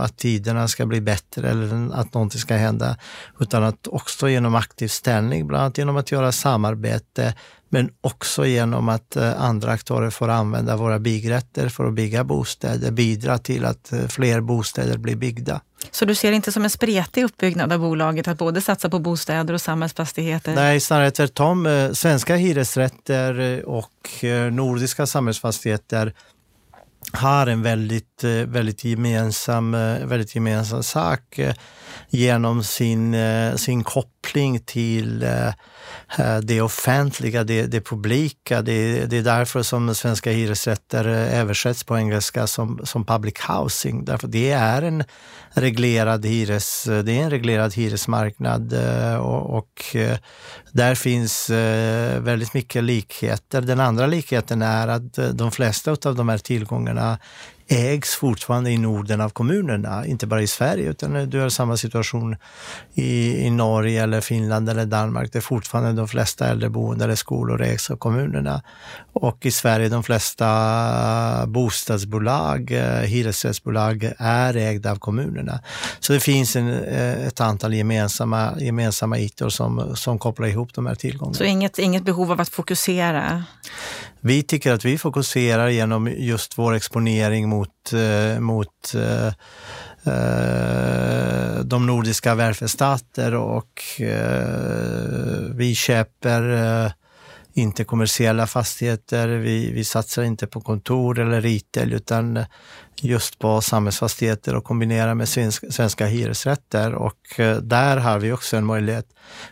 att 0.00 0.18
tiderna 0.18 0.68
ska 0.68 0.86
bli 0.86 1.00
bättre 1.00 1.50
eller 1.50 1.94
att 1.94 2.14
någonting 2.14 2.40
ska 2.40 2.54
hända, 2.54 2.96
utan 3.40 3.64
att 3.64 3.86
också 3.86 4.28
genom 4.28 4.54
aktiv 4.54 4.88
ställning, 4.88 5.46
bland 5.46 5.62
annat 5.62 5.78
genom 5.78 5.96
att 5.96 6.12
göra 6.12 6.32
samarbete, 6.32 7.34
men 7.70 7.90
också 8.00 8.46
genom 8.46 8.88
att 8.88 9.16
eh, 9.16 9.42
andra 9.42 9.72
aktörer 9.72 10.10
får 10.10 10.28
använda 10.28 10.76
våra 10.76 10.98
byggrätter 10.98 11.68
för 11.68 11.84
att 11.84 11.94
bygga 11.94 12.24
bostäder, 12.24 12.90
bidra 12.90 13.38
till 13.38 13.64
att 13.64 13.92
eh, 13.92 14.06
fler 14.06 14.40
bostäder 14.40 14.98
blir 14.98 15.16
byggda. 15.16 15.60
Så 15.90 16.04
du 16.04 16.14
ser 16.14 16.30
det 16.30 16.36
inte 16.36 16.52
som 16.52 16.64
en 16.64 16.70
spretig 16.70 17.24
uppbyggnad 17.24 17.72
av 17.72 17.80
bolaget 17.80 18.28
att 18.28 18.38
både 18.38 18.60
satsa 18.60 18.90
på 18.90 18.98
bostäder 18.98 19.54
och 19.54 19.60
samhällsfastigheter? 19.60 20.54
Nej, 20.54 20.80
snarare 20.80 21.10
tvärtom. 21.10 21.66
Eh, 21.66 21.92
svenska 21.92 22.36
hyresrätter 22.36 23.62
och 23.64 24.24
nordiska 24.52 25.06
samhällsfastigheter 25.06 26.14
har 27.12 27.46
en 27.46 27.62
väldigt, 27.62 28.24
eh, 28.24 28.30
väldigt, 28.30 28.84
gemensam, 28.84 29.74
eh, 29.74 30.06
väldigt 30.06 30.34
gemensam 30.34 30.82
sak 30.82 31.38
eh, 31.38 31.54
genom 32.08 32.64
sin, 32.64 33.16
sin 33.56 33.84
koppling 33.84 34.58
till 34.60 35.26
det 36.42 36.60
offentliga, 36.60 37.44
det, 37.44 37.66
det 37.66 37.80
publika. 37.80 38.62
Det, 38.62 39.06
det, 39.06 39.18
är 39.18 39.22
därför 39.22 39.62
som 39.62 39.94
svenska 39.94 40.30
hyresrätter 40.30 41.04
översätts 41.08 41.84
på 41.84 41.98
engelska 41.98 42.46
som, 42.46 42.80
som 42.84 43.04
public 43.04 43.34
housing. 43.48 44.04
Därför 44.04 44.28
det 44.28 44.50
är 44.50 44.82
en 44.82 45.04
reglerad, 45.50 46.26
hyres, 46.26 46.84
det 46.84 47.12
är 47.12 47.22
en 47.22 47.30
reglerad 47.30 47.74
hyresmarknad 47.74 48.74
och, 49.20 49.56
och 49.56 49.96
där 50.72 50.94
finns 50.94 51.50
väldigt 52.20 52.54
mycket 52.54 52.84
likheter. 52.84 53.60
Den 53.60 53.80
andra 53.80 54.06
likheten 54.06 54.62
är 54.62 54.88
att 54.88 55.18
de 55.32 55.50
flesta 55.50 55.90
av 55.90 56.14
de 56.14 56.28
här 56.28 56.38
tillgångarna 56.38 56.99
ägs 57.72 58.14
fortfarande 58.14 58.70
i 58.70 58.78
Norden 58.78 59.20
av 59.20 59.30
kommunerna, 59.30 60.06
inte 60.06 60.26
bara 60.26 60.42
i 60.42 60.46
Sverige, 60.46 60.90
utan 60.90 61.30
du 61.30 61.40
har 61.40 61.48
samma 61.48 61.76
situation 61.76 62.36
i, 62.94 63.36
i 63.46 63.50
Norge, 63.50 64.02
eller 64.02 64.20
Finland 64.20 64.68
eller 64.68 64.86
Danmark. 64.86 65.32
Det 65.32 65.38
är 65.38 65.42
fortfarande 65.42 65.92
de 65.92 66.08
flesta 66.08 66.46
äldreboenden 66.46 67.04
eller 67.04 67.14
skolor 67.14 67.62
ägs 67.62 67.90
av 67.90 67.96
kommunerna. 67.96 68.62
Och 69.12 69.46
i 69.46 69.50
Sverige 69.50 69.88
de 69.88 70.02
flesta 70.02 70.46
bostadsbolag, 71.46 72.72
eh, 72.72 73.00
hyresrättsbolag, 73.00 74.12
är 74.18 74.56
ägda 74.56 74.90
av 74.90 74.96
kommunerna. 74.96 75.60
Så 76.00 76.12
det 76.12 76.20
finns 76.20 76.56
en, 76.56 76.68
eh, 76.68 77.26
ett 77.26 77.40
antal 77.40 77.74
gemensamma, 77.74 78.54
gemensamma 78.58 79.18
ytor 79.18 79.48
som, 79.48 79.96
som 79.96 80.18
kopplar 80.18 80.48
ihop 80.48 80.74
de 80.74 80.86
här 80.86 80.94
tillgångarna. 80.94 81.34
Så 81.34 81.44
inget, 81.44 81.78
inget 81.78 82.04
behov 82.04 82.32
av 82.32 82.40
att 82.40 82.48
fokusera? 82.48 83.44
Vi 84.22 84.42
tycker 84.42 84.72
att 84.72 84.84
vi 84.84 84.98
fokuserar 84.98 85.68
genom 85.68 86.08
just 86.18 86.58
vår 86.58 86.74
exponering 86.74 87.48
mot, 87.48 87.92
eh, 87.92 88.40
mot 88.40 88.94
eh, 88.94 89.26
eh 90.14 91.60
de 91.64 91.86
nordiska 91.86 92.34
välfärdsstater 92.34 93.34
och 93.34 94.00
eh, 94.00 95.54
vi 95.54 95.74
köper 95.74 96.42
eh, 96.84 96.92
inte 97.52 97.84
kommersiella 97.84 98.46
fastigheter. 98.46 99.28
Vi, 99.28 99.72
vi 99.72 99.84
satsar 99.84 100.22
inte 100.22 100.46
på 100.46 100.60
kontor 100.60 101.18
eller 101.18 101.40
retail 101.40 101.92
utan 101.92 102.44
just 103.00 103.38
på 103.38 103.60
samhällsfastigheter 103.60 104.56
och 104.56 104.64
kombinerar 104.64 105.14
med 105.14 105.28
svenska, 105.28 105.70
svenska 105.70 106.06
hyresrätter. 106.06 106.94
Och 106.94 107.40
där 107.62 107.96
har 107.96 108.18
vi 108.18 108.32
också 108.32 108.56
en 108.56 108.66
möjlighet 108.66 109.06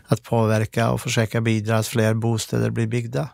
att 0.07 0.23
påverka 0.23 0.91
och 0.91 1.01
försöka 1.01 1.41
bidra 1.41 1.79
att 1.79 1.87
fler 1.87 2.15
bostäder 2.15 2.71
blir 2.71 2.87
byggda. 2.87 3.29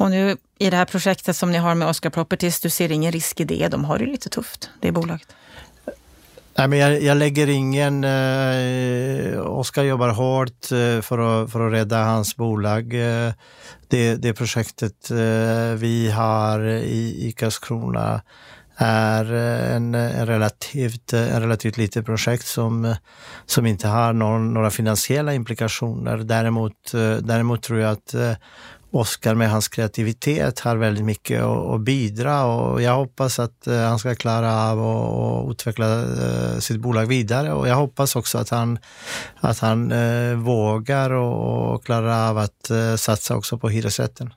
Och 0.00 0.10
nu 0.10 0.36
i 0.58 0.70
det 0.70 0.76
här 0.76 0.84
projektet 0.84 1.36
som 1.36 1.52
ni 1.52 1.58
har 1.58 1.74
med 1.74 1.88
Oscar 1.88 2.10
Properties, 2.10 2.60
du 2.60 2.70
ser 2.70 2.92
ingen 2.92 3.12
risk 3.12 3.40
i 3.40 3.44
det? 3.44 3.68
De 3.68 3.84
har 3.84 3.98
det 3.98 4.06
lite 4.06 4.28
tufft, 4.28 4.70
det 4.80 4.92
bolaget. 4.92 5.28
Nej, 6.58 6.68
men 6.68 6.78
jag, 6.78 7.02
jag 7.02 7.16
lägger 7.16 7.48
ingen... 7.48 8.04
Eh, 8.04 9.40
Oskar 9.40 9.82
jobbar 9.82 10.08
hårt 10.08 10.72
eh, 10.72 11.00
för, 11.00 11.18
att, 11.18 11.52
för 11.52 11.66
att 11.66 11.72
rädda 11.72 12.04
hans 12.04 12.36
bolag. 12.36 12.94
Eh, 12.94 13.32
det, 13.88 14.14
det 14.14 14.34
projektet 14.34 15.10
eh, 15.10 15.74
vi 15.76 16.10
har 16.10 16.66
i, 16.68 17.28
i 17.28 17.32
Karlskrona 17.32 18.22
är 18.76 19.34
eh, 19.34 19.76
en, 19.76 19.94
en, 19.94 20.26
relativt, 20.26 21.12
eh, 21.12 21.34
en 21.34 21.40
relativt 21.40 21.76
litet 21.76 22.06
projekt 22.06 22.46
som, 22.46 22.84
eh, 22.84 22.96
som 23.46 23.66
inte 23.66 23.88
har 23.88 24.12
någon, 24.12 24.54
några 24.54 24.70
finansiella 24.70 25.34
implikationer. 25.34 26.16
Däremot, 26.16 26.94
eh, 26.94 27.16
däremot 27.16 27.62
tror 27.62 27.78
jag 27.78 27.92
att 27.92 28.14
eh, 28.14 28.32
Oskar 28.92 29.34
med 29.34 29.50
hans 29.50 29.68
kreativitet 29.68 30.60
har 30.60 30.76
väldigt 30.76 31.04
mycket 31.04 31.42
att, 31.42 31.80
bidra 31.80 32.44
och 32.44 32.82
jag 32.82 32.94
hoppas 32.94 33.38
att 33.38 33.66
eh, 33.66 33.80
han 33.80 33.98
ska 33.98 34.14
klara 34.14 34.70
av 34.70 34.80
att 34.80 35.50
utveckla 35.50 36.02
eh, 36.02 36.58
sitt 36.58 36.80
bolag 36.80 37.06
vidare 37.06 37.52
och 37.52 37.68
jag 37.68 37.76
hoppas 37.76 38.16
också 38.16 38.38
att 38.38 38.50
han, 38.50 38.78
att 39.40 39.58
han 39.58 39.92
eh, 39.92 40.34
vågar 40.34 41.10
och 41.10 41.84
klarar 41.84 42.28
av 42.30 42.38
att 42.38 42.70
satsa 42.96 43.36
också 43.36 43.58
på 43.58 43.68
hyresrätten. 43.68 44.34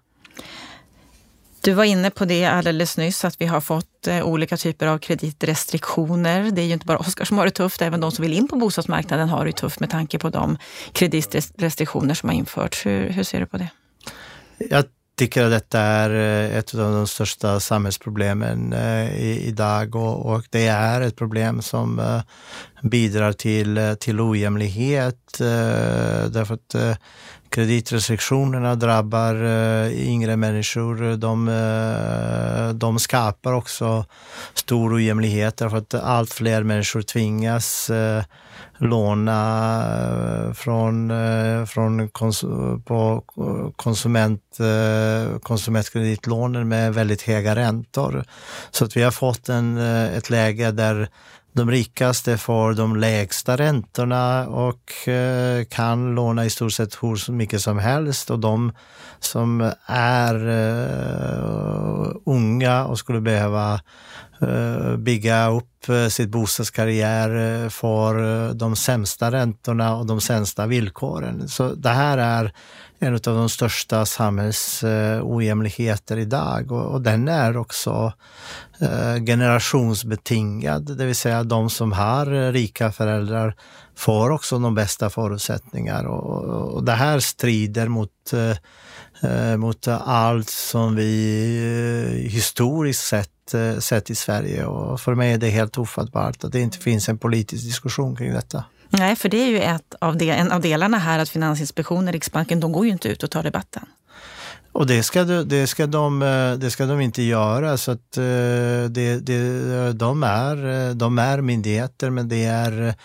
Du 1.61 1.73
var 1.73 1.83
inne 1.83 2.09
på 2.09 2.25
det 2.25 2.45
alldeles 2.45 2.97
nyss, 2.97 3.25
att 3.25 3.41
vi 3.41 3.45
har 3.45 3.61
fått 3.61 4.07
olika 4.23 4.57
typer 4.57 4.87
av 4.87 4.97
kreditrestriktioner. 4.97 6.51
Det 6.51 6.61
är 6.61 6.65
ju 6.65 6.73
inte 6.73 6.85
bara 6.85 6.97
Oskar 6.97 7.25
som 7.25 7.37
har 7.37 7.45
det 7.45 7.51
tufft, 7.51 7.81
även 7.81 7.99
de 7.99 8.11
som 8.11 8.21
vill 8.21 8.33
in 8.33 8.47
på 8.47 8.55
bostadsmarknaden 8.55 9.29
har 9.29 9.45
det 9.45 9.51
tufft 9.51 9.79
med 9.79 9.89
tanke 9.89 10.19
på 10.19 10.29
de 10.29 10.57
kreditrestriktioner 10.93 12.13
som 12.13 12.29
har 12.29 12.35
införts. 12.35 12.85
Hur, 12.85 13.09
hur 13.09 13.23
ser 13.23 13.39
du 13.39 13.45
på 13.45 13.57
det? 13.57 13.69
Jag 14.69 14.85
tycker 15.15 15.43
att 15.43 15.51
detta 15.51 15.79
är 15.79 16.09
eh, 16.09 16.57
ett 16.57 16.73
av 16.73 16.93
de 16.93 17.07
största 17.07 17.59
samhällsproblemen 17.59 18.73
eh, 18.73 19.47
idag 19.47 19.95
och, 19.95 20.25
och 20.25 20.43
det 20.49 20.67
är 20.67 21.01
ett 21.01 21.15
problem 21.15 21.61
som 21.61 21.99
eh, 21.99 22.21
bidrar 22.81 23.33
till, 23.33 23.95
till 23.99 24.21
ojämlikhet 24.21 25.17
därför 25.37 26.53
att 26.53 26.99
kreditrestriktionerna 27.53 28.75
drabbar 28.75 29.35
eh, 29.35 30.09
yngre 30.09 30.37
människor. 30.37 31.17
De, 31.17 31.47
eh, 31.47 32.73
de 32.73 32.99
skapar 32.99 33.53
också 33.53 34.05
stor 34.53 34.95
ojämlikhet 34.95 35.57
därför 35.57 35.77
att 35.77 35.93
allt 35.93 36.33
fler 36.33 36.63
människor 36.63 37.01
tvingas 37.01 37.89
eh, 37.89 38.23
låna 38.77 40.53
från, 40.55 41.11
eh, 41.11 41.65
från 41.65 42.09
kons 42.09 42.41
på 42.85 43.23
konsument, 43.75 44.59
eh, 44.59 45.39
konsumentkreditlånen 45.39 46.67
med 46.67 46.93
väldigt 46.93 47.21
höga 47.21 47.55
räntor. 47.55 48.23
Så 48.71 48.85
att 48.85 48.97
vi 48.97 49.03
har 49.03 49.11
fått 49.11 49.49
en, 49.49 49.77
ett 49.77 50.29
läge 50.29 50.71
där 50.71 51.09
de 51.53 51.71
rikaste 51.71 52.37
får 52.37 52.73
de 52.73 52.95
lägsta 52.95 53.57
räntorna 53.57 54.47
och 54.47 55.07
eh, 55.07 55.63
kan 55.63 56.15
låna 56.15 56.45
i 56.45 56.49
stort 56.49 56.73
sett 56.73 57.03
hur 57.03 57.31
mycket 57.31 57.61
som 57.61 57.79
helst. 57.79 58.31
Och 58.31 58.39
de 58.39 58.71
som 59.19 59.71
är 59.85 60.49
eh, 60.49 62.15
unga 62.25 62.85
och 62.85 62.99
skulle 62.99 63.21
behöva 63.21 63.81
Eh, 64.41 64.97
bygga 64.97 65.49
upp 65.49 65.89
eh, 65.89 66.07
sitt 66.07 66.29
bostadskarriär 66.29 67.63
eh, 67.63 67.69
för 67.69 68.53
de 68.53 68.75
sämsta 68.75 69.31
räntorna 69.31 69.95
och 69.95 70.05
de 70.05 70.21
sämsta 70.21 70.65
villkoren. 70.65 71.47
Så 71.47 71.73
det 71.73 71.89
här 71.89 72.17
är 72.17 72.53
en 72.99 73.13
av 73.13 73.21
de 73.21 73.49
största 73.49 74.05
samhällsojämlikheter 74.05 76.17
idag. 76.17 76.71
Och, 76.71 77.01
den 77.01 77.27
är 77.27 77.57
också 77.57 78.13
generationsbetingad, 79.25 80.97
det 80.97 81.05
vill 81.05 81.15
säga 81.15 81.43
de 81.43 81.69
som 81.69 81.91
har 81.91 82.51
rika 82.51 82.91
föräldrar 82.91 83.55
får 83.95 84.29
också 84.29 84.59
de 84.59 84.75
bästa 84.75 85.09
förutsättningar. 85.09 86.05
Och 86.05 86.83
det 86.83 86.91
här 86.91 87.19
strider 87.19 87.87
mot 87.87 88.33
mot 89.57 89.87
allt 89.87 90.49
som 90.49 90.95
vi 90.95 92.27
historiskt 92.31 93.05
sett 93.05 93.32
Eh, 93.53 93.79
sett 93.79 94.09
i 94.09 94.15
Sverige 94.15 94.65
och 94.65 95.01
för 95.01 95.15
mig 95.15 95.33
är 95.33 95.37
det 95.37 95.49
helt 95.49 95.77
ofattbart 95.77 96.43
att 96.43 96.51
det 96.51 96.59
inte 96.59 96.77
finns 96.77 97.09
en 97.09 97.17
politisk 97.17 97.63
diskussion 97.63 98.15
kring 98.15 98.33
detta. 98.33 98.63
Nej, 98.89 99.15
för 99.15 99.29
det 99.29 99.37
är 99.37 99.47
ju 99.47 99.59
ett 99.59 99.95
av 100.01 100.17
de, 100.17 100.29
en 100.29 100.51
av 100.51 100.61
delarna 100.61 100.97
här 100.97 101.19
att 101.19 101.29
Finansinspektionen, 101.29 102.13
Riksbanken, 102.13 102.59
de 102.59 102.71
går 102.71 102.85
ju 102.85 102.91
inte 102.91 103.09
ut 103.09 103.23
och 103.23 103.31
tar 103.31 103.43
debatten. 103.43 103.85
Och 104.71 104.87
det 104.87 105.03
ska, 105.03 105.23
det, 105.23 105.67
ska 105.67 105.87
de, 105.87 106.21
eh, 106.21 106.53
det 106.53 106.71
ska 106.71 106.85
de 106.85 107.01
inte 107.01 107.21
göra. 107.21 107.77
Så 107.77 107.91
att 107.91 108.17
eh, 108.17 108.23
det, 108.89 109.19
det, 109.19 109.93
de, 109.93 110.23
är, 110.23 110.93
de 110.93 111.19
är 111.19 111.41
myndigheter 111.41 112.09
men 112.09 112.29
det 112.29 112.45
är 112.45 112.95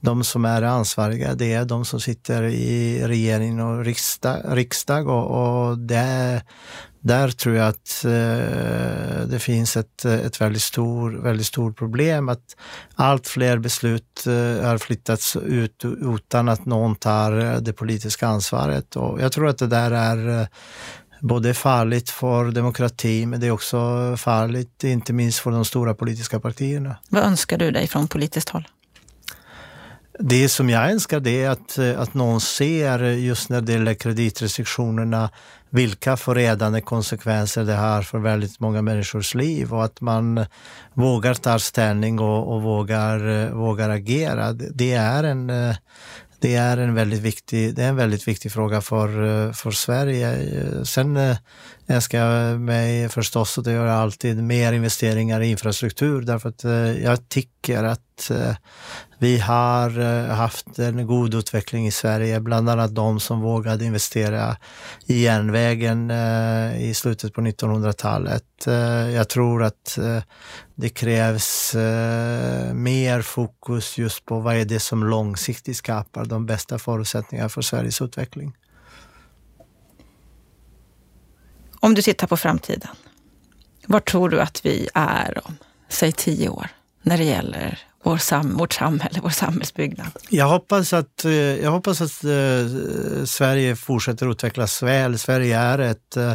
de 0.00 0.24
som 0.24 0.44
är 0.44 0.62
ansvariga, 0.62 1.34
det 1.34 1.52
är 1.52 1.64
de 1.64 1.84
som 1.84 2.00
sitter 2.00 2.42
i 2.42 3.02
regering 3.06 3.62
och 3.62 3.84
riksdag, 3.84 4.40
riksdag 4.48 5.08
och, 5.08 5.26
och 5.26 5.78
det, 5.78 6.42
där 7.06 7.28
tror 7.28 7.54
jag 7.54 7.68
att 7.68 8.04
eh, 8.04 9.26
det 9.26 9.38
finns 9.40 9.76
ett, 9.76 10.04
ett 10.04 10.40
väldigt, 10.40 10.62
stort 10.62 11.12
väldigt 11.14 11.46
stort 11.46 11.78
problem 11.78 12.28
att 12.28 12.56
allt 12.94 13.28
fler 13.28 13.58
beslut 13.58 14.26
eh, 14.26 14.66
har 14.66 14.78
flyttats 14.78 15.36
ut 15.36 15.84
utan 15.84 16.48
att 16.48 16.66
någon 16.66 16.96
tar 16.96 17.38
eh, 17.38 17.56
det 17.56 17.72
politiska 17.72 18.26
ansvaret. 18.26 18.96
Och 18.96 19.20
jag 19.20 19.32
tror 19.32 19.48
att 19.48 19.58
det 19.58 19.66
där 19.66 19.90
är 19.90 20.40
eh, 20.40 20.46
både 21.20 21.54
farligt 21.54 22.10
för 22.10 22.50
demokrati 22.50 23.26
men 23.26 23.40
det 23.40 23.46
är 23.46 23.50
också 23.50 23.76
farligt 24.16 24.84
inte 24.84 25.12
minst 25.12 25.38
för 25.38 25.50
de 25.50 25.64
stora 25.64 25.94
politiska 25.94 26.40
partierna. 26.40 26.96
Vad 27.08 27.22
önskar 27.22 27.58
du 27.58 27.70
dig 27.70 27.86
från 27.88 28.08
politiskt 28.08 28.48
håll? 28.48 28.68
Det 30.18 30.48
som 30.48 30.70
jag 30.70 30.90
önskar 30.90 31.20
det 31.20 31.42
är 31.42 31.50
att, 31.50 31.78
eh, 31.78 32.00
att 32.00 32.14
någon 32.14 32.40
ser 32.40 32.98
just 33.02 33.50
när 33.50 33.60
det 33.60 33.72
gäller 33.72 33.94
kreditrestriktionerna 33.94 35.30
vilka 35.70 36.16
förödande 36.16 36.80
konsekvenser 36.80 37.64
det 37.64 37.74
har 37.74 38.02
för 38.02 38.18
väldigt 38.18 38.60
många 38.60 38.82
människors 38.82 39.34
liv 39.34 39.74
och 39.74 39.84
att 39.84 40.00
man 40.00 40.46
vågar 40.94 41.34
ta 41.34 41.58
ställning 41.58 42.18
och, 42.18 42.54
och 42.54 42.62
vågar, 42.62 43.28
eh, 43.28 43.50
vågar 43.50 43.90
agera. 43.90 44.52
Det 44.52 44.92
är 44.92 45.24
en, 45.24 45.50
eh, 45.50 45.76
det 46.40 46.54
är 46.54 46.76
en 46.76 46.94
väldigt 46.94 47.20
viktig, 47.20 47.74
det 47.74 47.84
är 47.84 47.88
en 47.88 47.96
väldigt 47.96 48.28
viktig 48.28 48.52
fråga 48.52 48.80
för, 48.80 49.08
eh, 49.24 49.52
för 49.52 49.70
Sverige. 49.70 50.32
Eh, 50.32 50.82
sen 50.82 51.16
eh, 51.16 51.36
älskar 51.86 52.26
jag 52.26 52.60
mig 52.60 53.08
förstås 53.08 53.58
och 53.58 53.64
det 53.64 53.72
gör 53.72 53.86
jag 53.86 53.96
alltid 53.96 54.42
mer 54.42 54.72
investeringar 54.72 55.40
i 55.40 55.50
infrastruktur 55.50 56.22
därför 56.22 56.48
att 56.48 56.64
jag 57.02 57.28
tycker 57.28 57.84
att 57.84 58.30
vi 59.18 59.38
har 59.38 59.90
haft 60.28 60.78
en 60.78 61.06
god 61.06 61.34
utveckling 61.34 61.86
i 61.86 61.90
Sverige, 61.90 62.40
bland 62.40 62.70
annat 62.70 62.94
de 62.94 63.20
som 63.20 63.40
vågade 63.40 63.84
investera 63.84 64.56
i 65.06 65.22
järnvägen 65.22 66.10
i 66.80 66.94
slutet 66.94 67.34
på 67.34 67.40
1900-talet. 67.40 68.44
Jag 69.14 69.28
tror 69.28 69.64
att 69.64 69.98
det 70.78 70.88
krävs 70.88 71.74
eh, 71.74 72.74
mer 72.74 73.22
fokus 73.22 73.98
just 73.98 74.24
på 74.24 74.40
vad 74.40 74.56
är 74.56 74.64
det 74.64 74.80
som 74.80 75.04
långsiktigt 75.04 75.76
skapar 75.76 76.24
de 76.24 76.46
bästa 76.46 76.78
förutsättningarna 76.78 77.48
för 77.48 77.62
Sveriges 77.62 78.02
utveckling. 78.02 78.56
Om 81.80 81.94
du 81.94 82.02
tittar 82.02 82.26
på 82.26 82.36
framtiden, 82.36 82.90
var 83.86 84.00
tror 84.00 84.28
du 84.28 84.40
att 84.40 84.66
vi 84.66 84.88
är 84.94 85.46
om, 85.46 85.56
säg 85.88 86.12
tio 86.12 86.48
år, 86.48 86.68
när 87.02 87.18
det 87.18 87.24
gäller 87.24 87.78
vår 88.06 88.16
sam, 88.16 88.56
vårt 88.56 88.72
samhälle, 88.72 89.20
vår 89.22 89.30
samhällsbyggnad? 89.30 90.06
Jag 90.28 90.46
hoppas 90.48 90.92
att, 90.92 91.24
eh, 91.24 91.32
jag 91.32 91.70
hoppas 91.70 92.00
att 92.00 92.24
eh, 92.24 93.24
Sverige 93.24 93.76
fortsätter 93.76 94.30
utvecklas 94.30 94.82
väl. 94.82 95.18
Sverige 95.18 95.58
är 95.58 95.78
ett, 95.78 96.16
eh, 96.16 96.32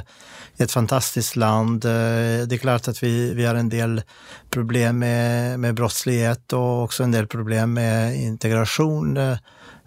ett 0.57 0.71
fantastiskt 0.71 1.35
land. 1.35 1.85
Eh, 1.85 1.91
det 2.47 2.55
är 2.55 2.57
klart 2.57 2.87
att 2.87 3.03
vi, 3.03 3.33
vi 3.33 3.45
har 3.45 3.55
en 3.55 3.69
del 3.69 4.01
problem 4.49 4.99
med, 4.99 5.59
med 5.59 5.75
brottslighet 5.75 6.53
och 6.53 6.83
också 6.83 7.03
en 7.03 7.11
del 7.11 7.27
problem 7.27 7.73
med 7.73 8.15
integration. 8.15 9.37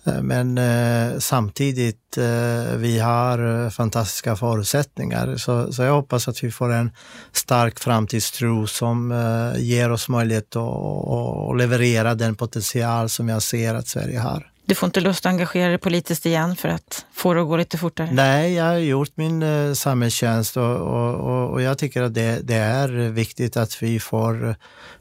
Eh, 0.06 0.22
men 0.22 0.58
eh, 0.58 1.18
samtidigt, 1.18 2.18
eh, 2.18 2.76
vi 2.76 2.98
har 2.98 3.70
fantastiska 3.70 4.36
förutsättningar. 4.36 5.36
Så, 5.36 5.72
så 5.72 5.82
jag 5.82 5.92
hoppas 5.92 6.28
att 6.28 6.44
vi 6.44 6.50
får 6.50 6.72
en 6.72 6.90
stark 7.32 7.78
framtidstro 7.80 8.66
som 8.66 9.14
ger 9.56 9.90
oss 9.90 10.08
möjlighet 10.08 10.56
att, 10.56 10.62
att 10.62 11.58
leverera 11.58 12.14
den 12.14 12.34
potential 12.34 13.08
som 13.08 13.28
jag 13.28 13.42
ser 13.42 13.74
att 13.74 13.88
Sverige 13.88 14.18
har. 14.18 14.50
Du 14.66 14.74
får 14.74 14.86
inte 14.86 15.00
lust 15.00 15.26
att 15.26 15.30
engagera 15.30 15.68
dig 15.68 15.78
politiskt 15.78 16.26
igen 16.26 16.56
för 16.56 16.68
att 16.68 17.06
få 17.12 17.34
det 17.34 17.40
att 17.40 17.48
gå 17.48 17.56
lite 17.56 17.78
fortare? 17.78 18.08
Nej, 18.12 18.54
jag 18.54 18.64
har 18.64 18.76
gjort 18.76 19.10
min 19.14 19.42
uh, 19.42 19.74
samhällstjänst 19.74 20.56
och, 20.56 20.76
och, 20.76 21.50
och, 21.50 21.62
jag 21.62 21.78
tycker 21.78 22.02
att 22.02 22.14
det, 22.14 22.38
det, 22.42 22.54
är 22.54 22.88
viktigt 22.88 23.56
att 23.56 23.82
vi 23.82 24.00
får 24.00 24.56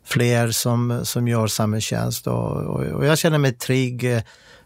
fler 0.06 0.52
som, 0.52 1.00
som 1.04 1.28
gör 1.28 1.48
samhällstjänst 1.48 2.28
och, 2.28 2.52
och 2.96 3.06
jag 3.06 3.18
känner 3.18 3.38
mig 3.38 3.52
trygg 3.54 4.24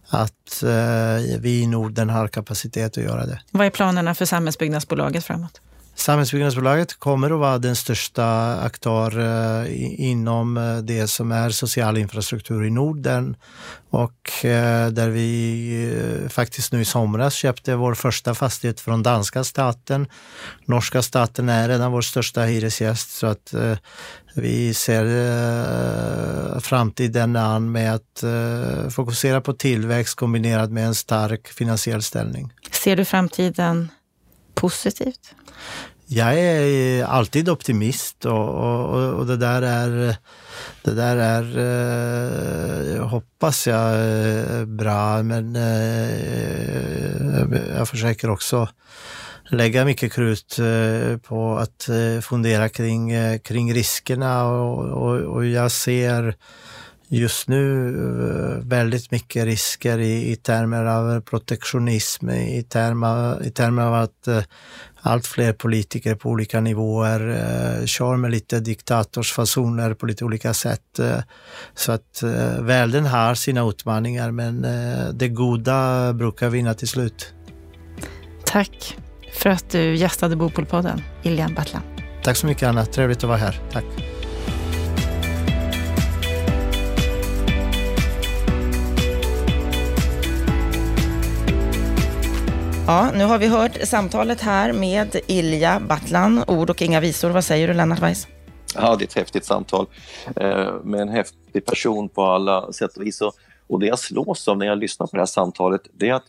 att 0.10 0.64
eh, 0.64 1.40
vi 1.40 1.62
i 1.62 1.68
Norden 1.68 2.10
har 2.10 2.28
kapacitet 2.28 2.98
att 2.98 3.04
göra 3.04 3.26
det. 3.26 3.40
Vad 3.52 3.66
är 3.66 3.70
planerna 3.70 4.16
för 4.16 4.26
Samhällsbyggnadsbolaget 4.26 5.24
framåt? 5.24 5.62
Samhällsbyggnadsbolaget 5.98 7.00
kommer 7.00 7.32
att 7.32 7.40
vara 7.40 7.58
den 7.58 7.76
största 7.76 8.56
aktör 8.60 9.20
eh, 9.20 10.02
inom 10.10 10.58
eh, 10.58 10.78
det 10.78 11.08
som 11.08 11.32
är 11.32 11.50
social 11.50 11.98
infrastruktur 11.98 12.66
i 12.66 12.70
Norden 12.70 13.36
och 13.90 14.46
eh, 14.46 14.88
där 14.88 15.10
vi 15.10 16.30
faktiskt 16.30 16.72
nu 16.72 16.82
i 16.82 16.86
somras 16.86 17.34
köpte 17.34 17.76
vår 17.76 17.94
första 17.94 18.36
fastighet 18.36 18.80
från 18.80 19.04
danska 19.04 19.44
staten. 19.44 20.08
Norska 20.66 21.02
staten 21.02 21.50
är 21.50 21.70
redan 21.70 21.92
vår 21.92 22.02
största 22.02 22.42
hyresgäst 22.42 23.12
så 23.12 23.28
att 23.28 23.54
vi 24.36 24.74
ser 24.74 26.60
framtiden 26.60 27.36
an 27.36 27.72
med 27.72 27.96
att 27.96 28.24
fokusera 28.94 29.42
på 29.42 29.54
tillväxt 29.54 30.16
kombinerat 30.16 30.72
med 30.72 30.86
en 30.88 30.96
stark 30.96 31.48
finansiell 31.48 32.04
ställning. 32.04 32.54
Ser 32.72 32.96
du 32.96 33.06
framtiden 33.06 33.92
positivt? 34.56 35.36
Jag 36.10 36.40
är 36.40 37.04
alltid 37.04 37.50
optimist 37.50 38.26
och, 38.26 38.50
och, 38.50 39.14
och 39.14 39.26
det 39.26 39.38
där 39.38 39.62
är, 39.62 40.16
det 40.84 40.92
där 40.92 41.18
är 41.18 41.44
eh, 42.96 43.08
hoppas 43.08 43.68
jag 43.68 43.94
eh, 43.94 44.66
bra. 44.66 45.24
Men 45.24 45.56
eh, 45.56 46.12
eh, 47.40 47.78
jag 47.78 47.88
försöker 47.88 48.30
också 48.30 48.70
lägga 49.50 49.86
mycket 49.86 50.14
krut 50.14 50.60
eh, 50.60 51.18
på 51.18 51.58
att 51.58 51.90
fundera 52.22 52.70
kring, 52.70 53.12
kring 53.40 53.74
riskerna. 53.74 54.46
Och, 54.46 54.86
och, 54.86 55.20
och 55.20 55.46
jag 55.46 55.72
ser 55.72 56.36
just 57.08 57.48
nu 57.48 57.92
väldigt 58.64 59.12
mycket 59.12 59.46
risker 59.46 59.98
i, 59.98 60.32
i 60.32 60.36
termer 60.36 60.86
av 60.86 61.22
protektionism, 61.22 62.30
i 62.30 62.64
termer, 62.70 63.46
i 63.46 63.52
termer 63.52 63.84
av 63.84 63.94
att 63.94 64.28
allt 65.08 65.28
fler 65.28 65.54
politiker 65.54 66.16
på 66.16 66.30
olika 66.30 66.62
nivåer 66.62 67.30
eh, 67.30 67.86
kör 67.86 68.16
med 68.16 68.32
lite 68.32 68.60
diktatorsfasoner 68.60 69.94
på 69.94 70.06
lite 70.06 70.26
olika 70.26 70.54
sätt. 70.54 71.00
Eh, 71.00 71.20
så 71.76 71.92
att 71.92 72.24
eh, 72.24 72.62
världen 72.62 73.06
har 73.06 73.36
sina 73.36 73.70
utmaningar 73.70 74.32
men 74.32 74.66
eh, 74.66 75.10
det 75.14 75.30
goda 75.30 76.14
brukar 76.14 76.50
vinna 76.50 76.74
till 76.74 76.88
slut. 76.88 77.34
Tack 78.46 78.98
för 79.34 79.50
att 79.50 79.70
du 79.70 79.96
gästade 79.96 80.36
Bopolpodden, 80.36 81.02
Ilian 81.24 81.54
Battlan. 81.54 81.82
Tack 82.24 82.38
så 82.38 82.48
mycket 82.48 82.64
Anna, 82.64 82.86
trevligt 82.86 83.18
att 83.18 83.24
vara 83.24 83.38
här. 83.38 83.62
Tack. 83.72 83.86
Ja, 92.90 93.12
nu 93.14 93.24
har 93.24 93.38
vi 93.38 93.48
hört 93.48 93.78
samtalet 93.84 94.42
här 94.42 94.74
med 94.74 95.16
Ilja 95.28 95.80
Battlan. 95.80 96.44
Ord 96.48 96.70
och 96.70 96.82
inga 96.82 97.00
visor. 97.00 97.30
Vad 97.30 97.44
säger 97.44 97.68
du, 97.68 97.74
Lennart 97.74 98.00
Weiss? 98.00 98.28
Ja, 98.76 98.96
det 98.96 99.04
är 99.04 99.08
ett 99.08 99.14
häftigt 99.14 99.46
samtal 99.46 99.86
eh, 100.36 100.74
med 100.84 101.02
en 101.02 101.10
häftig 101.10 101.66
person 101.66 102.10
på 102.10 102.24
alla 102.24 102.72
sätt 102.72 102.98
och 102.98 103.06
vis. 103.06 103.22
Och 103.68 103.80
det 103.80 103.86
jag 103.86 104.00
slås 104.00 104.48
av 104.48 104.58
när 104.58 104.66
jag 104.66 104.78
lyssnar 104.78 105.08
på 105.08 105.16
det 105.16 105.22
här 105.22 105.26
samtalet, 105.26 105.82
det 105.94 106.10
är 106.10 106.14
att 106.14 106.24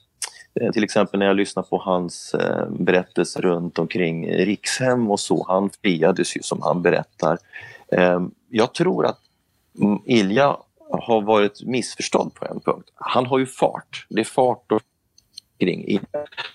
eh, 0.61 0.73
till 0.73 0.85
exempel 0.85 1.21
när 1.21 1.27
jag 1.27 1.37
lyssnar 1.37 1.63
på 1.63 1.79
hans 1.79 2.33
berättelse 2.33 2.85
berättelser 2.85 3.43
runt 3.43 3.79
omkring 3.79 4.33
Rikshem 4.33 5.11
och 5.11 5.21
så, 5.21 5.45
han 5.49 5.71
friades 5.83 6.37
ju 6.37 6.43
som 6.43 6.63
han 6.63 6.83
berättar. 6.83 7.39
Jag 8.49 8.75
tror 8.75 9.07
att 9.07 9.21
Ilja 10.07 10.57
har 10.91 11.23
varit 11.23 11.63
missförstådd 11.63 12.35
på 12.35 12.45
en 12.45 12.61
punkt. 12.61 12.89
Han 12.95 13.27
har 13.27 13.39
ju 13.39 13.47
fart. 13.47 14.07
Det 14.09 14.21
är 14.21 14.25
fart 14.25 14.73
och 14.73 14.83
kring. 15.61 16.01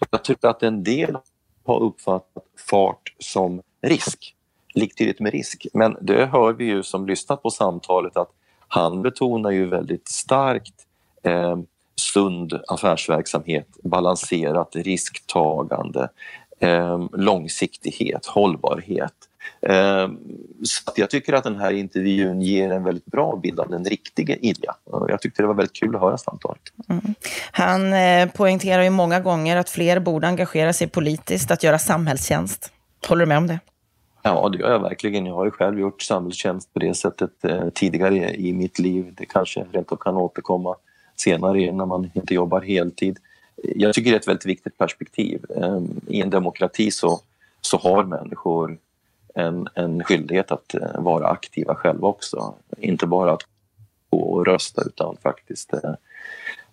Jag 0.10 0.24
tror 0.24 0.38
att 0.42 0.64
en 0.64 0.84
del 0.84 1.18
har 1.66 1.80
uppfattat 1.80 2.44
fart 2.70 3.16
som 3.20 3.62
risk, 3.82 4.36
liktydigt 4.74 5.20
med 5.20 5.32
risk. 5.32 5.68
Men 5.74 5.98
det 6.02 6.26
hör 6.26 6.54
vi 6.54 6.66
ju 6.66 6.84
som 6.84 7.08
lyssnat 7.08 7.44
på 7.44 7.50
samtalet 7.50 8.18
att 8.18 8.30
han 8.68 9.02
betonar 9.02 9.52
ju 9.52 9.66
väldigt 9.66 10.08
starkt 10.08 10.74
eh, 11.24 11.58
sund 11.96 12.60
affärsverksamhet, 12.68 13.68
balanserat 13.84 14.76
risktagande, 14.76 16.10
eh, 16.60 17.06
långsiktighet, 17.12 18.26
hållbarhet. 18.26 19.14
Eh, 19.70 20.10
så 20.64 20.92
jag 20.96 21.10
tycker 21.10 21.34
att 21.34 21.44
den 21.44 21.56
här 21.56 21.74
intervjun 21.74 22.42
ger 22.42 22.72
en 22.72 22.84
väldigt 22.84 23.06
bra 23.06 23.40
bild 23.44 23.60
av 23.60 23.70
den 23.70 23.86
riktiga 23.86 24.36
Ilja. 24.36 24.76
Jag 25.08 25.22
tyckte 25.22 25.44
det 25.44 25.48
var 25.48 25.54
väldigt 25.54 25.76
kul 25.76 25.96
att 25.96 26.02
höra 26.02 26.18
samtalet. 26.18 26.62
Mm. 26.90 27.16
Han 27.52 27.94
eh, 27.94 28.30
poängterar 28.30 28.84
ju 28.84 28.90
många 28.90 29.20
gånger 29.20 29.58
att 29.58 29.70
fler 29.70 30.00
borde 30.00 30.28
engagera 30.28 30.74
sig 30.74 30.88
politiskt, 30.88 31.52
att 31.52 31.64
göra 31.64 31.80
samhällstjänst. 31.80 32.72
Håller 33.08 33.26
du 33.26 33.30
med 33.30 33.38
om 33.38 33.48
det? 33.48 33.60
Ja, 34.24 34.50
det 34.50 34.58
gör 34.58 34.72
jag 34.72 34.80
verkligen. 34.80 35.26
Jag 35.26 35.36
har 35.36 35.46
ju 35.46 35.52
själv 35.52 35.80
gjort 35.80 36.02
samhällstjänst 36.02 36.74
på 36.74 36.80
det 36.80 36.94
sättet 36.94 37.46
eh, 37.46 37.70
tidigare 37.70 38.36
i 38.36 38.54
mitt 38.54 38.80
liv. 38.80 39.14
Det 39.18 39.26
kanske 39.26 39.66
rent 39.72 39.92
av 39.92 39.96
kan 39.96 40.18
återkomma 40.18 40.76
senare 41.16 41.72
när 41.72 41.86
man 41.86 42.12
inte 42.14 42.34
jobbar 42.34 42.62
heltid. 42.62 43.20
Jag 43.56 43.94
tycker 43.94 44.12
det 44.12 44.16
är 44.18 44.20
ett 44.20 44.28
väldigt 44.28 44.46
viktigt 44.46 44.78
perspektiv. 44.78 45.46
Ehm, 45.58 46.02
I 46.08 46.22
en 46.22 46.30
demokrati 46.30 46.92
så, 46.92 47.20
så 47.62 47.78
har 47.78 48.04
människor 48.04 48.78
en, 49.34 49.68
en 49.76 50.04
skyldighet 50.04 50.52
att 50.52 50.76
eh, 50.76 51.02
vara 51.02 51.28
aktiva 51.28 51.76
själva 51.76 52.08
också. 52.08 52.56
Inte 52.78 53.08
bara 53.08 53.34
att 53.34 53.42
gå 54.10 54.20
och 54.20 54.46
rösta 54.46 54.82
utan 54.86 55.18
faktiskt 55.24 55.74
eh, 55.74 55.94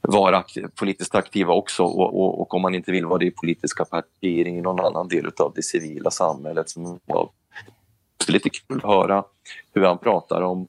vara 0.01 0.37
aktiv, 0.37 0.67
politiskt 0.75 1.15
aktiva 1.15 1.55
också 1.55 1.83
och, 1.85 2.21
och, 2.21 2.41
och, 2.41 2.55
om 2.55 2.63
man 2.63 2.75
inte 2.75 2.93
vill 2.93 3.07
vara 3.07 3.19
det 3.19 3.27
i 3.27 3.31
politiska 3.31 3.85
partier 3.85 4.47
i 4.49 4.61
någon 4.61 4.81
annan 4.81 5.09
del 5.09 5.31
av 5.39 5.53
det 5.57 5.63
civila 5.63 6.11
samhället. 6.11 6.71
Som 6.71 7.01
var 7.05 7.31
lite 8.29 8.51
kul 8.51 8.77
att 8.77 8.91
höra 8.91 9.25
hur 9.75 9.83
han 9.83 9.99
pratar 9.99 10.43
om 10.43 10.69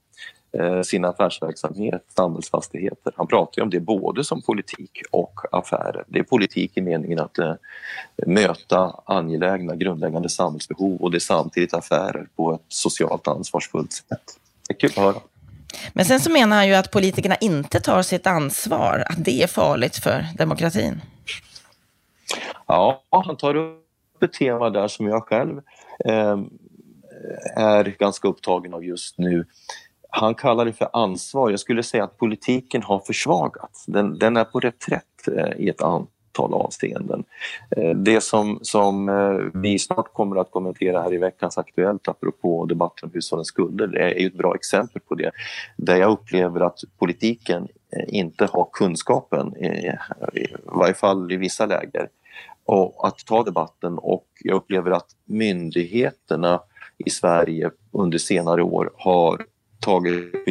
sin 0.84 1.06
affärsverksamhet, 1.06 2.06
samhällsfastigheter. 2.16 3.14
Han 3.16 3.28
pratar 3.28 3.62
om 3.62 3.70
det 3.70 3.80
både 3.80 4.24
som 4.24 4.42
politik 4.42 5.02
och 5.12 5.40
affärer. 5.52 6.04
Det 6.08 6.20
är 6.20 6.24
politik 6.24 6.78
i 6.78 6.82
meningen 6.82 7.20
att 7.20 7.38
eh, 7.40 7.54
möta 8.28 9.02
angelägna 9.06 9.76
grundläggande 9.76 10.30
samhällsbehov 10.30 11.02
och 11.02 11.12
det 11.12 11.18
är 11.18 11.20
samtidigt 11.20 11.74
affärer 11.74 12.28
på 12.36 12.54
ett 12.54 12.62
socialt 12.68 13.28
ansvarsfullt 13.28 13.94
sätt. 13.94 14.38
Det 14.68 14.74
är 14.74 14.80
kul 14.80 14.90
att 14.90 14.96
höra. 14.96 15.22
Men 15.94 16.06
sen 16.06 16.20
så 16.20 16.32
menar 16.32 16.56
han 16.58 16.68
ju 16.68 16.74
att 16.74 16.92
politikerna 16.92 17.36
inte 17.36 17.80
tar 17.80 18.02
sitt 18.02 18.28
ansvar, 18.28 19.04
att 19.10 19.26
det 19.26 19.44
är 19.44 19.48
farligt 19.48 19.98
för 19.98 20.26
demokratin. 20.38 21.02
Ja, 22.68 23.04
han 23.10 23.38
tar 23.38 23.56
upp 23.56 24.24
ett 24.24 24.34
tema 24.34 24.70
där 24.70 24.88
som 24.88 25.08
jag 25.08 25.24
själv 25.24 25.58
eh, 26.06 26.40
är 27.56 27.84
ganska 28.00 28.28
upptagen 28.28 28.74
av 28.74 28.86
just 28.86 29.18
nu. 29.18 29.46
Han 30.14 30.36
kallar 30.36 30.66
det 30.66 30.74
för 30.74 30.90
ansvar. 30.94 31.50
Jag 31.50 31.60
skulle 31.60 31.84
säga 31.84 32.04
att 32.04 32.18
politiken 32.18 32.84
har 32.84 33.00
försvagats. 33.00 33.86
Den, 33.86 34.20
den 34.20 34.38
är 34.38 34.44
på 34.44 34.60
reträtt 34.60 35.28
eh, 35.28 35.52
i 35.58 35.70
ett 35.70 35.82
antal 35.82 36.54
avseenden. 36.54 37.24
Eh, 37.78 37.90
det 37.90 38.22
som, 38.22 38.60
som 38.62 39.10
eh, 39.10 39.62
vi 39.62 39.80
snart 39.80 40.14
kommer 40.14 40.36
att 40.36 40.52
kommentera 40.52 41.02
här 41.02 41.14
i 41.14 41.18
veckans 41.18 41.58
Aktuellt 41.58 42.08
apropå 42.08 42.66
debatten 42.66 43.10
om 43.10 43.14
hushållens 43.14 43.48
skulder, 43.48 43.88
det 43.88 44.00
är 44.00 44.28
ett 44.28 44.38
bra 44.38 44.56
exempel 44.56 45.02
på 45.02 45.16
det. 45.16 45.32
Där 45.78 45.96
jag 45.96 46.12
upplever 46.12 46.60
att 46.60 46.80
politiken 47.00 47.68
inte 48.08 48.46
har 48.46 48.68
kunskapen, 48.74 49.56
i 49.58 50.48
varje 50.64 50.94
fall 50.94 51.32
i 51.32 51.38
vissa 51.38 51.66
läger, 51.66 52.08
och 52.66 53.08
att 53.08 53.26
ta 53.26 53.44
debatten 53.44 53.98
och 53.98 54.28
jag 54.40 54.56
upplever 54.56 54.92
att 54.92 55.08
myndigheterna 55.26 56.62
i 56.98 57.10
Sverige 57.10 57.72
under 57.92 58.18
senare 58.18 58.64
år 58.64 58.92
har 58.98 59.46
tagit 59.82 60.46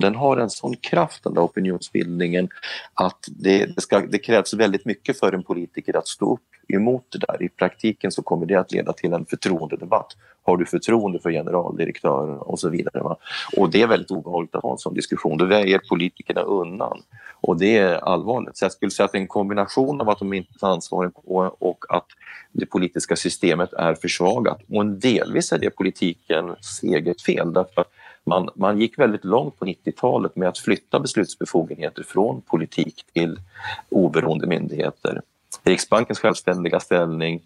den 0.00 0.14
har 0.14 0.36
en 0.36 0.50
sån 0.50 0.76
kraft, 0.76 1.24
den 1.24 1.34
där 1.34 1.42
opinionsbildningen, 1.42 2.48
att 2.94 3.28
det, 3.28 3.66
det, 3.66 3.80
ska, 3.80 4.00
det 4.00 4.18
krävs 4.18 4.54
väldigt 4.54 4.84
mycket 4.84 5.18
för 5.18 5.32
en 5.32 5.42
politiker 5.42 5.96
att 5.96 6.08
stå 6.08 6.32
upp 6.32 6.40
emot 6.74 7.04
det 7.08 7.18
där. 7.18 7.42
I 7.42 7.48
praktiken 7.48 8.12
så 8.12 8.22
kommer 8.22 8.46
det 8.46 8.54
att 8.54 8.72
leda 8.72 8.92
till 8.92 9.12
en 9.12 9.26
förtroendedebatt. 9.26 10.16
Har 10.42 10.56
du 10.56 10.66
förtroende 10.66 11.18
för 11.18 11.30
generaldirektören 11.30 12.38
och 12.38 12.60
så 12.60 12.68
vidare. 12.68 13.02
Va? 13.02 13.16
Och 13.56 13.70
det 13.70 13.82
är 13.82 13.86
väldigt 13.86 14.10
obehagligt 14.10 14.54
att 14.54 14.62
ha 14.62 14.72
en 14.72 14.78
sån 14.78 14.94
diskussion. 14.94 15.38
Då 15.38 15.44
väger 15.44 15.80
politikerna 15.88 16.40
undan 16.40 17.02
och 17.40 17.58
det 17.58 17.78
är 17.78 17.94
allvarligt. 17.94 18.56
Så 18.56 18.64
jag 18.64 18.72
skulle 18.72 18.90
säga 18.90 19.04
att 19.04 19.14
en 19.14 19.26
kombination 19.26 20.00
av 20.00 20.08
att 20.08 20.18
de 20.18 20.32
inte 20.32 20.58
tar 20.58 20.70
ansvar 20.70 21.12
och 21.58 21.84
att 21.88 22.06
det 22.52 22.66
politiska 22.66 23.16
systemet 23.16 23.72
är 23.72 23.94
försvagat. 23.94 24.60
Och 24.68 24.86
delvis 24.86 25.52
är 25.52 25.58
det 25.58 25.70
politikens 25.70 26.80
eget 26.82 27.22
fel 27.22 27.52
därför 27.52 27.80
att 27.80 27.92
man, 28.26 28.48
man 28.54 28.78
gick 28.78 28.98
väldigt 28.98 29.24
långt 29.24 29.58
på 29.58 29.64
90-talet 29.64 30.36
med 30.36 30.48
att 30.48 30.58
flytta 30.58 31.00
beslutsbefogenheter 31.00 32.02
från 32.02 32.40
politik 32.40 33.04
till 33.12 33.40
oberoende 33.88 34.46
myndigheter. 34.46 35.22
Riksbankens 35.62 36.18
självständiga 36.18 36.80
ställning 36.80 37.42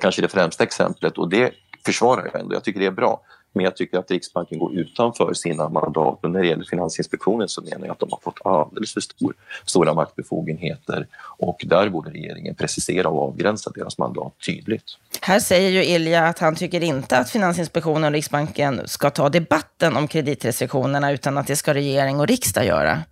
kanske 0.00 0.22
det 0.22 0.28
främsta 0.28 0.64
exemplet 0.64 1.18
och 1.18 1.28
det 1.28 1.54
försvarar 1.84 2.30
jag 2.32 2.40
ändå. 2.40 2.54
Jag 2.54 2.64
tycker 2.64 2.80
det 2.80 2.86
är 2.86 2.90
bra. 2.90 3.20
Men 3.56 3.64
jag 3.64 3.76
tycker 3.76 3.98
att 3.98 4.10
Riksbanken 4.10 4.58
går 4.58 4.74
utanför 4.74 5.34
sina 5.34 5.68
mandat 5.68 6.24
och 6.24 6.30
när 6.30 6.40
det 6.40 6.46
gäller 6.46 6.64
Finansinspektionen 6.64 7.48
så 7.48 7.62
menar 7.62 7.86
jag 7.86 7.90
att 7.90 7.98
de 7.98 8.08
har 8.10 8.18
fått 8.22 8.38
alldeles 8.44 8.94
för 8.94 9.00
stor, 9.00 9.34
stora 9.64 9.94
maktbefogenheter 9.94 11.06
och 11.38 11.64
där 11.66 11.88
borde 11.88 12.10
regeringen 12.10 12.54
precisera 12.54 13.08
och 13.08 13.22
avgränsa 13.22 13.70
deras 13.74 13.98
mandat 13.98 14.32
tydligt. 14.46 14.84
Här 15.20 15.40
säger 15.40 15.70
ju 15.70 15.84
Ilja 15.84 16.26
att 16.26 16.38
han 16.38 16.54
tycker 16.54 16.82
inte 16.82 17.18
att 17.18 17.30
Finansinspektionen 17.30 18.04
och 18.04 18.12
Riksbanken 18.12 18.82
ska 18.84 19.10
ta 19.10 19.28
debatten 19.28 19.96
om 19.96 20.08
kreditrestriktionerna 20.08 21.12
utan 21.12 21.38
att 21.38 21.46
det 21.46 21.56
ska 21.56 21.74
regering 21.74 22.20
och 22.20 22.26
riksdag 22.26 22.66
göra. 22.66 23.02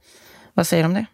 Vad 0.55 0.67
säger 0.67 0.83
du 0.83 0.87
om 0.87 0.95
det? 0.95 1.07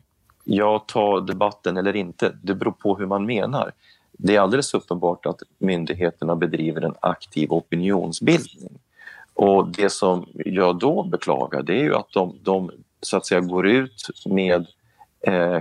Ja, 0.44 0.84
ta 0.88 1.20
debatten 1.20 1.76
eller 1.76 1.96
inte, 1.96 2.32
det 2.42 2.54
beror 2.54 2.72
på 2.72 2.98
hur 2.98 3.06
man 3.06 3.26
menar. 3.26 3.72
Det 4.12 4.36
är 4.36 4.40
alldeles 4.40 4.74
uppenbart 4.74 5.26
att 5.26 5.42
myndigheterna 5.58 6.36
bedriver 6.36 6.82
en 6.82 6.94
aktiv 7.00 7.52
opinionsbildning. 7.52 8.78
Och 9.42 9.68
det 9.68 9.90
som 9.90 10.26
jag 10.34 10.78
då 10.78 11.02
beklagar 11.02 11.62
det 11.62 11.72
är 11.72 11.82
ju 11.82 11.94
att 11.94 12.12
de, 12.12 12.38
de 12.42 12.70
så 13.00 13.16
att 13.16 13.26
säga 13.26 13.40
går 13.40 13.66
ut 13.66 14.08
med 14.26 14.66
eh, 15.20 15.58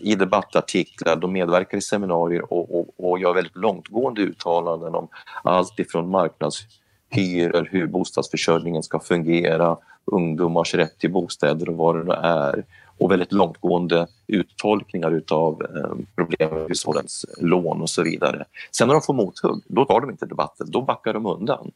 i 0.00 0.14
debattartiklar, 0.14 1.16
de 1.16 1.32
medverkar 1.32 1.78
i 1.78 1.80
seminarier 1.80 2.52
och, 2.52 2.78
och, 2.78 3.10
och 3.10 3.18
gör 3.18 3.34
väldigt 3.34 3.56
långtgående 3.56 4.20
uttalanden 4.20 4.94
om 4.94 5.08
allt 5.42 5.78
ifrån 5.78 6.10
marknadshyror, 6.10 7.68
hur 7.70 7.86
bostadsförsörjningen 7.86 8.82
ska 8.82 9.00
fungera, 9.00 9.76
ungdomars 10.04 10.74
rätt 10.74 10.98
till 10.98 11.12
bostäder 11.12 11.68
och 11.68 11.76
vad 11.76 11.96
det 11.96 12.04
nu 12.04 12.12
är 12.12 12.64
och 13.04 13.10
väldigt 13.10 13.32
långtgående 13.32 14.06
uttolkningar 14.26 15.10
utav 15.10 15.62
eh, 15.62 16.04
problem 16.16 16.54
med 16.54 16.68
hushållens 16.68 17.26
lån 17.40 17.82
och 17.82 17.90
så 17.90 18.02
vidare. 18.02 18.44
Sen 18.70 18.88
när 18.88 18.94
de 18.94 19.02
får 19.02 19.14
mothugg, 19.14 19.62
då 19.66 19.84
tar 19.84 20.00
de 20.00 20.10
inte 20.10 20.26
debatten, 20.26 20.70
då 20.70 20.82
backar 20.82 21.12
de 21.12 21.26
undan. 21.26 21.70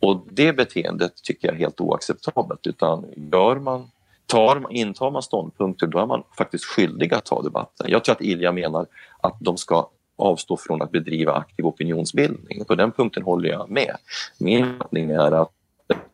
Och 0.00 0.26
det 0.30 0.52
beteendet 0.52 1.12
tycker 1.22 1.48
jag 1.48 1.54
är 1.54 1.58
helt 1.58 1.80
oacceptabelt 1.80 2.66
utan 2.66 3.04
gör 3.32 3.56
man 3.56 3.90
Tar, 4.26 4.66
intar 4.70 5.10
man 5.10 5.22
ståndpunkter 5.22 5.86
då 5.86 5.98
är 5.98 6.06
man 6.06 6.22
faktiskt 6.38 6.64
skyldig 6.64 7.14
att 7.14 7.24
ta 7.24 7.42
debatten. 7.42 7.86
Jag 7.90 8.04
tror 8.04 8.14
att 8.14 8.20
Ilja 8.20 8.52
menar 8.52 8.86
att 9.20 9.36
de 9.40 9.56
ska 9.56 9.88
avstå 10.16 10.56
från 10.56 10.82
att 10.82 10.90
bedriva 10.90 11.32
aktiv 11.32 11.66
opinionsbildning. 11.66 12.64
På 12.64 12.74
den 12.74 12.92
punkten 12.92 13.22
håller 13.22 13.48
jag 13.48 13.70
med. 13.70 13.96
Min 14.38 14.64
uppfattning 14.64 15.10
är 15.10 15.32
att 15.32 15.52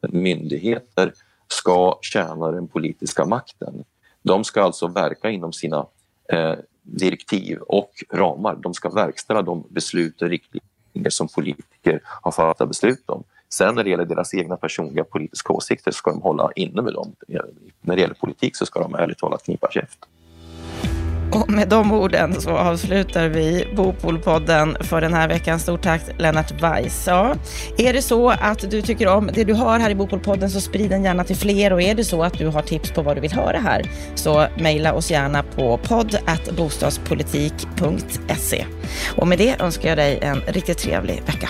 myndigheter 0.00 1.12
ska 1.48 1.98
tjäna 2.02 2.50
den 2.50 2.68
politiska 2.68 3.24
makten. 3.24 3.84
De 4.28 4.44
ska 4.44 4.62
alltså 4.62 4.86
verka 4.86 5.30
inom 5.30 5.52
sina 5.52 5.86
eh, 6.32 6.54
direktiv 6.82 7.58
och 7.58 7.90
ramar. 8.12 8.56
De 8.56 8.74
ska 8.74 8.88
verkställa 8.88 9.42
de 9.42 9.64
beslut 9.70 10.22
och 10.22 10.28
riktlinjer 10.28 11.10
som 11.10 11.28
politiker 11.28 12.00
har 12.04 12.32
fattat 12.32 12.68
beslut 12.68 13.10
om. 13.10 13.24
Sen 13.48 13.74
när 13.74 13.84
det 13.84 13.90
gäller 13.90 14.04
deras 14.04 14.34
egna 14.34 14.56
personliga 14.56 15.04
politiska 15.04 15.52
åsikter 15.52 15.90
ska 15.90 16.10
de 16.10 16.22
hålla 16.22 16.50
inne 16.56 16.82
med 16.82 16.92
dem. 16.92 17.12
När 17.80 17.96
det 17.96 18.00
gäller 18.00 18.14
politik 18.14 18.56
så 18.56 18.66
ska 18.66 18.80
de 18.80 18.94
ärligt 18.94 19.18
talat 19.18 19.44
knipa 19.44 19.68
käft. 19.70 19.98
Och 21.32 21.50
med 21.50 21.68
de 21.68 21.92
orden 21.92 22.40
så 22.40 22.50
avslutar 22.50 23.28
vi 23.28 23.68
Bopolpodden 23.76 24.76
för 24.80 25.00
den 25.00 25.14
här 25.14 25.28
veckan. 25.28 25.60
Stort 25.60 25.82
tack 25.82 26.02
Lennart 26.18 26.62
Weiss. 26.62 27.08
Är 27.78 27.92
det 27.92 28.02
så 28.02 28.30
att 28.30 28.70
du 28.70 28.82
tycker 28.82 29.08
om 29.08 29.30
det 29.34 29.44
du 29.44 29.54
hör 29.54 29.78
här 29.78 29.90
i 29.90 29.94
Bopolpodden 29.94 30.50
så 30.50 30.60
sprid 30.60 30.90
den 30.90 31.04
gärna 31.04 31.24
till 31.24 31.36
fler 31.36 31.72
och 31.72 31.82
är 31.82 31.94
det 31.94 32.04
så 32.04 32.22
att 32.22 32.32
du 32.32 32.46
har 32.46 32.62
tips 32.62 32.90
på 32.90 33.02
vad 33.02 33.16
du 33.16 33.20
vill 33.20 33.32
höra 33.32 33.58
här 33.58 33.90
så 34.14 34.46
mejla 34.58 34.92
oss 34.92 35.10
gärna 35.10 35.42
på 35.42 35.78
podd 35.78 36.18
bostadspolitik.se. 36.56 38.64
Och 39.16 39.28
med 39.28 39.38
det 39.38 39.60
önskar 39.60 39.88
jag 39.88 39.98
dig 39.98 40.18
en 40.22 40.40
riktigt 40.40 40.78
trevlig 40.78 41.22
vecka. 41.26 41.48